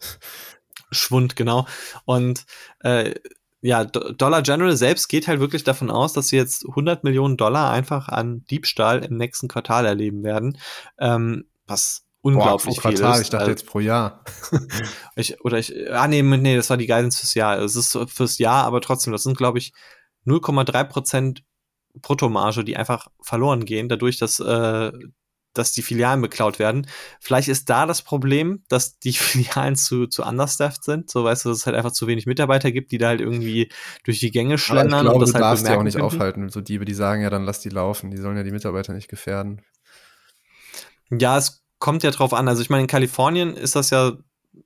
Schwund, 0.97 1.37
genau. 1.37 1.67
Und 2.05 2.45
äh, 2.81 3.15
ja, 3.63 3.85
Dollar 3.85 4.43
General 4.43 4.77
selbst 4.77 5.09
geht 5.09 5.27
halt 5.29 5.41
wirklich 5.41 5.65
davon 5.65 5.91
aus, 5.91 6.13
dass 6.13 6.29
sie 6.29 6.37
jetzt 6.37 6.67
100 6.67 7.05
Millionen 7.05 7.37
Dollar 7.37 7.71
einfach 7.71 8.09
an 8.09 8.45
Diebstahl 8.45 9.05
im 9.05 9.17
nächsten 9.17 9.49
Quartal 9.49 9.87
erleben 9.87 10.23
werden, 10.23 10.59
ähm, 10.99 11.47
was 11.67 12.05
unglaublich 12.21 12.77
Boah, 12.77 12.83
pro 12.83 12.89
Quartal, 12.91 13.23
Ich 13.23 13.31
dachte 13.31 13.39
also, 13.39 13.51
jetzt 13.51 13.67
pro 13.67 13.81
Jahr. 13.81 14.25
ich, 15.17 15.41
oder 15.45 15.59
ich, 15.59 15.91
ah 15.91 16.07
nee, 16.07 16.23
nee, 16.23 16.57
das 16.57 16.71
war 16.71 16.77
die 16.77 16.87
Guidance 16.87 17.19
fürs 17.19 17.35
Jahr. 17.35 17.59
Es 17.59 17.77
ist 17.77 17.99
fürs 18.09 18.39
Jahr, 18.39 18.65
aber 18.65 18.81
trotzdem, 18.81 19.13
das 19.13 19.23
sind, 19.23 19.37
glaube 19.37 19.59
ich, 19.59 19.73
0,3 20.27 20.85
Prozent 20.85 21.45
Bruttomarge, 21.95 22.65
die 22.65 22.77
einfach 22.77 23.09
verloren 23.23 23.65
gehen, 23.65 23.89
dadurch, 23.89 24.19
dass 24.19 24.39
äh, 24.39 24.93
dass 25.59 25.73
die 25.73 25.83
Filialen 25.83 26.21
beklaut 26.21 26.59
werden. 26.59 26.87
Vielleicht 27.21 27.49
ist 27.49 27.69
da 27.71 27.87
das 27.87 28.03
Problem, 28.03 28.63
dass 28.69 28.99
die 28.99 29.13
Filialen 29.15 29.77
zu, 29.77 30.07
zu 30.07 30.23
understaffed 30.23 30.85
sind. 30.85 31.11
So 31.11 31.25
weißt 31.25 31.45
du, 31.45 31.49
dass 31.51 31.59
es 31.59 31.67
halt 31.67 31.77
einfach 31.77 31.93
zu 31.93 32.07
wenig 32.07 32.27
Mitarbeiter 32.27 32.73
gibt, 32.73 32.93
die 32.93 32.99
da 32.99 33.09
halt 33.09 33.21
irgendwie 33.21 33.71
durch 34.05 34.21
die 34.21 34.31
Gänge 34.31 34.59
schlendern. 34.59 35.07
Aber 35.07 35.09
ich 35.09 35.11
glaube, 35.11 35.15
und 35.17 35.21
das 35.23 35.29
du 35.31 35.35
halt 35.35 35.45
darfst 35.45 35.69
ja 35.69 35.79
auch 35.79 35.83
nicht 35.83 35.95
könnten. 35.95 36.07
aufhalten. 36.07 36.49
So 36.49 36.61
Diebe, 36.61 36.85
die 36.85 36.95
sagen 36.95 37.23
ja, 37.23 37.31
dann 37.31 37.45
lass 37.45 37.61
die 37.61 37.69
laufen. 37.69 38.11
Die 38.11 38.19
sollen 38.19 38.37
ja 38.37 38.43
die 38.43 38.53
Mitarbeiter 38.53 38.93
nicht 38.93 39.09
gefährden. 39.09 39.63
Ja, 41.11 41.39
es 41.39 41.65
kommt 41.79 42.03
ja 42.03 42.11
drauf 42.11 42.35
an. 42.35 42.49
Also 42.49 42.63
ich 42.63 42.71
meine, 42.71 42.83
in 42.83 42.89
Kalifornien 42.89 43.57
ist 43.57 43.77
das 43.77 43.91
ja 43.91 44.13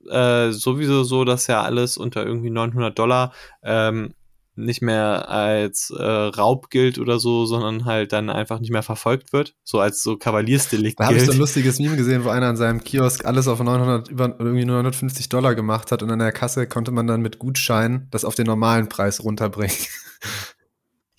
äh, 0.09 0.51
sowieso 0.51 1.03
so, 1.03 1.25
dass 1.25 1.47
ja 1.47 1.61
alles 1.61 1.97
unter 1.97 2.25
irgendwie 2.25 2.49
900 2.49 2.97
Dollar 2.97 3.33
ähm, 3.63 4.13
nicht 4.55 4.81
mehr 4.81 5.29
als 5.29 5.91
äh, 5.97 6.03
Raub 6.03 6.69
gilt 6.69 6.99
oder 6.99 7.19
so, 7.19 7.45
sondern 7.45 7.85
halt 7.85 8.11
dann 8.11 8.29
einfach 8.29 8.59
nicht 8.59 8.71
mehr 8.71 8.83
verfolgt 8.83 9.33
wird, 9.33 9.55
so 9.63 9.79
als 9.79 10.03
so 10.03 10.17
Kavaliersdelikt 10.17 10.99
Da 10.99 11.05
habe 11.05 11.17
ich 11.17 11.25
so 11.25 11.31
ein 11.31 11.37
lustiges 11.37 11.79
Meme 11.79 11.95
gesehen, 11.95 12.25
wo 12.25 12.29
einer 12.29 12.47
an 12.47 12.57
seinem 12.57 12.83
Kiosk 12.83 13.25
alles 13.25 13.47
auf 13.47 13.59
900 13.59 14.09
über 14.09 14.35
irgendwie 14.39 14.65
950 14.65 15.29
Dollar 15.29 15.55
gemacht 15.55 15.91
hat 15.91 16.03
und 16.03 16.11
an 16.11 16.19
der 16.19 16.31
Kasse 16.31 16.67
konnte 16.67 16.91
man 16.91 17.07
dann 17.07 17.21
mit 17.21 17.39
Gutschein 17.39 18.07
das 18.11 18.25
auf 18.25 18.35
den 18.35 18.45
normalen 18.45 18.89
Preis 18.89 19.23
runterbringen. 19.23 19.75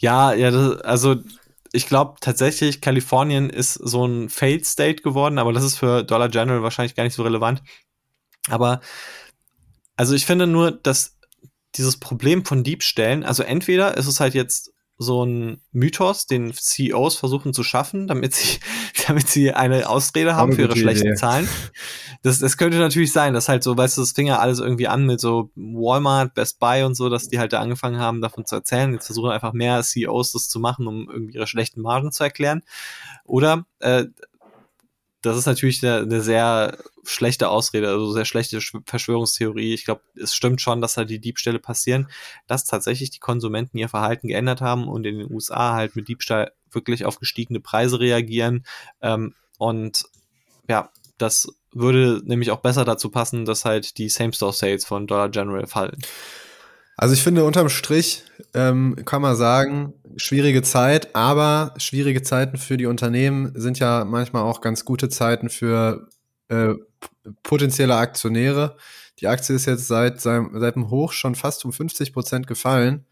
Ja, 0.02 0.34
ja, 0.34 0.50
das, 0.50 0.80
also 0.80 1.14
ich 1.72 1.86
glaube 1.86 2.16
tatsächlich, 2.20 2.80
Kalifornien 2.80 3.50
ist 3.50 3.74
so 3.74 4.04
ein 4.04 4.28
Failed 4.28 4.66
State 4.66 5.02
geworden, 5.02 5.38
aber 5.38 5.52
das 5.52 5.62
ist 5.62 5.76
für 5.76 6.02
Dollar 6.02 6.28
General 6.28 6.64
wahrscheinlich 6.64 6.96
gar 6.96 7.04
nicht 7.04 7.14
so 7.14 7.22
relevant. 7.22 7.62
Aber 8.48 8.80
also 9.96 10.14
ich 10.14 10.26
finde 10.26 10.48
nur, 10.48 10.72
dass 10.72 11.16
dieses 11.76 11.98
Problem 11.98 12.44
von 12.44 12.64
Diebstählen, 12.64 13.24
also 13.24 13.42
entweder 13.42 13.96
ist 13.96 14.06
es 14.06 14.20
halt 14.20 14.34
jetzt 14.34 14.72
so 14.98 15.24
ein 15.24 15.60
Mythos, 15.72 16.26
den 16.26 16.52
CEOs 16.52 17.16
versuchen 17.16 17.52
zu 17.52 17.62
schaffen, 17.62 18.06
damit 18.06 18.34
sie, 18.34 18.60
damit 19.06 19.28
sie 19.28 19.52
eine 19.52 19.88
Ausrede 19.88 20.36
haben 20.36 20.52
für 20.52 20.62
ihre 20.62 20.76
schlechten 20.76 21.08
Idee. 21.08 21.16
Zahlen. 21.16 21.48
Das, 22.22 22.38
das 22.38 22.56
könnte 22.56 22.78
natürlich 22.78 23.12
sein, 23.12 23.34
dass 23.34 23.48
halt 23.48 23.62
so, 23.64 23.76
weißt 23.76 23.96
du, 23.96 24.02
das 24.02 24.12
fing 24.12 24.28
ja 24.28 24.38
alles 24.38 24.60
irgendwie 24.60 24.88
an 24.88 25.06
mit 25.06 25.20
so 25.20 25.50
Walmart, 25.56 26.34
Best 26.34 26.60
Buy 26.60 26.84
und 26.84 26.94
so, 26.94 27.08
dass 27.08 27.28
die 27.28 27.38
halt 27.38 27.52
da 27.52 27.60
angefangen 27.60 27.98
haben, 27.98 28.20
davon 28.20 28.46
zu 28.46 28.54
erzählen. 28.54 28.92
Jetzt 28.92 29.06
versuchen 29.06 29.30
einfach 29.30 29.52
mehr 29.52 29.82
CEOs 29.82 30.32
das 30.32 30.48
zu 30.48 30.60
machen, 30.60 30.86
um 30.86 31.10
irgendwie 31.10 31.34
ihre 31.34 31.46
schlechten 31.46 31.82
Margen 31.82 32.12
zu 32.12 32.22
erklären. 32.22 32.62
Oder 33.24 33.66
äh, 33.80 34.04
das 35.22 35.36
ist 35.36 35.46
natürlich 35.46 35.82
eine, 35.82 35.98
eine, 36.02 36.20
sehr 36.20 36.76
schlechte 37.04 37.48
Ausrede, 37.48 37.88
also 37.88 38.12
sehr 38.12 38.24
schlechte 38.24 38.60
Verschwörungstheorie. 38.86 39.72
Ich 39.72 39.84
glaube, 39.84 40.02
es 40.14 40.34
stimmt 40.34 40.60
schon, 40.60 40.80
dass 40.80 40.94
da 40.94 41.04
die 41.04 41.20
Diebstähle 41.20 41.58
passieren, 41.58 42.08
dass 42.46 42.64
tatsächlich 42.64 43.10
die 43.10 43.20
Konsumenten 43.20 43.78
ihr 43.78 43.88
Verhalten 43.88 44.28
geändert 44.28 44.60
haben 44.60 44.88
und 44.88 45.06
in 45.06 45.18
den 45.18 45.32
USA 45.32 45.74
halt 45.74 45.96
mit 45.96 46.08
Diebstahl 46.08 46.52
wirklich 46.70 47.04
auf 47.04 47.18
gestiegene 47.18 47.60
Preise 47.60 48.00
reagieren. 48.00 48.64
Ähm, 49.00 49.34
und 49.58 50.04
ja, 50.68 50.90
das 51.18 51.48
würde 51.72 52.20
nämlich 52.24 52.50
auch 52.50 52.60
besser 52.60 52.84
dazu 52.84 53.10
passen, 53.10 53.44
dass 53.44 53.64
halt 53.64 53.98
die 53.98 54.08
Same-Store-Sales 54.08 54.84
von 54.84 55.06
Dollar 55.06 55.28
General 55.28 55.66
fallen. 55.66 55.98
Also 56.97 57.14
ich 57.14 57.22
finde, 57.22 57.45
unterm 57.45 57.68
Strich 57.68 58.24
ähm, 58.55 58.97
kann 59.05 59.22
man 59.22 59.34
sagen, 59.36 59.95
schwierige 60.16 60.62
Zeit, 60.62 61.14
aber 61.14 61.74
schwierige 61.78 62.22
Zeiten 62.22 62.59
für 62.59 62.76
die 62.76 62.86
Unternehmen 62.86 63.53
sind 63.55 63.78
ja 63.78 64.05
manchmal 64.05 64.43
auch 64.43 64.61
ganz 64.61 64.84
gute 64.84 65.09
Zeiten 65.09 65.49
für 65.49 66.09
äh, 66.49 66.74
potenzielle 67.43 67.97
Aktionäre. 67.97 68.76
Die 69.20 69.28
Aktie 69.28 69.55
ist 69.55 69.66
jetzt 69.66 69.88
seit, 69.88 70.20
seit, 70.20 70.43
seit 70.53 70.74
dem 70.74 70.90
Hoch 70.90 71.12
schon 71.12 71.34
fast 71.34 71.64
um 71.64 71.72
50 71.72 72.12
Prozent 72.12 72.47
gefallen. 72.47 73.07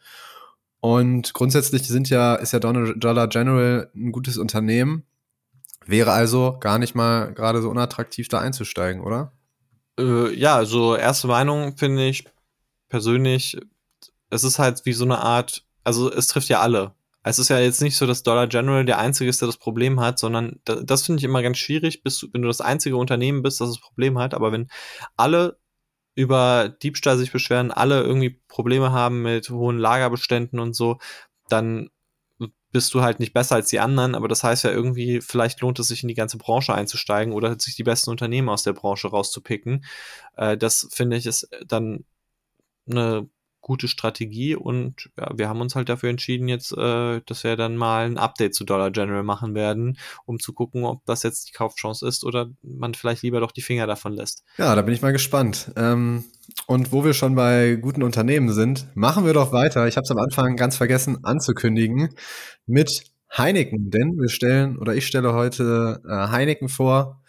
Und 0.81 1.35
grundsätzlich 1.35 1.87
sind 1.87 2.09
ja, 2.11 2.35
ist 2.35 2.53
ja 2.53 2.59
Dollar 2.59 3.29
General 3.29 3.91
ein 3.95 4.13
gutes 4.13 4.39
Unternehmen. 4.39 5.05
Wäre 5.87 6.13
also 6.13 6.59
gar 6.59 6.79
nicht 6.79 6.95
mal 6.95 7.33
gerade 7.35 7.63
so 7.63 7.71
unattraktiv, 7.71 8.29
da 8.29 8.41
einzusteigen, 8.41 9.03
oder? 9.03 9.33
Äh, 9.99 10.35
ja, 10.35 10.57
also 10.57 10.97
erste 10.97 11.27
Meinung 11.27 11.77
finde 11.77 12.07
ich 12.07 12.25
persönlich, 12.91 13.57
es 14.29 14.45
ist 14.45 14.59
halt 14.59 14.85
wie 14.85 14.93
so 14.93 15.05
eine 15.05 15.19
Art, 15.21 15.65
also 15.85 16.13
es 16.13 16.27
trifft 16.29 16.49
ja 16.49 16.61
alle. 16.61 16.95
Es 17.23 17.39
ist 17.39 17.49
ja 17.49 17.59
jetzt 17.59 17.83
nicht 17.83 17.97
so, 17.97 18.07
dass 18.07 18.23
Dollar 18.23 18.47
General 18.47 18.85
der 18.85 18.99
Einzige 18.99 19.29
ist, 19.29 19.43
der 19.43 19.47
das 19.49 19.59
Problem 19.59 20.01
hat, 20.01 20.19
sondern 20.19 20.61
das, 20.65 20.81
das 20.85 21.07
finde 21.07 21.21
ich 21.21 21.25
immer 21.25 21.43
ganz 21.43 21.59
schwierig, 21.59 22.03
bis, 22.03 22.27
wenn 22.33 22.43
du 22.43 22.49
das 22.49 22.61
einzige 22.61 22.97
Unternehmen 22.97 23.43
bist, 23.43 23.61
das 23.61 23.69
das 23.71 23.81
Problem 23.81 24.19
hat. 24.19 24.35
Aber 24.35 24.53
wenn 24.53 24.69
alle 25.17 25.59
über 26.15 26.69
Diebstahl 26.83 27.19
sich 27.19 27.33
beschweren, 27.33 27.71
alle 27.71 28.03
irgendwie 28.03 28.41
Probleme 28.49 28.93
haben 28.93 29.23
mit 29.23 29.51
hohen 29.51 29.79
Lagerbeständen 29.79 30.59
und 30.59 30.75
so, 30.75 30.99
dann 31.49 31.91
bist 32.73 32.95
du 32.95 33.03
halt 33.03 33.19
nicht 33.21 33.33
besser 33.33 33.57
als 33.57 33.69
die 33.69 33.81
anderen, 33.81 34.15
aber 34.15 34.29
das 34.29 34.45
heißt 34.45 34.65
ja 34.65 34.71
irgendwie, 34.71 35.21
vielleicht 35.21 35.61
lohnt 35.61 35.79
es 35.79 35.89
sich 35.89 36.03
in 36.03 36.09
die 36.09 36.15
ganze 36.15 36.39
Branche 36.39 36.75
einzusteigen 36.75 37.33
oder 37.33 37.59
sich 37.59 37.75
die 37.75 37.83
besten 37.83 38.11
Unternehmen 38.11 38.49
aus 38.49 38.63
der 38.63 38.73
Branche 38.73 39.09
rauszupicken. 39.09 39.85
Äh, 40.37 40.57
das 40.57 40.89
finde 40.93 41.17
ich 41.17 41.27
ist 41.27 41.49
dann 41.67 42.05
eine 42.89 43.29
gute 43.61 43.89
Strategie 43.89 44.57
und 44.57 45.11
ja, 45.19 45.31
wir 45.37 45.49
haben 45.49 45.61
uns 45.61 45.75
halt 45.75 45.89
dafür 45.89 46.11
entschieden 46.11 46.49
jetzt, 46.49 46.73
äh, 46.77 47.21
dass 47.27 47.45
wir 47.45 47.57
dann 47.57 47.77
mal 47.77 48.07
ein 48.07 48.19
Update 48.19 48.55
zu 48.55 48.65
Dollar 48.65 48.91
General 48.91 49.23
machen 49.23 49.55
werden, 49.55 49.99
um 50.25 50.41
zu 50.41 50.53
gucken, 50.53 50.85
ob 50.85 51.05
das 51.05 51.23
jetzt 51.23 51.49
die 51.49 51.53
Kaufchance 51.53 52.07
ist 52.07 52.25
oder 52.25 52.51
man 52.63 52.95
vielleicht 52.95 53.23
lieber 53.23 53.41
doch 53.41 53.53
die 53.53 53.63
Finger 53.63 53.87
davon 53.87 54.15
lässt. 54.15 54.43
Ja, 54.57 54.75
da 54.75 54.83
bin 54.83 54.95
ich 54.95 55.03
mal 55.03 55.13
gespannt. 55.13 55.73
Ähm, 55.77 56.25
und 56.67 56.91
wo 56.91 57.05
wir 57.05 57.13
schon 57.13 57.35
bei 57.35 57.77
guten 57.77 58.03
Unternehmen 58.03 58.53
sind, 58.53 58.89
machen 58.95 59.27
wir 59.27 59.35
doch 59.35 59.53
weiter. 59.53 59.87
Ich 59.87 59.97
habe 59.97 60.05
es 60.05 60.11
am 60.11 60.19
Anfang 60.19 60.57
ganz 60.57 60.77
vergessen 60.77 61.25
anzukündigen 61.25 62.15
mit 62.67 63.05
Heineken, 63.37 63.91
denn 63.91 64.19
wir 64.19 64.29
stellen 64.29 64.79
oder 64.79 64.95
ich 64.95 65.07
stelle 65.07 65.35
heute 65.35 66.03
äh, 66.09 66.29
Heineken 66.29 66.69
vor. 66.69 67.23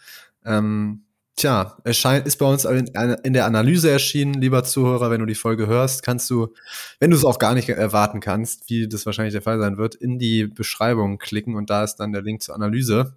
Ähm, 0.44 1.01
Tja, 1.36 1.78
erscheint, 1.84 2.26
ist 2.26 2.36
bei 2.36 2.46
uns 2.46 2.64
in 2.64 3.32
der 3.32 3.46
Analyse 3.46 3.90
erschienen, 3.90 4.34
lieber 4.34 4.64
Zuhörer, 4.64 5.10
wenn 5.10 5.20
du 5.20 5.26
die 5.26 5.34
Folge 5.34 5.66
hörst, 5.66 6.02
kannst 6.02 6.28
du, 6.28 6.52
wenn 7.00 7.10
du 7.10 7.16
es 7.16 7.24
auch 7.24 7.38
gar 7.38 7.54
nicht 7.54 7.70
erwarten 7.70 8.20
kannst, 8.20 8.68
wie 8.68 8.86
das 8.86 9.06
wahrscheinlich 9.06 9.32
der 9.32 9.40
Fall 9.40 9.58
sein 9.58 9.78
wird, 9.78 9.94
in 9.94 10.18
die 10.18 10.46
Beschreibung 10.46 11.18
klicken 11.18 11.56
und 11.56 11.70
da 11.70 11.84
ist 11.84 11.96
dann 11.96 12.12
der 12.12 12.20
Link 12.20 12.42
zur 12.42 12.54
Analyse. 12.54 13.16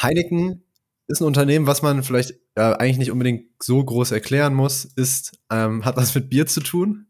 Heineken 0.00 0.62
ist 1.06 1.20
ein 1.20 1.26
Unternehmen, 1.26 1.66
was 1.66 1.80
man 1.80 2.02
vielleicht 2.02 2.34
äh, 2.54 2.60
eigentlich 2.60 2.98
nicht 2.98 3.10
unbedingt 3.10 3.46
so 3.62 3.82
groß 3.82 4.12
erklären 4.12 4.54
muss, 4.54 4.84
ist, 4.84 5.38
ähm, 5.50 5.84
hat 5.86 5.96
was 5.96 6.14
mit 6.14 6.28
Bier 6.28 6.46
zu 6.46 6.60
tun. 6.60 7.06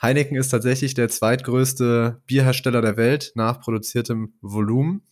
Heineken 0.00 0.36
ist 0.36 0.48
tatsächlich 0.48 0.94
der 0.94 1.10
zweitgrößte 1.10 2.22
Bierhersteller 2.26 2.80
der 2.80 2.96
Welt 2.96 3.32
nach 3.34 3.60
produziertem 3.60 4.32
Volumen. 4.40 5.02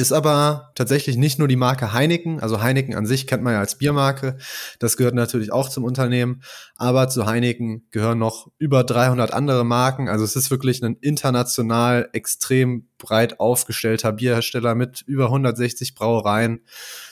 Ist 0.00 0.12
aber 0.12 0.72
tatsächlich 0.76 1.18
nicht 1.18 1.38
nur 1.38 1.46
die 1.46 1.56
Marke 1.56 1.92
Heineken, 1.92 2.40
also 2.40 2.62
Heineken 2.62 2.94
an 2.94 3.04
sich 3.04 3.26
kennt 3.26 3.42
man 3.42 3.52
ja 3.52 3.58
als 3.60 3.76
Biermarke, 3.76 4.38
das 4.78 4.96
gehört 4.96 5.14
natürlich 5.14 5.52
auch 5.52 5.68
zum 5.68 5.84
Unternehmen, 5.84 6.40
aber 6.76 7.10
zu 7.10 7.26
Heineken 7.26 7.86
gehören 7.90 8.18
noch 8.18 8.50
über 8.56 8.82
300 8.82 9.34
andere 9.34 9.62
Marken, 9.62 10.08
also 10.08 10.24
es 10.24 10.36
ist 10.36 10.50
wirklich 10.50 10.82
ein 10.82 10.96
international 11.02 12.08
extrem 12.14 12.88
breit 12.96 13.40
aufgestellter 13.40 14.12
Bierhersteller 14.12 14.74
mit 14.74 15.02
über 15.02 15.26
160 15.26 15.94
Brauereien, 15.94 16.60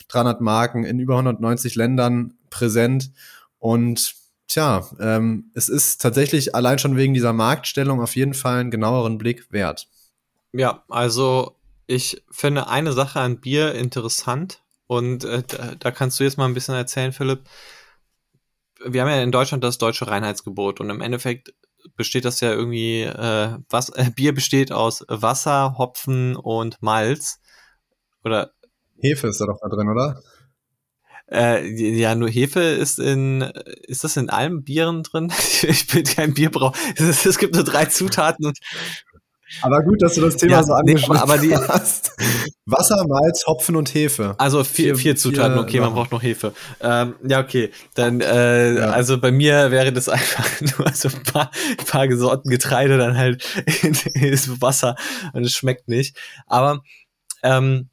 300 0.08 0.40
Marken 0.40 0.84
in 0.84 0.98
über 0.98 1.16
190 1.18 1.74
Ländern 1.74 2.38
präsent 2.48 3.10
und 3.58 4.14
tja, 4.46 4.88
ähm, 4.98 5.50
es 5.52 5.68
ist 5.68 6.00
tatsächlich 6.00 6.54
allein 6.54 6.78
schon 6.78 6.96
wegen 6.96 7.12
dieser 7.12 7.34
Marktstellung 7.34 8.00
auf 8.00 8.16
jeden 8.16 8.32
Fall 8.32 8.60
einen 8.60 8.70
genaueren 8.70 9.18
Blick 9.18 9.52
wert. 9.52 9.88
Ja, 10.52 10.84
also 10.88 11.57
ich 11.88 12.22
finde 12.30 12.68
eine 12.68 12.92
Sache 12.92 13.18
an 13.18 13.40
Bier 13.40 13.74
interessant 13.74 14.62
und 14.86 15.24
äh, 15.24 15.42
da, 15.42 15.74
da, 15.74 15.90
kannst 15.90 16.20
du 16.20 16.24
jetzt 16.24 16.36
mal 16.36 16.44
ein 16.44 16.54
bisschen 16.54 16.74
erzählen, 16.74 17.12
Philipp. 17.12 17.40
Wir 18.84 19.00
haben 19.00 19.08
ja 19.08 19.22
in 19.22 19.32
Deutschland 19.32 19.64
das 19.64 19.78
deutsche 19.78 20.06
Reinheitsgebot 20.06 20.80
und 20.80 20.90
im 20.90 21.00
Endeffekt 21.00 21.54
besteht 21.96 22.26
das 22.26 22.40
ja 22.40 22.52
irgendwie, 22.52 23.02
äh, 23.02 23.58
was, 23.70 23.88
äh, 23.88 24.10
Bier 24.14 24.34
besteht 24.34 24.70
aus 24.70 25.04
Wasser, 25.08 25.76
Hopfen 25.78 26.36
und 26.36 26.80
Malz. 26.82 27.40
Oder 28.22 28.52
Hefe 29.00 29.28
ist 29.28 29.40
da 29.40 29.46
doch 29.46 29.58
da 29.60 29.68
drin, 29.68 29.88
oder? 29.88 30.20
Äh, 31.30 31.68
ja, 31.98 32.14
nur 32.14 32.28
Hefe 32.28 32.60
ist 32.60 32.98
in, 32.98 33.42
ist 33.86 34.02
das 34.04 34.16
in 34.16 34.30
allen 34.30 34.64
Bieren 34.64 35.02
drin? 35.02 35.32
ich 35.62 35.86
bin 35.86 36.04
kein 36.04 36.34
Bierbrauch. 36.34 36.74
Es, 36.96 37.24
es 37.24 37.38
gibt 37.38 37.54
nur 37.54 37.64
drei 37.64 37.86
Zutaten 37.86 38.46
und 38.46 38.58
Aber 39.62 39.82
gut, 39.82 40.02
dass 40.02 40.14
du 40.14 40.20
das 40.20 40.36
Thema 40.36 40.52
Ja, 40.52 40.62
so 40.62 40.72
angesprochen 40.74 41.18
aber 41.18 41.38
die- 41.38 41.54
hast. 41.56 42.12
Wasser, 42.66 43.06
Malz, 43.08 43.46
Hopfen 43.46 43.76
und 43.76 43.92
Hefe. 43.94 44.34
Also 44.38 44.62
vier, 44.62 44.94
Vier- 44.96 45.16
Zutaten, 45.16 45.54
vier 45.54 45.62
okay, 45.62 45.80
man 45.80 45.88
Sachen. 45.88 45.94
braucht 45.96 46.12
noch 46.12 46.22
Hefe. 46.22 46.52
Ähm, 46.80 47.14
ja, 47.26 47.40
okay. 47.40 47.70
Dann, 47.94 48.20
äh, 48.20 48.74
Ja. 48.78 48.90
also 48.90 49.18
bei 49.18 49.32
mir 49.32 49.70
wäre 49.70 49.92
das 49.92 50.08
einfach 50.10 50.60
nur 50.60 50.92
so 50.92 51.08
ein 51.08 51.22
paar, 51.22 51.50
ein 51.78 51.86
paar 51.86 52.12
Sorten 52.16 52.50
Getreide 52.50 52.98
dann 52.98 53.16
halt 53.16 53.42
in, 53.82 53.96
in 54.14 54.30
das 54.30 54.60
Wasser 54.60 54.96
und 55.32 55.44
es 55.44 55.52
schmeckt 55.52 55.88
nicht. 55.88 56.16
Aber 56.46 56.82
ähm, 57.42 57.88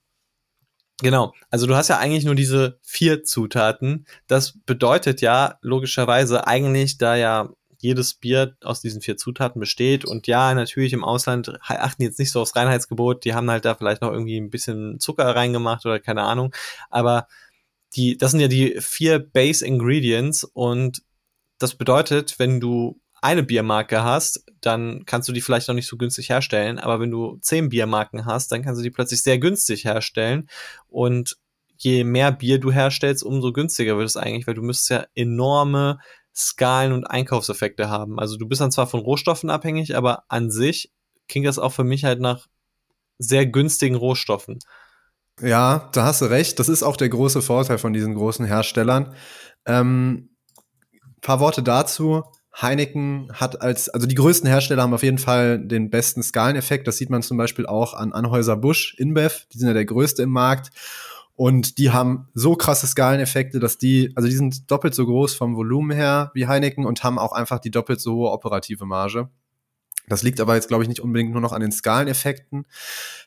genau, 1.01 1.33
also 1.49 1.67
du 1.67 1.75
hast 1.75 1.87
ja 1.87 1.97
eigentlich 1.97 2.25
nur 2.25 2.35
diese 2.35 2.77
vier 2.83 3.23
Zutaten. 3.23 4.05
Das 4.27 4.53
bedeutet 4.65 5.21
ja 5.21 5.55
logischerweise 5.61 6.47
eigentlich, 6.47 6.97
da 6.97 7.15
ja 7.15 7.49
jedes 7.85 8.15
Bier 8.15 8.55
aus 8.63 8.81
diesen 8.81 9.01
vier 9.01 9.17
Zutaten 9.17 9.59
besteht. 9.59 10.05
Und 10.05 10.27
ja, 10.27 10.53
natürlich 10.53 10.93
im 10.93 11.03
Ausland 11.03 11.57
achten 11.61 12.03
jetzt 12.03 12.19
nicht 12.19 12.31
so 12.31 12.41
aufs 12.41 12.55
Reinheitsgebot, 12.55 13.23
die 13.25 13.33
haben 13.33 13.49
halt 13.49 13.65
da 13.65 13.75
vielleicht 13.75 14.01
noch 14.01 14.11
irgendwie 14.11 14.37
ein 14.37 14.49
bisschen 14.49 14.99
Zucker 14.99 15.35
reingemacht 15.35 15.85
oder 15.85 15.99
keine 15.99 16.23
Ahnung, 16.23 16.53
aber 16.89 17.27
die, 17.95 18.17
das 18.17 18.31
sind 18.31 18.41
ja 18.41 18.47
die 18.47 18.75
vier 18.79 19.19
Base 19.19 19.65
Ingredients. 19.65 20.43
Und 20.43 21.03
das 21.59 21.75
bedeutet, 21.75 22.39
wenn 22.39 22.59
du 22.59 22.99
eine 23.21 23.43
Biermarke 23.43 24.03
hast, 24.03 24.45
dann 24.61 25.05
kannst 25.05 25.29
du 25.29 25.33
die 25.33 25.41
vielleicht 25.41 25.67
noch 25.67 25.75
nicht 25.75 25.87
so 25.87 25.97
günstig 25.97 26.29
herstellen, 26.29 26.77
aber 26.77 26.99
wenn 26.99 27.11
du 27.11 27.37
zehn 27.41 27.69
Biermarken 27.69 28.25
hast, 28.25 28.51
dann 28.51 28.61
kannst 28.61 28.79
du 28.79 28.83
die 28.83 28.91
plötzlich 28.91 29.23
sehr 29.23 29.39
günstig 29.39 29.85
herstellen. 29.85 30.47
Und 30.87 31.37
je 31.77 32.03
mehr 32.03 32.31
Bier 32.31 32.59
du 32.59 32.71
herstellst, 32.71 33.23
umso 33.23 33.51
günstiger 33.51 33.97
wird 33.97 34.07
es 34.07 34.17
eigentlich, 34.17 34.47
weil 34.47 34.53
du 34.53 34.61
müsstest 34.61 34.89
ja 34.89 35.05
enorme 35.15 35.99
Skalen 36.35 36.91
und 36.91 37.05
Einkaufseffekte 37.05 37.89
haben. 37.89 38.19
Also 38.19 38.37
du 38.37 38.47
bist 38.47 38.61
dann 38.61 38.71
zwar 38.71 38.87
von 38.87 38.99
Rohstoffen 38.99 39.49
abhängig, 39.49 39.95
aber 39.95 40.23
an 40.27 40.51
sich 40.51 40.91
klingt 41.27 41.47
das 41.47 41.59
auch 41.59 41.71
für 41.71 41.83
mich 41.83 42.03
halt 42.03 42.19
nach 42.19 42.47
sehr 43.17 43.45
günstigen 43.45 43.95
Rohstoffen. 43.95 44.59
Ja, 45.41 45.89
da 45.93 46.05
hast 46.05 46.21
du 46.21 46.25
recht. 46.25 46.59
Das 46.59 46.69
ist 46.69 46.83
auch 46.83 46.97
der 46.97 47.09
große 47.09 47.41
Vorteil 47.41 47.77
von 47.77 47.93
diesen 47.93 48.15
großen 48.15 48.45
Herstellern. 48.45 49.15
Ähm, 49.65 50.29
paar 51.21 51.39
Worte 51.39 51.63
dazu. 51.63 52.23
Heineken 52.61 53.29
hat 53.33 53.61
als, 53.61 53.89
also 53.89 54.07
die 54.07 54.15
größten 54.15 54.49
Hersteller 54.49 54.83
haben 54.83 54.93
auf 54.93 55.03
jeden 55.03 55.17
Fall 55.17 55.59
den 55.59 55.89
besten 55.89 56.23
Skaleneffekt. 56.23 56.87
Das 56.87 56.97
sieht 56.97 57.09
man 57.09 57.21
zum 57.21 57.37
Beispiel 57.37 57.65
auch 57.65 57.93
an 57.93 58.13
Anhäuser 58.13 58.55
Busch, 58.55 58.95
InBev. 58.97 59.45
Die 59.53 59.57
sind 59.57 59.67
ja 59.67 59.73
der 59.73 59.85
größte 59.85 60.23
im 60.23 60.29
Markt. 60.29 60.71
Und 61.35 61.77
die 61.79 61.91
haben 61.91 62.29
so 62.33 62.55
krasse 62.55 62.87
Skaleneffekte, 62.87 63.59
dass 63.59 63.77
die, 63.77 64.13
also 64.15 64.27
die 64.29 64.35
sind 64.35 64.71
doppelt 64.71 64.95
so 64.95 65.05
groß 65.05 65.35
vom 65.35 65.57
Volumen 65.57 65.91
her 65.91 66.31
wie 66.33 66.47
Heineken 66.47 66.85
und 66.85 67.03
haben 67.03 67.19
auch 67.19 67.33
einfach 67.33 67.59
die 67.59 67.71
doppelt 67.71 67.99
so 67.99 68.15
hohe 68.15 68.31
operative 68.31 68.85
Marge. 68.85 69.29
Das 70.07 70.23
liegt 70.23 70.39
aber 70.39 70.55
jetzt, 70.55 70.67
glaube 70.67 70.83
ich, 70.83 70.89
nicht 70.89 71.01
unbedingt 71.01 71.31
nur 71.31 71.41
noch 71.41 71.51
an 71.51 71.61
den 71.61 71.71
Skaleneffekten, 71.71 72.65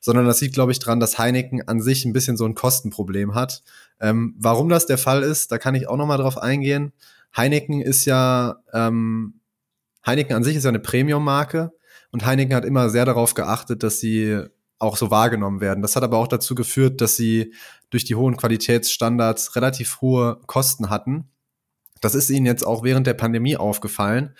sondern 0.00 0.26
das 0.26 0.40
liegt, 0.40 0.54
glaube 0.54 0.72
ich, 0.72 0.78
dran, 0.78 1.00
dass 1.00 1.18
Heineken 1.18 1.66
an 1.66 1.82
sich 1.82 2.04
ein 2.04 2.12
bisschen 2.12 2.36
so 2.36 2.44
ein 2.44 2.54
Kostenproblem 2.54 3.34
hat. 3.34 3.62
Ähm, 4.00 4.34
warum 4.38 4.68
das 4.68 4.86
der 4.86 4.98
Fall 4.98 5.22
ist, 5.22 5.50
da 5.50 5.59
kann 5.59 5.74
ich 5.74 5.88
auch 5.88 5.96
noch 5.96 6.06
mal 6.06 6.18
drauf 6.18 6.38
eingehen. 6.38 6.92
Heineken 7.36 7.82
ist 7.82 8.04
ja, 8.04 8.62
ähm, 8.72 9.40
Heineken 10.06 10.36
an 10.36 10.44
sich 10.44 10.56
ist 10.56 10.64
ja 10.64 10.68
eine 10.68 10.78
Premium-Marke 10.78 11.72
und 12.12 12.24
Heineken 12.24 12.54
hat 12.54 12.64
immer 12.64 12.90
sehr 12.90 13.04
darauf 13.04 13.34
geachtet, 13.34 13.82
dass 13.82 13.98
sie 13.98 14.44
auch 14.78 14.96
so 14.96 15.11
wahrgenommen 15.11 15.61
werden. 15.61 15.82
Das 15.82 15.96
hat 15.96 16.04
aber 16.04 16.18
auch 16.18 16.28
dazu 16.28 16.54
geführt, 16.54 17.00
dass 17.00 17.16
sie 17.16 17.52
durch 17.91 18.05
die 18.05 18.14
hohen 18.14 18.36
Qualitätsstandards 18.36 19.57
relativ 19.57 20.01
hohe 20.01 20.41
Kosten 20.47 20.91
hatten. 20.91 21.30
Das 22.01 22.14
ist 22.14 22.30
ihnen 22.30 22.47
jetzt 22.47 22.64
auch 22.66 22.84
während 22.84 23.07
der 23.07 23.14
Pandemie 23.14 23.57
aufgefallen. 23.57 24.34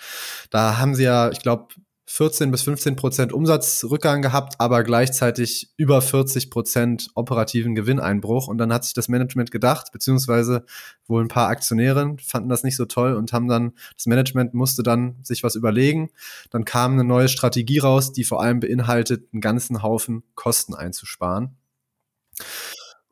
Da 0.49 0.77
haben 0.77 0.95
sie 0.95 1.03
ja, 1.03 1.29
ich 1.29 1.39
glaube, 1.39 1.67
14 2.11 2.49
bis 2.49 2.63
15 2.63 2.95
Prozent 2.95 3.33
Umsatzrückgang 3.33 4.23
gehabt, 4.23 4.55
aber 4.57 4.83
gleichzeitig 4.83 5.71
über 5.77 6.01
40 6.01 6.49
Prozent 6.49 7.09
operativen 7.13 7.75
Gewinneinbruch. 7.75 8.47
Und 8.47 8.57
dann 8.57 8.73
hat 8.73 8.83
sich 8.83 8.95
das 8.95 9.09
Management 9.09 9.51
gedacht, 9.51 9.91
beziehungsweise 9.91 10.65
wohl 11.05 11.23
ein 11.23 11.27
paar 11.27 11.49
Aktionäre 11.49 12.15
fanden 12.25 12.49
das 12.49 12.63
nicht 12.63 12.77
so 12.77 12.85
toll 12.85 13.13
und 13.13 13.31
haben 13.31 13.47
dann, 13.47 13.73
das 13.95 14.07
Management 14.07 14.55
musste 14.55 14.81
dann 14.81 15.17
sich 15.21 15.43
was 15.43 15.53
überlegen. 15.53 16.09
Dann 16.49 16.65
kam 16.65 16.93
eine 16.93 17.03
neue 17.03 17.29
Strategie 17.29 17.77
raus, 17.77 18.11
die 18.11 18.23
vor 18.23 18.41
allem 18.41 18.59
beinhaltet, 18.59 19.27
einen 19.31 19.41
ganzen 19.41 19.83
Haufen 19.83 20.23
Kosten 20.33 20.73
einzusparen. 20.73 21.57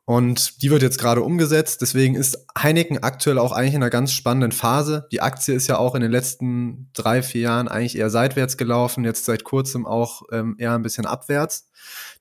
Und 0.08 0.62
die 0.62 0.70
wird 0.70 0.80
jetzt 0.80 0.98
gerade 0.98 1.20
umgesetzt. 1.20 1.82
Deswegen 1.82 2.14
ist 2.14 2.46
Heineken 2.58 3.02
aktuell 3.02 3.38
auch 3.38 3.52
eigentlich 3.52 3.74
in 3.74 3.82
einer 3.82 3.90
ganz 3.90 4.10
spannenden 4.12 4.52
Phase. 4.52 5.06
Die 5.12 5.20
Aktie 5.20 5.54
ist 5.54 5.66
ja 5.66 5.76
auch 5.76 5.94
in 5.94 6.00
den 6.00 6.10
letzten 6.10 6.88
drei, 6.94 7.22
vier 7.22 7.42
Jahren 7.42 7.68
eigentlich 7.68 7.98
eher 7.98 8.08
seitwärts 8.08 8.56
gelaufen, 8.56 9.04
jetzt 9.04 9.26
seit 9.26 9.44
kurzem 9.44 9.84
auch 9.84 10.22
ähm, 10.32 10.56
eher 10.58 10.72
ein 10.72 10.80
bisschen 10.80 11.04
abwärts. 11.04 11.68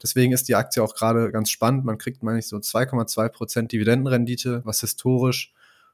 Deswegen 0.03 0.33
ist 0.33 0.49
die 0.49 0.55
Aktie 0.55 0.83
auch 0.83 0.95
gerade 0.95 1.31
ganz 1.31 1.49
spannend. 1.49 1.85
Man 1.85 1.97
kriegt, 1.97 2.23
meine 2.23 2.39
ich, 2.39 2.49
so 2.49 2.57
2,2 2.57 3.29
Prozent 3.29 3.71
Dividendenrendite, 3.71 4.63
was 4.65 4.81
historisch 4.81 5.53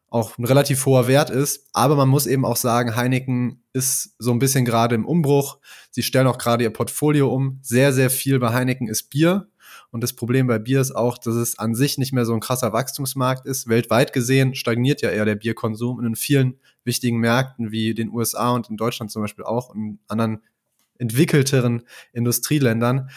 auch 0.10 0.36
ein 0.40 0.46
relativ 0.46 0.88
hoher 0.88 1.08
Wert 1.08 1.30
ist. 1.30 1.68
Aber 1.74 1.96
man 1.96 2.10
muss 2.10 2.26
eben 2.26 2.44
auch 2.44 2.58
sagen, 2.58 2.96
Heineken 2.96 3.62
ist 3.72 4.16
so 4.18 4.32
ein 4.32 4.40
bisschen 4.40 4.66
gerade 4.66 4.96
im 4.96 5.06
Umbruch. 5.06 5.60
Sie 5.92 6.02
stellen 6.02 6.26
auch 6.26 6.40
gerade 6.40 6.64
ihr 6.64 6.74
Portfolio 6.74 7.32
um. 7.32 7.60
Sehr, 7.62 7.94
sehr 7.94 8.10
viel 8.10 8.40
bei 8.40 8.52
Heineken 8.52 8.88
ist 8.88 9.12
Bier. 9.12 9.48
Und 9.94 10.02
das 10.02 10.14
Problem 10.14 10.48
bei 10.48 10.58
Bier 10.58 10.82
ist 10.82 10.96
auch, 10.96 11.20
dass 11.20 11.36
es 11.36 11.60
an 11.60 11.76
sich 11.76 12.00
nicht 12.00 12.14
mehr 12.14 12.26
so 12.26 12.34
ein 12.34 12.40
krasser 12.40 12.74
Wachstumsmarkt 12.74 13.46
ist. 13.46 13.70
Weltweit 13.70 14.12
gesehen 14.12 14.56
stagniert 14.56 15.04
ja 15.04 15.12
eher 15.12 15.24
der 15.24 15.36
Bierkonsum 15.36 16.00
und 16.00 16.06
in 16.06 16.16
vielen 16.16 16.56
wichtigen 16.84 17.20
Märkten 17.20 17.72
wie 17.72 17.94
den 17.94 18.10
USA 18.10 18.50
und 18.50 18.72
in 18.72 18.76
Deutschland 18.76 19.12
zum 19.12 19.22
Beispiel 19.22 19.46
auch 19.46 19.70
und 19.70 20.00
anderen 20.08 20.42
entwickelteren 20.98 21.84
Industrieländern 22.12 23.12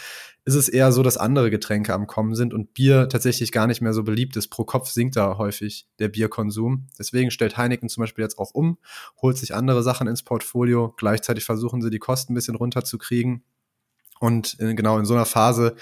ist 0.45 0.55
es 0.55 0.69
eher 0.69 0.93
so, 0.93 1.03
dass 1.03 1.17
andere 1.17 1.51
Getränke 1.51 1.95
am 1.95 2.07
Kommen 2.07 2.35
sind 2.35 2.53
und 2.53 2.75
Bier 2.75 3.09
tatsächlich 3.09 3.53
gar 3.53 3.67
nicht 3.67 3.81
mehr 3.81 3.95
so 3.95 4.05
beliebt 4.05 4.37
ist. 4.37 4.49
Pro 4.49 4.65
Kopf 4.65 4.91
sinkt 4.91 5.17
da 5.17 5.39
häufig 5.39 5.89
der 5.99 6.09
Bierkonsum. 6.09 6.89
Deswegen 6.99 7.31
stellt 7.31 7.57
Heineken 7.57 7.89
zum 7.89 8.03
Beispiel 8.03 8.23
jetzt 8.23 8.39
auch 8.39 8.51
um, 8.53 8.77
holt 9.23 9.39
sich 9.39 9.55
andere 9.55 9.83
Sachen 9.83 10.09
ins 10.09 10.23
Portfolio. 10.23 10.93
Gleichzeitig 10.99 11.45
versuchen 11.45 11.81
sie 11.81 11.91
die 11.91 11.99
Kosten 11.99 12.33
ein 12.33 12.37
bisschen 12.37 12.55
runterzukriegen. 12.55 13.45
Und 14.21 14.55
in, 14.55 14.77
genau 14.77 14.99
in 14.99 15.05
so 15.05 15.15
einer 15.15 15.27
Phase 15.27 15.75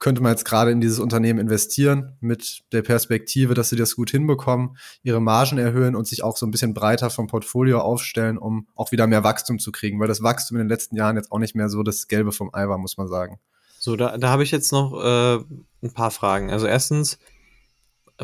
könnte 0.00 0.22
man 0.22 0.32
jetzt 0.32 0.44
gerade 0.44 0.70
in 0.70 0.80
dieses 0.80 0.98
Unternehmen 0.98 1.38
investieren 1.38 2.16
mit 2.20 2.62
der 2.72 2.82
Perspektive, 2.82 3.54
dass 3.54 3.68
sie 3.68 3.76
das 3.76 3.94
gut 3.94 4.10
hinbekommen, 4.10 4.76
ihre 5.02 5.20
Margen 5.20 5.58
erhöhen 5.58 5.94
und 5.94 6.08
sich 6.08 6.24
auch 6.24 6.36
so 6.36 6.46
ein 6.46 6.50
bisschen 6.50 6.74
breiter 6.74 7.10
vom 7.10 7.26
Portfolio 7.26 7.80
aufstellen, 7.80 8.38
um 8.38 8.66
auch 8.74 8.90
wieder 8.92 9.06
mehr 9.06 9.22
Wachstum 9.22 9.58
zu 9.58 9.70
kriegen, 9.70 10.00
weil 10.00 10.08
das 10.08 10.22
Wachstum 10.22 10.56
in 10.56 10.64
den 10.64 10.68
letzten 10.68 10.96
Jahren 10.96 11.16
jetzt 11.16 11.30
auch 11.30 11.38
nicht 11.38 11.54
mehr 11.54 11.68
so 11.68 11.82
das 11.82 12.08
Gelbe 12.08 12.32
vom 12.32 12.50
Ei 12.52 12.66
war, 12.66 12.78
muss 12.78 12.96
man 12.96 13.08
sagen. 13.08 13.38
So, 13.78 13.94
da, 13.96 14.18
da 14.18 14.30
habe 14.30 14.42
ich 14.42 14.50
jetzt 14.50 14.72
noch 14.72 14.92
äh, 15.02 15.36
ein 15.82 15.92
paar 15.92 16.10
Fragen. 16.10 16.50
Also 16.50 16.66
erstens, 16.66 17.18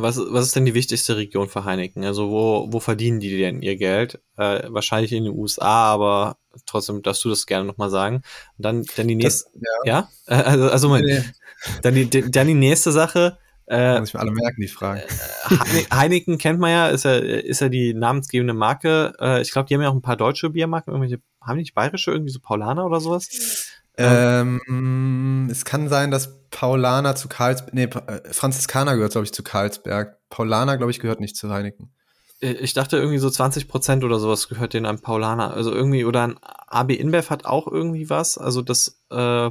was, 0.02 0.18
was 0.18 0.46
ist 0.46 0.56
denn 0.56 0.64
die 0.64 0.74
wichtigste 0.74 1.16
Region 1.16 1.48
für 1.48 1.64
Heineken? 1.64 2.04
Also 2.04 2.30
wo, 2.30 2.68
wo 2.70 2.80
verdienen 2.80 3.20
die 3.20 3.36
denn 3.36 3.62
ihr 3.62 3.76
Geld? 3.76 4.20
Äh, 4.36 4.64
wahrscheinlich 4.68 5.12
in 5.12 5.24
den 5.24 5.34
USA, 5.34 5.92
aber 5.92 6.36
trotzdem 6.66 7.02
darfst 7.02 7.24
du 7.24 7.28
das 7.28 7.46
gerne 7.46 7.64
nochmal 7.64 7.90
sagen. 7.90 8.16
Und 8.58 8.64
dann, 8.64 8.84
dann 8.96 9.08
die 9.08 9.14
nächste, 9.14 9.50
Das, 9.54 9.62
ja, 9.84 10.08
ja? 10.28 10.36
Äh, 10.38 10.42
Also, 10.44 10.70
also 10.70 10.88
mein, 10.88 11.04
nee, 11.04 11.22
dann, 11.82 11.94
die, 11.94 12.08
dann 12.30 12.46
die 12.46 12.54
nächste 12.54 12.92
Sache. 12.92 13.38
Äh, 13.68 13.98
muss 13.98 14.10
ich 14.10 14.14
mir 14.14 14.20
alle 14.20 14.30
merken, 14.30 14.60
die 14.60 14.68
Fragen. 14.68 15.00
Heine- 15.48 15.86
Heineken 15.92 16.38
kennt 16.38 16.60
man 16.60 16.70
ja, 16.70 16.86
ist 16.88 17.04
ja, 17.04 17.14
ist 17.16 17.60
ja 17.60 17.68
die 17.68 17.94
namensgebende 17.94 18.54
Marke. 18.54 19.14
Äh, 19.20 19.42
ich 19.42 19.50
glaube, 19.50 19.68
die 19.68 19.74
haben 19.74 19.82
ja 19.82 19.88
auch 19.88 19.94
ein 19.94 20.02
paar 20.02 20.16
deutsche 20.16 20.50
Biermarken. 20.50 20.92
Irgendwelche, 20.92 21.20
haben 21.40 21.56
die 21.56 21.62
nicht 21.62 21.74
bayerische, 21.74 22.12
irgendwie 22.12 22.30
so 22.30 22.38
Paulaner 22.40 22.86
oder 22.86 23.00
sowas? 23.00 23.28
Ähm, 23.98 25.48
es 25.50 25.64
kann 25.64 25.88
sein, 25.88 26.10
dass 26.10 26.48
Paulaner 26.50 27.16
zu 27.16 27.28
Karlsberg, 27.28 27.74
nee, 27.74 27.84
äh, 27.84 28.32
Franziskaner 28.32 28.94
gehört, 28.94 29.12
glaube 29.12 29.24
ich, 29.24 29.32
zu 29.32 29.42
Karlsberg. 29.42 30.18
Paulaner, 30.28 30.76
glaube 30.76 30.90
ich, 30.90 31.00
gehört 31.00 31.20
nicht 31.20 31.36
zu 31.36 31.50
Heineken. 31.50 31.90
Äh, 32.40 32.52
Ich 32.52 32.74
dachte 32.74 32.96
irgendwie 32.98 33.18
so 33.18 33.30
20 33.30 33.68
Prozent 33.68 34.04
oder 34.04 34.18
sowas 34.18 34.48
gehört 34.48 34.74
denen 34.74 34.86
an 34.86 35.00
Paulaner. 35.00 35.54
Also 35.54 35.72
irgendwie, 35.72 36.04
oder 36.04 36.26
ein 36.28 36.36
AB 36.42 36.90
InBev 36.94 37.30
hat 37.30 37.46
auch 37.46 37.66
irgendwie 37.66 38.10
was. 38.10 38.38
Also 38.38 38.62
das, 38.62 39.00
äh, 39.10 39.50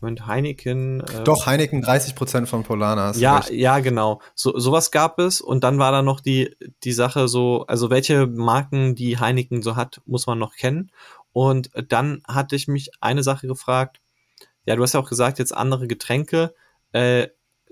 Moment, 0.00 0.26
Heineken. 0.26 1.00
Äh, 1.00 1.24
Doch, 1.24 1.46
Heineken 1.46 1.82
30 1.82 2.14
Prozent 2.14 2.48
von 2.48 2.62
du 2.62 3.20
Ja, 3.20 3.38
recht. 3.38 3.50
ja, 3.50 3.80
genau. 3.80 4.20
So, 4.34 4.56
sowas 4.56 4.90
gab 4.92 5.18
es 5.18 5.40
und 5.40 5.64
dann 5.64 5.78
war 5.78 5.90
da 5.90 6.02
noch 6.02 6.20
die, 6.20 6.54
die 6.84 6.92
Sache 6.92 7.26
so, 7.26 7.64
also 7.66 7.90
welche 7.90 8.26
Marken 8.28 8.94
die 8.94 9.18
Heineken 9.18 9.62
so 9.62 9.74
hat, 9.74 10.00
muss 10.06 10.26
man 10.28 10.38
noch 10.38 10.54
kennen. 10.54 10.92
Und 11.38 11.70
dann 11.88 12.20
hatte 12.26 12.56
ich 12.56 12.66
mich 12.66 12.90
eine 13.00 13.22
Sache 13.22 13.46
gefragt, 13.46 14.00
ja, 14.64 14.74
du 14.74 14.82
hast 14.82 14.94
ja 14.94 14.98
auch 14.98 15.08
gesagt, 15.08 15.38
jetzt 15.38 15.54
andere 15.54 15.86
Getränke, 15.86 16.52
äh, 16.90 17.28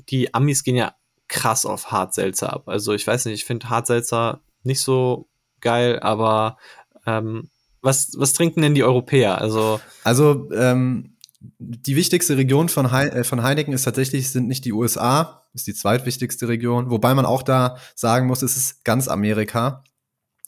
die 0.08 0.32
Amis 0.34 0.62
gehen 0.62 0.76
ja 0.76 0.94
krass 1.26 1.66
auf 1.66 1.90
Hartselzer 1.90 2.52
ab. 2.52 2.68
Also 2.68 2.92
ich 2.92 3.04
weiß 3.04 3.24
nicht, 3.24 3.34
ich 3.34 3.44
finde 3.44 3.68
Hartselzer 3.68 4.40
nicht 4.62 4.80
so 4.80 5.26
geil, 5.60 5.98
aber 5.98 6.58
ähm, 7.06 7.50
was, 7.82 8.12
was 8.16 8.34
trinken 8.34 8.62
denn 8.62 8.76
die 8.76 8.84
Europäer? 8.84 9.40
Also, 9.40 9.80
Also, 10.04 10.48
ähm, 10.52 11.16
die 11.58 11.96
wichtigste 11.96 12.36
Region 12.36 12.68
von, 12.68 12.92
Hei 12.92 13.08
äh, 13.08 13.24
von 13.24 13.42
Heineken 13.42 13.74
ist 13.74 13.82
tatsächlich, 13.82 14.30
sind 14.30 14.46
nicht 14.46 14.64
die 14.64 14.72
USA, 14.72 15.42
ist 15.54 15.66
die 15.66 15.74
zweitwichtigste 15.74 16.46
Region, 16.46 16.88
wobei 16.88 17.14
man 17.14 17.26
auch 17.26 17.42
da 17.42 17.78
sagen 17.96 18.28
muss, 18.28 18.42
es 18.42 18.56
ist 18.56 18.84
ganz 18.84 19.08
Amerika, 19.08 19.82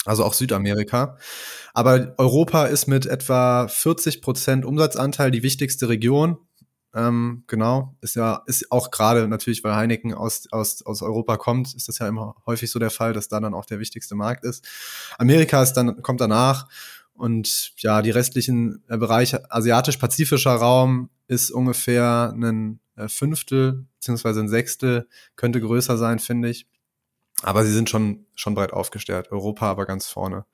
also 0.04 0.24
auch 0.24 0.34
Südamerika. 0.34 1.16
Aber 1.74 2.14
Europa 2.18 2.66
ist 2.66 2.86
mit 2.86 3.06
etwa 3.06 3.68
40 3.68 4.22
Prozent 4.22 4.64
Umsatzanteil 4.64 5.30
die 5.30 5.42
wichtigste 5.42 5.88
Region. 5.88 6.38
ähm, 6.94 7.44
genau. 7.46 7.96
Ist 8.00 8.16
ja, 8.16 8.42
ist 8.46 8.72
auch 8.72 8.90
gerade 8.90 9.28
natürlich, 9.28 9.62
weil 9.62 9.74
Heineken 9.74 10.14
aus, 10.14 10.48
aus, 10.50 10.84
aus 10.84 11.02
Europa 11.02 11.36
kommt, 11.36 11.74
ist 11.74 11.88
das 11.88 11.98
ja 11.98 12.08
immer 12.08 12.34
häufig 12.46 12.70
so 12.70 12.78
der 12.78 12.90
Fall, 12.90 13.12
dass 13.12 13.28
da 13.28 13.40
dann 13.40 13.54
auch 13.54 13.66
der 13.66 13.78
wichtigste 13.78 14.14
Markt 14.14 14.44
ist. 14.44 14.66
Amerika 15.18 15.62
ist 15.62 15.74
dann, 15.74 16.02
kommt 16.02 16.20
danach 16.20 16.66
und 17.18 17.72
ja, 17.78 18.00
die 18.00 18.10
restlichen 18.10 18.82
äh, 18.88 18.96
Bereiche, 18.96 19.50
asiatisch-pazifischer 19.50 20.54
Raum 20.54 21.10
ist 21.26 21.50
ungefähr 21.50 22.32
ein 22.34 22.80
äh, 22.96 23.08
Fünftel, 23.08 23.86
beziehungsweise 23.94 24.40
ein 24.40 24.48
Sechstel, 24.48 25.08
könnte 25.36 25.60
größer 25.60 25.98
sein, 25.98 26.20
finde 26.20 26.48
ich. 26.48 26.66
Aber 27.42 27.64
sie 27.64 27.72
sind 27.72 27.88
schon, 27.88 28.26
schon 28.34 28.54
breit 28.54 28.72
aufgestellt. 28.72 29.30
Europa 29.30 29.70
aber 29.70 29.86
ganz 29.86 30.06
vorne. 30.06 30.44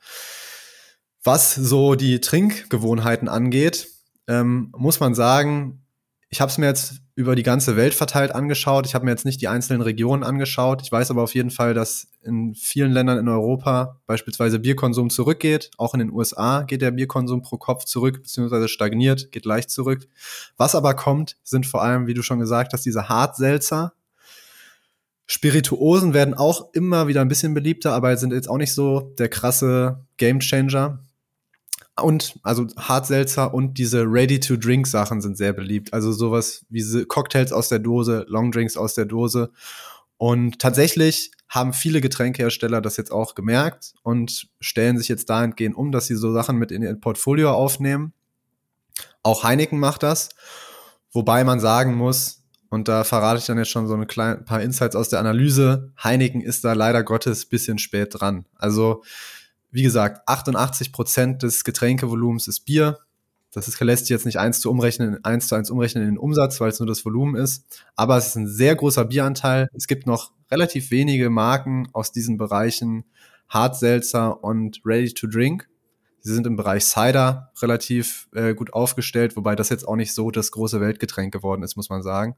Was 1.23 1.55
so 1.55 1.95
die 1.95 2.21
Trinkgewohnheiten 2.21 3.29
angeht, 3.29 3.89
ähm, 4.27 4.73
muss 4.77 5.01
man 5.01 5.15
sagen, 5.15 5.85
ich 6.29 6.41
habe 6.41 6.51
es 6.51 6.59
mir 6.59 6.67
jetzt 6.67 6.95
über 7.15 7.37
die 7.37 7.45
ganze 7.45 7.77
Welt 7.77 7.95
verteilt 7.95 8.35
angeschaut. 8.35 8.87
Ich 8.87 8.95
habe 8.95 9.05
mir 9.05 9.13
jetzt 9.13 9.25
nicht 9.25 9.41
die 9.41 9.47
einzelnen 9.47 9.83
Regionen 9.83 10.25
angeschaut. 10.25 10.83
Ich 10.83 10.91
weiß 10.91 11.13
aber 11.13 11.23
auf 11.23 11.35
jeden 11.35 11.51
Fall, 11.51 11.73
dass 11.73 12.09
in 12.23 12.55
vielen 12.57 12.91
Ländern 12.91 13.19
in 13.19 13.29
Europa 13.29 14.01
beispielsweise 14.07 14.59
Bierkonsum 14.59 15.11
zurückgeht. 15.11 15.71
Auch 15.79 15.95
in 15.95 16.01
den 16.01 16.11
USA 16.11 16.63
geht 16.63 16.83
der 16.83 16.91
Bierkonsum 16.91 17.43
pro 17.43 17.57
Kopf 17.57 17.85
zurück, 17.85 18.23
beziehungsweise 18.23 18.67
stagniert, 18.67 19.31
geht 19.31 19.45
leicht 19.45 19.71
zurück. 19.71 20.09
Was 20.57 20.75
aber 20.75 20.95
kommt, 20.95 21.37
sind 21.45 21.67
vor 21.67 21.83
allem, 21.83 22.09
wie 22.09 22.15
du 22.15 22.23
schon 22.23 22.41
gesagt 22.41 22.73
hast, 22.73 22.85
diese 22.85 23.09
Hartselzer. 23.09 23.93
Spirituosen 25.27 26.13
werden 26.13 26.35
auch 26.35 26.73
immer 26.75 27.09
wieder 27.09 27.23
ein 27.23 27.29
bisschen 27.29 27.55
beliebter, 27.55 27.93
aber 27.93 28.17
sind 28.17 28.33
jetzt 28.33 28.49
auch 28.49 28.59
nicht 28.59 28.73
so 28.73 29.15
der 29.19 29.29
krasse 29.29 30.05
Gamechanger. 30.19 31.01
Und 32.01 32.35
also 32.43 32.67
Hartselzer 32.77 33.55
und 33.55 33.79
diese 33.79 34.03
Ready-to-Drink-Sachen 34.03 35.23
sind 35.23 35.37
sehr 35.37 35.53
beliebt. 35.53 35.93
Also 35.93 36.13
sowas 36.13 36.67
wie 36.69 37.05
Cocktails 37.05 37.53
aus 37.53 37.69
der 37.69 37.79
Dose, 37.79 38.27
Longdrinks 38.29 38.77
aus 38.77 38.95
der 38.95 39.05
Dose. 39.05 39.51
Und 40.17 40.59
tatsächlich 40.59 41.31
haben 41.49 41.73
viele 41.73 42.01
Getränkehersteller 42.01 42.81
das 42.81 42.97
jetzt 42.97 43.13
auch 43.13 43.35
gemerkt 43.35 43.95
und 44.03 44.49
stellen 44.61 44.99
sich 44.99 45.09
jetzt 45.09 45.31
dahingehend 45.31 45.77
um, 45.77 45.93
dass 45.93 46.07
sie 46.07 46.17
so 46.17 46.33
Sachen 46.33 46.57
mit 46.57 46.73
in 46.73 46.83
ihr 46.83 46.95
Portfolio 46.95 47.53
aufnehmen. 47.53 48.13
Auch 49.23 49.45
Heineken 49.45 49.79
macht 49.79 50.03
das. 50.03 50.31
Wobei 51.13 51.45
man 51.45 51.61
sagen 51.61 51.95
muss, 51.95 52.44
und 52.75 52.89
da 52.89 53.05
verrate 53.05 53.39
ich 53.39 53.47
dann 53.47 53.57
jetzt 53.59 53.71
schon 53.71 53.87
so 53.87 53.95
ein 53.95 54.07
klein, 54.07 54.45
paar 54.45 54.61
Insights 54.61 54.97
aus 54.97 55.09
der 55.09 55.21
Analyse, 55.21 55.93
Heineken 56.03 56.41
ist 56.41 56.65
da 56.65 56.73
leider 56.73 57.05
Gottes 57.05 57.47
bisschen 57.47 57.79
spät 57.79 58.21
dran. 58.21 58.47
Also 58.57 59.03
wie 59.71 59.83
gesagt, 59.83 60.29
88 60.29 60.93
Prozent 60.93 61.43
des 61.43 61.65
Getränkevolumens 61.65 62.49
ist 62.49 62.61
Bier. 62.61 62.99
Das 63.53 63.69
ist, 63.69 63.81
lässt 63.81 64.07
sich 64.07 64.11
jetzt 64.11 64.27
nicht 64.27 64.39
eins 64.39 64.61
zu 64.61 64.71
umrechnen, 64.71 65.25
eins 65.25 65.47
zu 65.47 65.55
eins 65.55 65.71
umrechnen 65.71 66.03
in 66.03 66.11
den 66.11 66.19
Umsatz, 66.19 66.61
weil 66.61 66.71
es 66.71 66.81
nur 66.81 66.89
das 66.89 67.05
Volumen 67.05 67.37
ist. 67.37 67.65
Aber 67.95 68.17
es 68.17 68.27
ist 68.29 68.37
ein 68.37 68.49
sehr 68.49 68.75
großer 68.75 69.05
Bieranteil. 69.05 69.69
Es 69.73 69.87
gibt 69.87 70.07
noch 70.07 70.33
relativ 70.51 70.91
wenige 70.91 71.31
Marken 71.31 71.89
aus 71.93 72.11
diesen 72.11 72.37
Bereichen 72.39 73.05
Hartselzer 73.49 74.43
und 74.43 74.81
Ready 74.85 75.15
to 75.15 75.29
Drink. 75.29 75.69
Sie 76.27 76.33
sind 76.33 76.47
im 76.47 76.57
Bereich 76.57 76.87
Cider 76.87 77.53
relativ 77.61 78.29
äh, 78.35 78.55
gut 78.55 78.73
aufgestellt, 78.73 79.37
wobei 79.37 79.55
das 79.55 79.69
jetzt 79.69 79.87
auch 79.87 79.95
nicht 79.95 80.15
so 80.15 80.31
das 80.31 80.51
große 80.53 80.81
Weltgetränk 80.81 81.31
geworden 81.31 81.63
ist, 81.63 81.77
muss 81.77 81.91
man 81.91 82.03
sagen. 82.03 82.35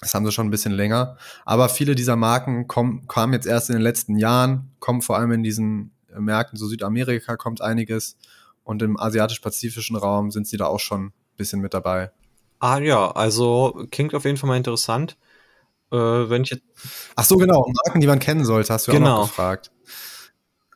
Das 0.00 0.14
haben 0.14 0.24
sie 0.24 0.30
schon 0.30 0.46
ein 0.46 0.52
bisschen 0.52 0.70
länger. 0.70 1.16
Aber 1.44 1.68
viele 1.68 1.96
dieser 1.96 2.14
Marken 2.14 2.68
kommen, 2.68 3.08
kamen 3.08 3.32
jetzt 3.32 3.46
erst 3.46 3.68
in 3.68 3.74
den 3.74 3.82
letzten 3.82 4.16
Jahren, 4.16 4.70
kommen 4.78 5.02
vor 5.02 5.18
allem 5.18 5.32
in 5.32 5.42
diesen 5.42 5.90
Märkten, 6.16 6.56
so 6.56 6.68
Südamerika 6.68 7.36
kommt 7.36 7.60
einiges 7.60 8.16
und 8.62 8.80
im 8.80 8.96
asiatisch-pazifischen 8.96 9.96
Raum 9.96 10.30
sind 10.30 10.46
sie 10.46 10.56
da 10.56 10.66
auch 10.66 10.80
schon 10.80 11.06
ein 11.06 11.12
bisschen 11.36 11.60
mit 11.60 11.74
dabei. 11.74 12.12
Ah 12.60 12.78
ja, 12.78 13.10
also 13.10 13.88
klingt 13.90 14.14
auf 14.14 14.24
jeden 14.24 14.36
Fall 14.36 14.46
mal 14.46 14.56
interessant. 14.56 15.16
Äh, 15.90 15.96
wenn 15.96 16.44
ich 16.44 16.50
jetzt 16.50 16.62
Ach 17.16 17.24
so, 17.24 17.36
genau, 17.38 17.68
Marken, 17.84 18.00
die 18.00 18.06
man 18.06 18.20
kennen 18.20 18.44
sollte, 18.44 18.72
hast 18.72 18.86
du 18.86 18.92
genau. 18.92 19.14
auch 19.14 19.20
noch 19.22 19.28
gefragt. 19.30 19.72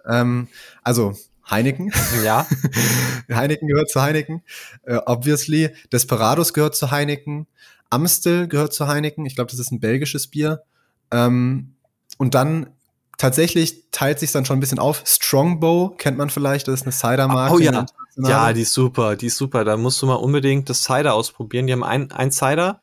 Ähm, 0.04 0.48
also 0.82 1.14
Heineken. 1.48 1.92
Ja. 2.24 2.46
Heineken 3.30 3.68
gehört 3.68 3.90
zu 3.90 4.02
Heineken. 4.02 4.42
Äh, 4.82 4.98
obviously. 5.06 5.70
Desperados 5.92 6.52
gehört 6.52 6.74
zu 6.74 6.90
Heineken. 6.90 7.46
Amstel 7.90 8.48
gehört 8.48 8.72
zu 8.72 8.88
Heineken. 8.88 9.26
Ich 9.26 9.36
glaube, 9.36 9.50
das 9.50 9.60
ist 9.60 9.70
ein 9.70 9.80
belgisches 9.80 10.26
Bier. 10.26 10.62
Ähm, 11.10 11.74
und 12.18 12.34
dann 12.34 12.70
tatsächlich 13.18 13.84
teilt 13.90 14.18
sich 14.18 14.32
dann 14.32 14.44
schon 14.44 14.56
ein 14.58 14.60
bisschen 14.60 14.78
auf. 14.78 15.02
Strongbow 15.06 15.94
kennt 15.96 16.18
man 16.18 16.30
vielleicht, 16.30 16.68
das 16.68 16.80
ist 16.80 16.82
eine 16.82 16.92
Cider-Marke. 16.92 17.54
Oh 17.54 17.58
ja, 17.58 17.86
ja, 18.16 18.52
die 18.52 18.62
ist 18.62 18.72
super, 18.72 19.16
die 19.16 19.26
ist 19.26 19.36
super. 19.36 19.64
Da 19.64 19.76
musst 19.76 20.00
du 20.00 20.06
mal 20.06 20.14
unbedingt 20.14 20.68
das 20.70 20.82
Cider 20.82 21.14
ausprobieren. 21.14 21.66
Die 21.66 21.72
haben 21.72 21.84
ein, 21.84 22.10
ein 22.12 22.32
Cider, 22.32 22.82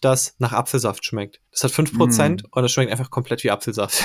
das 0.00 0.34
nach 0.38 0.52
Apfelsaft 0.52 1.04
schmeckt. 1.04 1.40
Das 1.50 1.64
hat 1.64 1.72
5% 1.72 2.42
mm. 2.42 2.46
und 2.50 2.62
das 2.62 2.72
schmeckt 2.72 2.92
einfach 2.92 3.10
komplett 3.10 3.42
wie 3.44 3.50
Apfelsaft. 3.50 4.02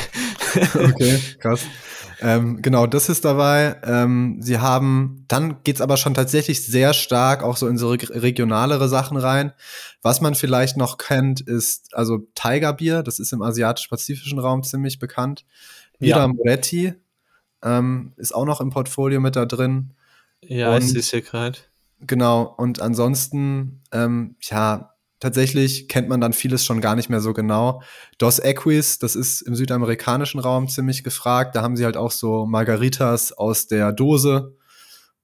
okay, 0.75 1.19
krass. 1.39 1.61
Ähm, 2.21 2.61
genau, 2.61 2.85
das 2.85 3.07
ist 3.07 3.23
dabei. 3.23 3.77
Ähm, 3.83 4.41
sie 4.41 4.59
haben, 4.59 5.25
dann 5.27 5.63
geht's 5.63 5.81
aber 5.81 5.97
schon 5.97 6.13
tatsächlich 6.13 6.65
sehr 6.65 6.93
stark 6.93 7.43
auch 7.43 7.55
so 7.55 7.67
in 7.67 7.77
so 7.77 7.89
regionalere 7.91 8.89
Sachen 8.89 9.17
rein. 9.17 9.53
Was 10.01 10.19
man 10.19 10.35
vielleicht 10.35 10.75
noch 10.75 10.97
kennt, 10.97 11.41
ist 11.41 11.95
also 11.95 12.19
Tiger 12.35 12.73
Bier. 12.73 13.03
Das 13.03 13.19
ist 13.19 13.31
im 13.31 13.41
asiatisch-pazifischen 13.41 14.39
Raum 14.39 14.63
ziemlich 14.63 14.99
bekannt. 14.99 15.45
Bira 15.99 16.19
ja. 16.19 16.27
Moretti 16.27 16.93
ähm, 17.63 18.13
ist 18.17 18.33
auch 18.33 18.45
noch 18.45 18.61
im 18.61 18.69
Portfolio 18.69 19.19
mit 19.19 19.35
da 19.35 19.45
drin. 19.45 19.93
Ja, 20.41 20.75
und, 20.75 20.83
ich 20.83 20.89
sehe 20.89 20.99
es 20.99 21.09
hier 21.09 21.21
gerade. 21.21 21.59
Genau, 22.01 22.43
und 22.57 22.81
ansonsten, 22.81 23.81
ähm, 23.91 24.35
ja, 24.41 24.93
tatsächlich 25.19 25.87
kennt 25.87 26.09
man 26.09 26.21
dann 26.21 26.33
vieles 26.33 26.65
schon 26.65 26.81
gar 26.81 26.95
nicht 26.95 27.09
mehr 27.09 27.21
so 27.21 27.33
genau. 27.33 27.81
Dos 28.17 28.39
Equis, 28.39 28.99
das 28.99 29.15
ist 29.15 29.41
im 29.41 29.55
südamerikanischen 29.55 30.39
Raum 30.39 30.67
ziemlich 30.67 31.03
gefragt. 31.03 31.55
Da 31.55 31.61
haben 31.61 31.75
sie 31.75 31.85
halt 31.85 31.97
auch 31.97 32.11
so 32.11 32.45
Margaritas 32.45 33.31
aus 33.31 33.67
der 33.67 33.91
Dose. 33.91 34.55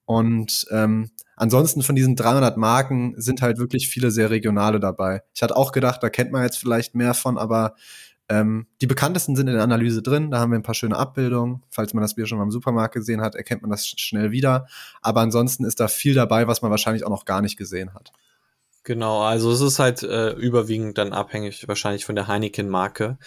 Und 0.05 0.67
ähm, 0.71 1.09
ansonsten 1.35 1.81
von 1.81 1.95
diesen 1.95 2.15
300 2.15 2.57
Marken 2.57 3.15
sind 3.17 3.41
halt 3.41 3.57
wirklich 3.57 3.87
viele 3.87 4.11
sehr 4.11 4.29
regionale 4.29 4.79
dabei. 4.79 5.23
Ich 5.33 5.41
hatte 5.41 5.55
auch 5.55 5.71
gedacht, 5.71 6.03
da 6.03 6.09
kennt 6.09 6.31
man 6.31 6.43
jetzt 6.43 6.57
vielleicht 6.57 6.95
mehr 6.95 7.13
von, 7.13 7.37
aber 7.37 7.75
ähm, 8.27 8.67
die 8.81 8.87
bekanntesten 8.87 9.35
sind 9.35 9.47
in 9.47 9.53
der 9.53 9.63
Analyse 9.63 10.01
drin. 10.01 10.31
Da 10.31 10.39
haben 10.39 10.51
wir 10.51 10.57
ein 10.57 10.63
paar 10.63 10.75
schöne 10.75 10.97
Abbildungen. 10.97 11.63
Falls 11.69 11.93
man 11.93 12.01
das 12.01 12.15
Bier 12.15 12.25
schon 12.25 12.37
mal 12.37 12.43
im 12.43 12.51
Supermarkt 12.51 12.93
gesehen 12.93 13.21
hat, 13.21 13.35
erkennt 13.35 13.61
man 13.61 13.71
das 13.71 13.87
schnell 13.87 14.31
wieder. 14.31 14.67
Aber 15.01 15.21
ansonsten 15.21 15.63
ist 15.63 15.79
da 15.79 15.87
viel 15.87 16.13
dabei, 16.15 16.47
was 16.47 16.61
man 16.61 16.71
wahrscheinlich 16.71 17.05
auch 17.05 17.11
noch 17.11 17.25
gar 17.25 17.41
nicht 17.41 17.57
gesehen 17.57 17.93
hat. 17.93 18.11
Genau, 18.85 19.23
also 19.23 19.51
es 19.51 19.61
ist 19.61 19.79
halt 19.79 20.03
äh, 20.03 20.31
überwiegend 20.33 20.97
dann 20.99 21.11
abhängig 21.11 21.67
wahrscheinlich 21.67 22.05
von 22.05 22.15
der 22.15 22.27
Heineken-Marke, 22.27 23.17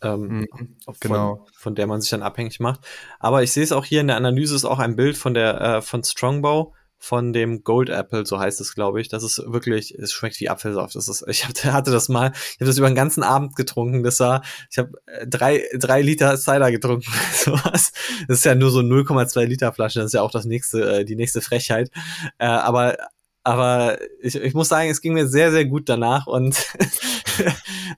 ähm, 0.00 0.20
mhm, 0.20 0.76
von, 0.84 0.94
genau. 1.00 1.46
von 1.56 1.74
der 1.74 1.88
man 1.88 2.00
sich 2.00 2.10
dann 2.10 2.22
abhängig 2.22 2.60
macht. 2.60 2.80
Aber 3.18 3.42
ich 3.42 3.50
sehe 3.50 3.64
es 3.64 3.72
auch 3.72 3.84
hier 3.84 4.00
in 4.00 4.06
der 4.06 4.16
Analyse 4.16 4.54
ist 4.54 4.64
auch 4.64 4.78
ein 4.78 4.94
Bild 4.94 5.18
von 5.18 5.34
der 5.34 5.60
äh, 5.60 5.82
von 5.82 6.04
Strongbow 6.04 6.72
von 7.00 7.32
dem 7.32 7.62
Gold 7.62 7.90
Apple, 7.90 8.26
so 8.26 8.38
heißt 8.40 8.60
es, 8.60 8.74
glaube 8.74 9.00
ich. 9.00 9.08
Das 9.08 9.22
ist 9.22 9.40
wirklich, 9.46 9.94
es 9.94 10.12
schmeckt 10.12 10.40
wie 10.40 10.48
Apfelsaft. 10.48 10.96
Das 10.96 11.08
ist, 11.08 11.24
ich 11.28 11.46
hatte 11.64 11.90
das 11.90 12.08
mal, 12.08 12.32
ich 12.34 12.60
habe 12.60 12.66
das 12.66 12.78
über 12.78 12.88
den 12.88 12.96
ganzen 12.96 13.22
Abend 13.22 13.56
getrunken. 13.56 14.02
Das 14.02 14.20
war, 14.20 14.42
ich 14.70 14.78
habe 14.78 14.92
äh, 15.06 15.26
drei, 15.26 15.64
drei 15.74 16.02
Liter 16.02 16.36
Cider 16.36 16.70
getrunken. 16.70 17.10
Sowas. 17.32 17.92
Das 18.26 18.38
ist 18.38 18.44
ja 18.44 18.54
nur 18.54 18.70
so 18.70 18.80
0,2 18.80 19.44
Liter 19.44 19.72
Flasche. 19.72 20.00
Das 20.00 20.06
ist 20.06 20.14
ja 20.14 20.22
auch 20.22 20.32
das 20.32 20.44
nächste, 20.44 21.00
äh, 21.00 21.04
die 21.04 21.16
nächste 21.16 21.40
Frechheit. 21.40 21.90
Äh, 22.38 22.46
aber 22.46 22.96
aber 23.44 23.98
ich, 24.20 24.34
ich 24.34 24.54
muss 24.54 24.68
sagen, 24.68 24.90
es 24.90 25.00
ging 25.00 25.14
mir 25.14 25.26
sehr, 25.26 25.50
sehr 25.50 25.64
gut 25.64 25.88
danach 25.88 26.26
und 26.26 26.56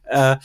äh, 0.05 0.37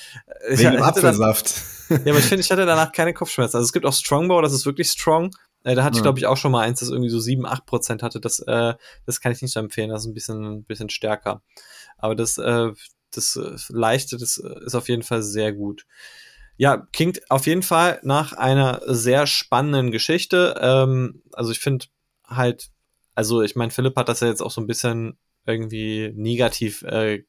ich 0.49 0.59
Wegen 0.59 0.81
Apfelsaft. 0.81 1.61
Dann, 1.89 2.05
ja, 2.05 2.11
aber 2.11 2.19
ich 2.19 2.25
finde, 2.25 2.41
ich 2.41 2.51
hatte 2.51 2.65
danach 2.65 2.91
keine 2.91 3.13
Kopfschmerzen. 3.13 3.57
Also 3.57 3.65
es 3.65 3.73
gibt 3.73 3.85
auch 3.85 3.93
Strongbow, 3.93 4.41
das 4.41 4.53
ist 4.53 4.65
wirklich 4.65 4.89
strong. 4.89 5.35
Äh, 5.63 5.75
da 5.75 5.83
hatte 5.83 5.97
ich, 5.97 6.03
glaube 6.03 6.19
ich, 6.19 6.27
auch 6.27 6.37
schon 6.37 6.51
mal 6.51 6.61
eins, 6.61 6.79
das 6.79 6.89
irgendwie 6.89 7.09
so 7.09 7.19
7, 7.19 7.45
8 7.45 7.65
Prozent 7.65 8.03
hatte. 8.03 8.19
Das, 8.19 8.39
äh, 8.39 8.75
das 9.05 9.19
kann 9.19 9.31
ich 9.31 9.41
nicht 9.41 9.55
empfehlen. 9.55 9.89
Das 9.89 10.01
ist 10.01 10.07
ein 10.07 10.13
bisschen, 10.13 10.43
ein 10.43 10.63
bisschen 10.63 10.89
stärker. 10.89 11.41
Aber 11.97 12.15
das, 12.15 12.37
äh, 12.37 12.71
das 13.11 13.35
äh, 13.35 13.55
Leichte, 13.69 14.17
das 14.17 14.37
ist 14.37 14.75
auf 14.75 14.89
jeden 14.89 15.03
Fall 15.03 15.23
sehr 15.23 15.53
gut. 15.53 15.85
Ja, 16.57 16.87
klingt 16.93 17.29
auf 17.29 17.47
jeden 17.47 17.63
Fall 17.63 17.99
nach 18.03 18.33
einer 18.33 18.81
sehr 18.85 19.27
spannenden 19.27 19.91
Geschichte. 19.91 20.55
Ähm, 20.61 21.23
also 21.33 21.51
ich 21.51 21.59
finde 21.59 21.87
halt 22.27 22.69
also 23.15 23.41
ich 23.41 23.55
meine, 23.55 23.71
Philipp 23.71 23.95
hat 23.95 24.09
das 24.09 24.19
ja 24.19 24.27
jetzt 24.27 24.41
auch 24.41 24.51
so 24.51 24.61
ein 24.61 24.67
bisschen 24.67 25.17
irgendwie 25.45 26.11
negativ 26.15 26.83
äh, 26.83 27.23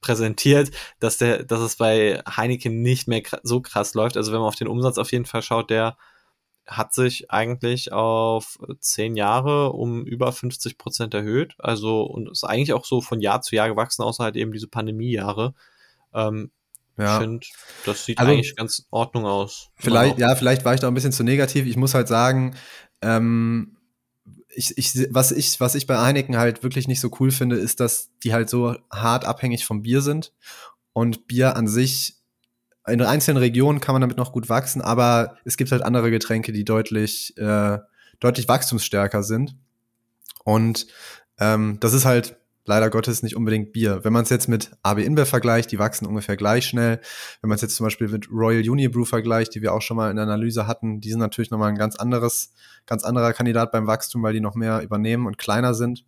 präsentiert, 0.00 0.70
dass 0.98 1.18
der, 1.18 1.44
dass 1.44 1.60
es 1.60 1.76
bei 1.76 2.20
Heineken 2.28 2.82
nicht 2.82 3.08
mehr 3.08 3.22
so 3.42 3.62
krass 3.62 3.94
läuft. 3.94 4.16
Also 4.16 4.32
wenn 4.32 4.40
man 4.40 4.48
auf 4.48 4.56
den 4.56 4.68
Umsatz 4.68 4.98
auf 4.98 5.12
jeden 5.12 5.26
Fall 5.26 5.42
schaut, 5.42 5.70
der 5.70 5.96
hat 6.66 6.92
sich 6.92 7.30
eigentlich 7.30 7.92
auf 7.92 8.58
zehn 8.78 9.16
Jahre 9.16 9.72
um 9.72 10.04
über 10.04 10.32
50 10.32 10.78
Prozent 10.78 11.14
erhöht. 11.14 11.54
Also 11.58 12.02
und 12.02 12.30
ist 12.30 12.44
eigentlich 12.44 12.72
auch 12.72 12.84
so 12.84 13.00
von 13.00 13.20
Jahr 13.20 13.42
zu 13.42 13.56
Jahr 13.56 13.68
gewachsen, 13.68 14.02
außer 14.02 14.24
halt 14.24 14.36
eben 14.36 14.52
diese 14.52 14.68
Pandemiejahre. 14.68 15.54
Ähm, 16.12 16.50
ja. 16.98 17.14
Ich 17.14 17.22
finde, 17.22 17.46
das 17.86 18.04
sieht 18.04 18.18
also, 18.18 18.32
eigentlich 18.32 18.54
ganz 18.54 18.80
in 18.80 18.84
Ordnung 18.90 19.24
aus. 19.24 19.70
Vielleicht, 19.76 20.18
ja, 20.18 20.34
vielleicht 20.36 20.64
war 20.64 20.74
ich 20.74 20.80
da 20.80 20.88
ein 20.88 20.94
bisschen 20.94 21.12
zu 21.12 21.24
negativ. 21.24 21.66
Ich 21.66 21.76
muss 21.76 21.94
halt 21.94 22.06
sagen, 22.06 22.54
ähm, 23.00 23.76
ich, 24.54 24.76
ich, 24.76 25.08
was, 25.10 25.32
ich, 25.32 25.60
was 25.60 25.74
ich 25.74 25.86
bei 25.86 25.98
Heineken 25.98 26.36
halt 26.36 26.62
wirklich 26.62 26.88
nicht 26.88 27.00
so 27.00 27.10
cool 27.20 27.30
finde, 27.30 27.56
ist, 27.56 27.80
dass 27.80 28.10
die 28.22 28.32
halt 28.32 28.50
so 28.50 28.76
hart 28.90 29.24
abhängig 29.24 29.64
vom 29.64 29.82
Bier 29.82 30.02
sind. 30.02 30.32
Und 30.92 31.26
Bier 31.26 31.56
an 31.56 31.68
sich, 31.68 32.16
in 32.86 33.00
einzelnen 33.00 33.38
Regionen 33.38 33.80
kann 33.80 33.94
man 33.94 34.02
damit 34.02 34.16
noch 34.16 34.32
gut 34.32 34.48
wachsen, 34.48 34.82
aber 34.82 35.36
es 35.44 35.56
gibt 35.56 35.72
halt 35.72 35.82
andere 35.82 36.10
Getränke, 36.10 36.52
die 36.52 36.64
deutlich, 36.64 37.36
äh, 37.38 37.78
deutlich 38.20 38.48
wachstumsstärker 38.48 39.22
sind. 39.22 39.56
Und 40.44 40.86
ähm, 41.38 41.78
das 41.80 41.94
ist 41.94 42.04
halt 42.04 42.36
leider 42.64 42.90
Gottes 42.90 43.22
nicht 43.22 43.36
unbedingt 43.36 43.72
Bier. 43.72 44.04
Wenn 44.04 44.12
man 44.12 44.22
es 44.22 44.30
jetzt 44.30 44.48
mit 44.48 44.70
AB 44.82 44.98
InBev 44.98 45.28
vergleicht, 45.28 45.72
die 45.72 45.78
wachsen 45.78 46.06
ungefähr 46.06 46.36
gleich 46.36 46.66
schnell. 46.66 47.00
Wenn 47.40 47.48
man 47.48 47.56
es 47.56 47.62
jetzt 47.62 47.76
zum 47.76 47.84
Beispiel 47.84 48.08
mit 48.08 48.30
Royal 48.30 48.68
Unibrew 48.68 49.04
vergleicht, 49.04 49.54
die 49.54 49.62
wir 49.62 49.72
auch 49.72 49.82
schon 49.82 49.96
mal 49.96 50.10
in 50.10 50.16
der 50.16 50.24
Analyse 50.24 50.66
hatten, 50.66 51.00
die 51.00 51.10
sind 51.10 51.18
natürlich 51.18 51.50
nochmal 51.50 51.70
ein 51.70 51.78
ganz 51.78 51.96
anderes, 51.96 52.54
ganz 52.86 53.04
anderer 53.04 53.32
Kandidat 53.32 53.72
beim 53.72 53.86
Wachstum, 53.86 54.22
weil 54.22 54.32
die 54.32 54.40
noch 54.40 54.54
mehr 54.54 54.82
übernehmen 54.82 55.26
und 55.26 55.38
kleiner 55.38 55.74
sind. 55.74 56.04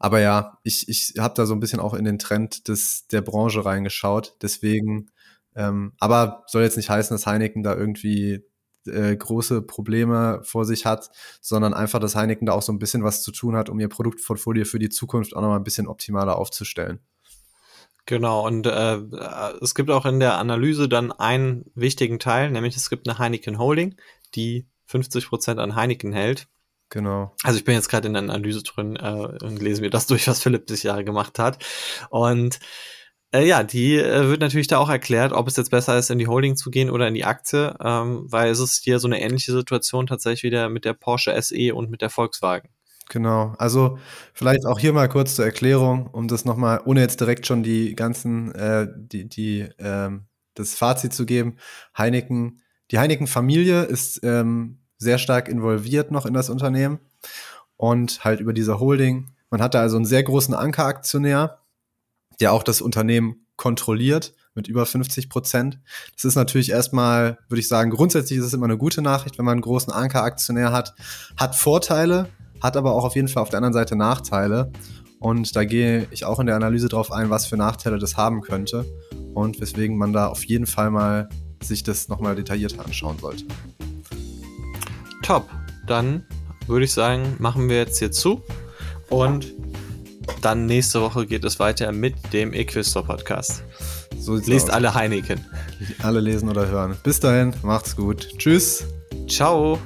Aber 0.00 0.20
ja, 0.20 0.58
ich, 0.64 0.88
ich 0.88 1.14
habe 1.18 1.34
da 1.36 1.46
so 1.46 1.54
ein 1.54 1.60
bisschen 1.60 1.78
auch 1.78 1.94
in 1.94 2.04
den 2.04 2.18
Trend 2.18 2.66
des, 2.66 3.06
der 3.06 3.20
Branche 3.20 3.64
reingeschaut. 3.64 4.36
Deswegen, 4.42 5.10
ähm, 5.54 5.92
aber 6.00 6.42
soll 6.48 6.62
jetzt 6.62 6.76
nicht 6.76 6.90
heißen, 6.90 7.14
dass 7.14 7.26
Heineken 7.26 7.62
da 7.62 7.76
irgendwie 7.76 8.44
äh, 8.86 9.16
große 9.16 9.62
Probleme 9.62 10.40
vor 10.44 10.64
sich 10.64 10.86
hat, 10.86 11.10
sondern 11.40 11.74
einfach, 11.74 12.00
dass 12.00 12.14
Heineken 12.16 12.46
da 12.46 12.52
auch 12.52 12.62
so 12.62 12.72
ein 12.72 12.78
bisschen 12.78 13.04
was 13.04 13.22
zu 13.22 13.32
tun 13.32 13.56
hat, 13.56 13.68
um 13.68 13.78
ihr 13.80 13.88
Produktportfolio 13.88 14.64
für 14.64 14.78
die 14.78 14.88
Zukunft 14.88 15.34
auch 15.34 15.40
nochmal 15.40 15.58
ein 15.58 15.64
bisschen 15.64 15.86
optimaler 15.86 16.36
aufzustellen. 16.36 17.00
Genau, 18.06 18.44
und 18.46 18.66
äh, 18.66 18.96
es 19.60 19.74
gibt 19.74 19.90
auch 19.90 20.06
in 20.06 20.18
der 20.18 20.36
Analyse 20.38 20.88
dann 20.88 21.12
einen 21.12 21.70
wichtigen 21.74 22.18
Teil, 22.18 22.50
nämlich 22.50 22.76
es 22.76 22.90
gibt 22.90 23.08
eine 23.08 23.18
Heineken 23.18 23.58
Holding, 23.58 23.94
die 24.34 24.66
50 24.86 25.28
Prozent 25.28 25.60
an 25.60 25.76
Heineken 25.76 26.12
hält. 26.12 26.48
Genau. 26.88 27.34
Also 27.42 27.58
ich 27.58 27.64
bin 27.64 27.74
jetzt 27.74 27.88
gerade 27.88 28.08
in 28.08 28.12
der 28.12 28.22
Analyse 28.22 28.62
drin 28.62 28.96
äh, 28.96 29.44
und 29.44 29.62
lese 29.62 29.80
mir 29.80 29.88
das 29.88 30.06
durch, 30.08 30.28
was 30.28 30.42
Philipp 30.42 30.68
sich 30.68 30.82
Jahre 30.82 31.04
gemacht 31.04 31.38
hat. 31.38 31.64
Und 32.10 32.58
äh, 33.32 33.46
ja, 33.46 33.62
die 33.62 33.96
äh, 33.96 34.28
wird 34.28 34.40
natürlich 34.40 34.66
da 34.66 34.78
auch 34.78 34.90
erklärt, 34.90 35.32
ob 35.32 35.48
es 35.48 35.56
jetzt 35.56 35.70
besser 35.70 35.98
ist, 35.98 36.10
in 36.10 36.18
die 36.18 36.26
Holding 36.26 36.56
zu 36.56 36.70
gehen 36.70 36.90
oder 36.90 37.08
in 37.08 37.14
die 37.14 37.24
Aktie, 37.24 37.74
ähm, 37.82 38.26
weil 38.28 38.50
es 38.50 38.60
ist 38.60 38.84
hier 38.84 38.98
so 38.98 39.08
eine 39.08 39.20
ähnliche 39.20 39.52
Situation 39.52 40.06
tatsächlich 40.06 40.42
wieder 40.42 40.68
mit 40.68 40.84
der 40.84 40.92
Porsche 40.92 41.40
SE 41.40 41.74
und 41.74 41.90
mit 41.90 42.02
der 42.02 42.10
Volkswagen. 42.10 42.68
Genau, 43.08 43.54
also 43.58 43.98
vielleicht 44.32 44.64
auch 44.66 44.78
hier 44.78 44.92
mal 44.92 45.08
kurz 45.08 45.34
zur 45.34 45.44
Erklärung, 45.44 46.06
um 46.06 46.28
das 46.28 46.44
nochmal, 46.44 46.80
ohne 46.84 47.00
jetzt 47.00 47.20
direkt 47.20 47.46
schon 47.46 47.62
die 47.62 47.94
ganzen, 47.94 48.54
äh, 48.54 48.86
die, 48.96 49.28
die, 49.28 49.68
ähm, 49.78 50.26
das 50.54 50.74
Fazit 50.74 51.12
zu 51.12 51.26
geben. 51.26 51.56
Heineken, 51.96 52.62
die 52.90 52.98
Heineken-Familie 52.98 53.82
ist 53.82 54.20
ähm, 54.22 54.78
sehr 54.98 55.18
stark 55.18 55.48
involviert 55.48 56.10
noch 56.10 56.26
in 56.26 56.34
das 56.34 56.48
Unternehmen 56.48 57.00
und 57.76 58.24
halt 58.24 58.40
über 58.40 58.52
diese 58.52 58.78
Holding. 58.78 59.32
Man 59.50 59.60
hat 59.60 59.74
da 59.74 59.80
also 59.80 59.96
einen 59.96 60.06
sehr 60.06 60.22
großen 60.22 60.54
Ankeraktionär, 60.54 61.61
der 62.42 62.52
auch 62.52 62.64
das 62.64 62.80
Unternehmen 62.80 63.46
kontrolliert 63.54 64.34
mit 64.56 64.66
über 64.66 64.84
50 64.84 65.28
Prozent. 65.28 65.78
Das 66.16 66.24
ist 66.24 66.34
natürlich 66.34 66.70
erstmal, 66.70 67.38
würde 67.48 67.60
ich 67.60 67.68
sagen, 67.68 67.90
grundsätzlich 67.90 68.40
ist 68.40 68.46
es 68.46 68.52
immer 68.52 68.64
eine 68.64 68.76
gute 68.76 69.00
Nachricht, 69.00 69.38
wenn 69.38 69.44
man 69.44 69.52
einen 69.52 69.60
großen 69.60 69.92
Ankeraktionär 69.92 70.72
hat. 70.72 70.92
Hat 71.36 71.54
Vorteile, 71.54 72.28
hat 72.60 72.76
aber 72.76 72.94
auch 72.94 73.04
auf 73.04 73.14
jeden 73.14 73.28
Fall 73.28 73.44
auf 73.44 73.48
der 73.48 73.58
anderen 73.58 73.74
Seite 73.74 73.94
Nachteile. 73.94 74.72
Und 75.20 75.54
da 75.54 75.64
gehe 75.64 76.08
ich 76.10 76.24
auch 76.24 76.40
in 76.40 76.46
der 76.46 76.56
Analyse 76.56 76.88
drauf 76.88 77.12
ein, 77.12 77.30
was 77.30 77.46
für 77.46 77.56
Nachteile 77.56 78.00
das 78.00 78.16
haben 78.16 78.40
könnte 78.40 78.84
und 79.34 79.60
weswegen 79.60 79.96
man 79.96 80.12
da 80.12 80.26
auf 80.26 80.42
jeden 80.44 80.66
Fall 80.66 80.90
mal 80.90 81.28
sich 81.62 81.84
das 81.84 82.08
nochmal 82.08 82.34
detaillierter 82.34 82.84
anschauen 82.84 83.20
sollte. 83.20 83.44
Top. 85.22 85.48
Dann 85.86 86.26
würde 86.66 86.86
ich 86.86 86.92
sagen, 86.92 87.36
machen 87.38 87.68
wir 87.68 87.76
jetzt 87.76 88.00
hier 88.00 88.10
zu 88.10 88.42
und 89.10 89.54
dann 90.40 90.66
nächste 90.66 91.00
Woche 91.00 91.26
geht 91.26 91.44
es 91.44 91.58
weiter 91.58 91.92
mit 91.92 92.14
dem 92.32 92.52
Equistor 92.52 93.04
Podcast. 93.04 93.62
So 94.18 94.36
Lest 94.36 94.68
aus. 94.68 94.70
alle 94.70 94.94
Heineken. 94.94 95.44
Alle 96.02 96.20
lesen 96.20 96.48
oder 96.48 96.66
hören. 96.68 96.96
Bis 97.02 97.20
dahin, 97.20 97.52
macht's 97.62 97.96
gut. 97.96 98.28
Tschüss. 98.38 98.84
Ciao. 99.28 99.78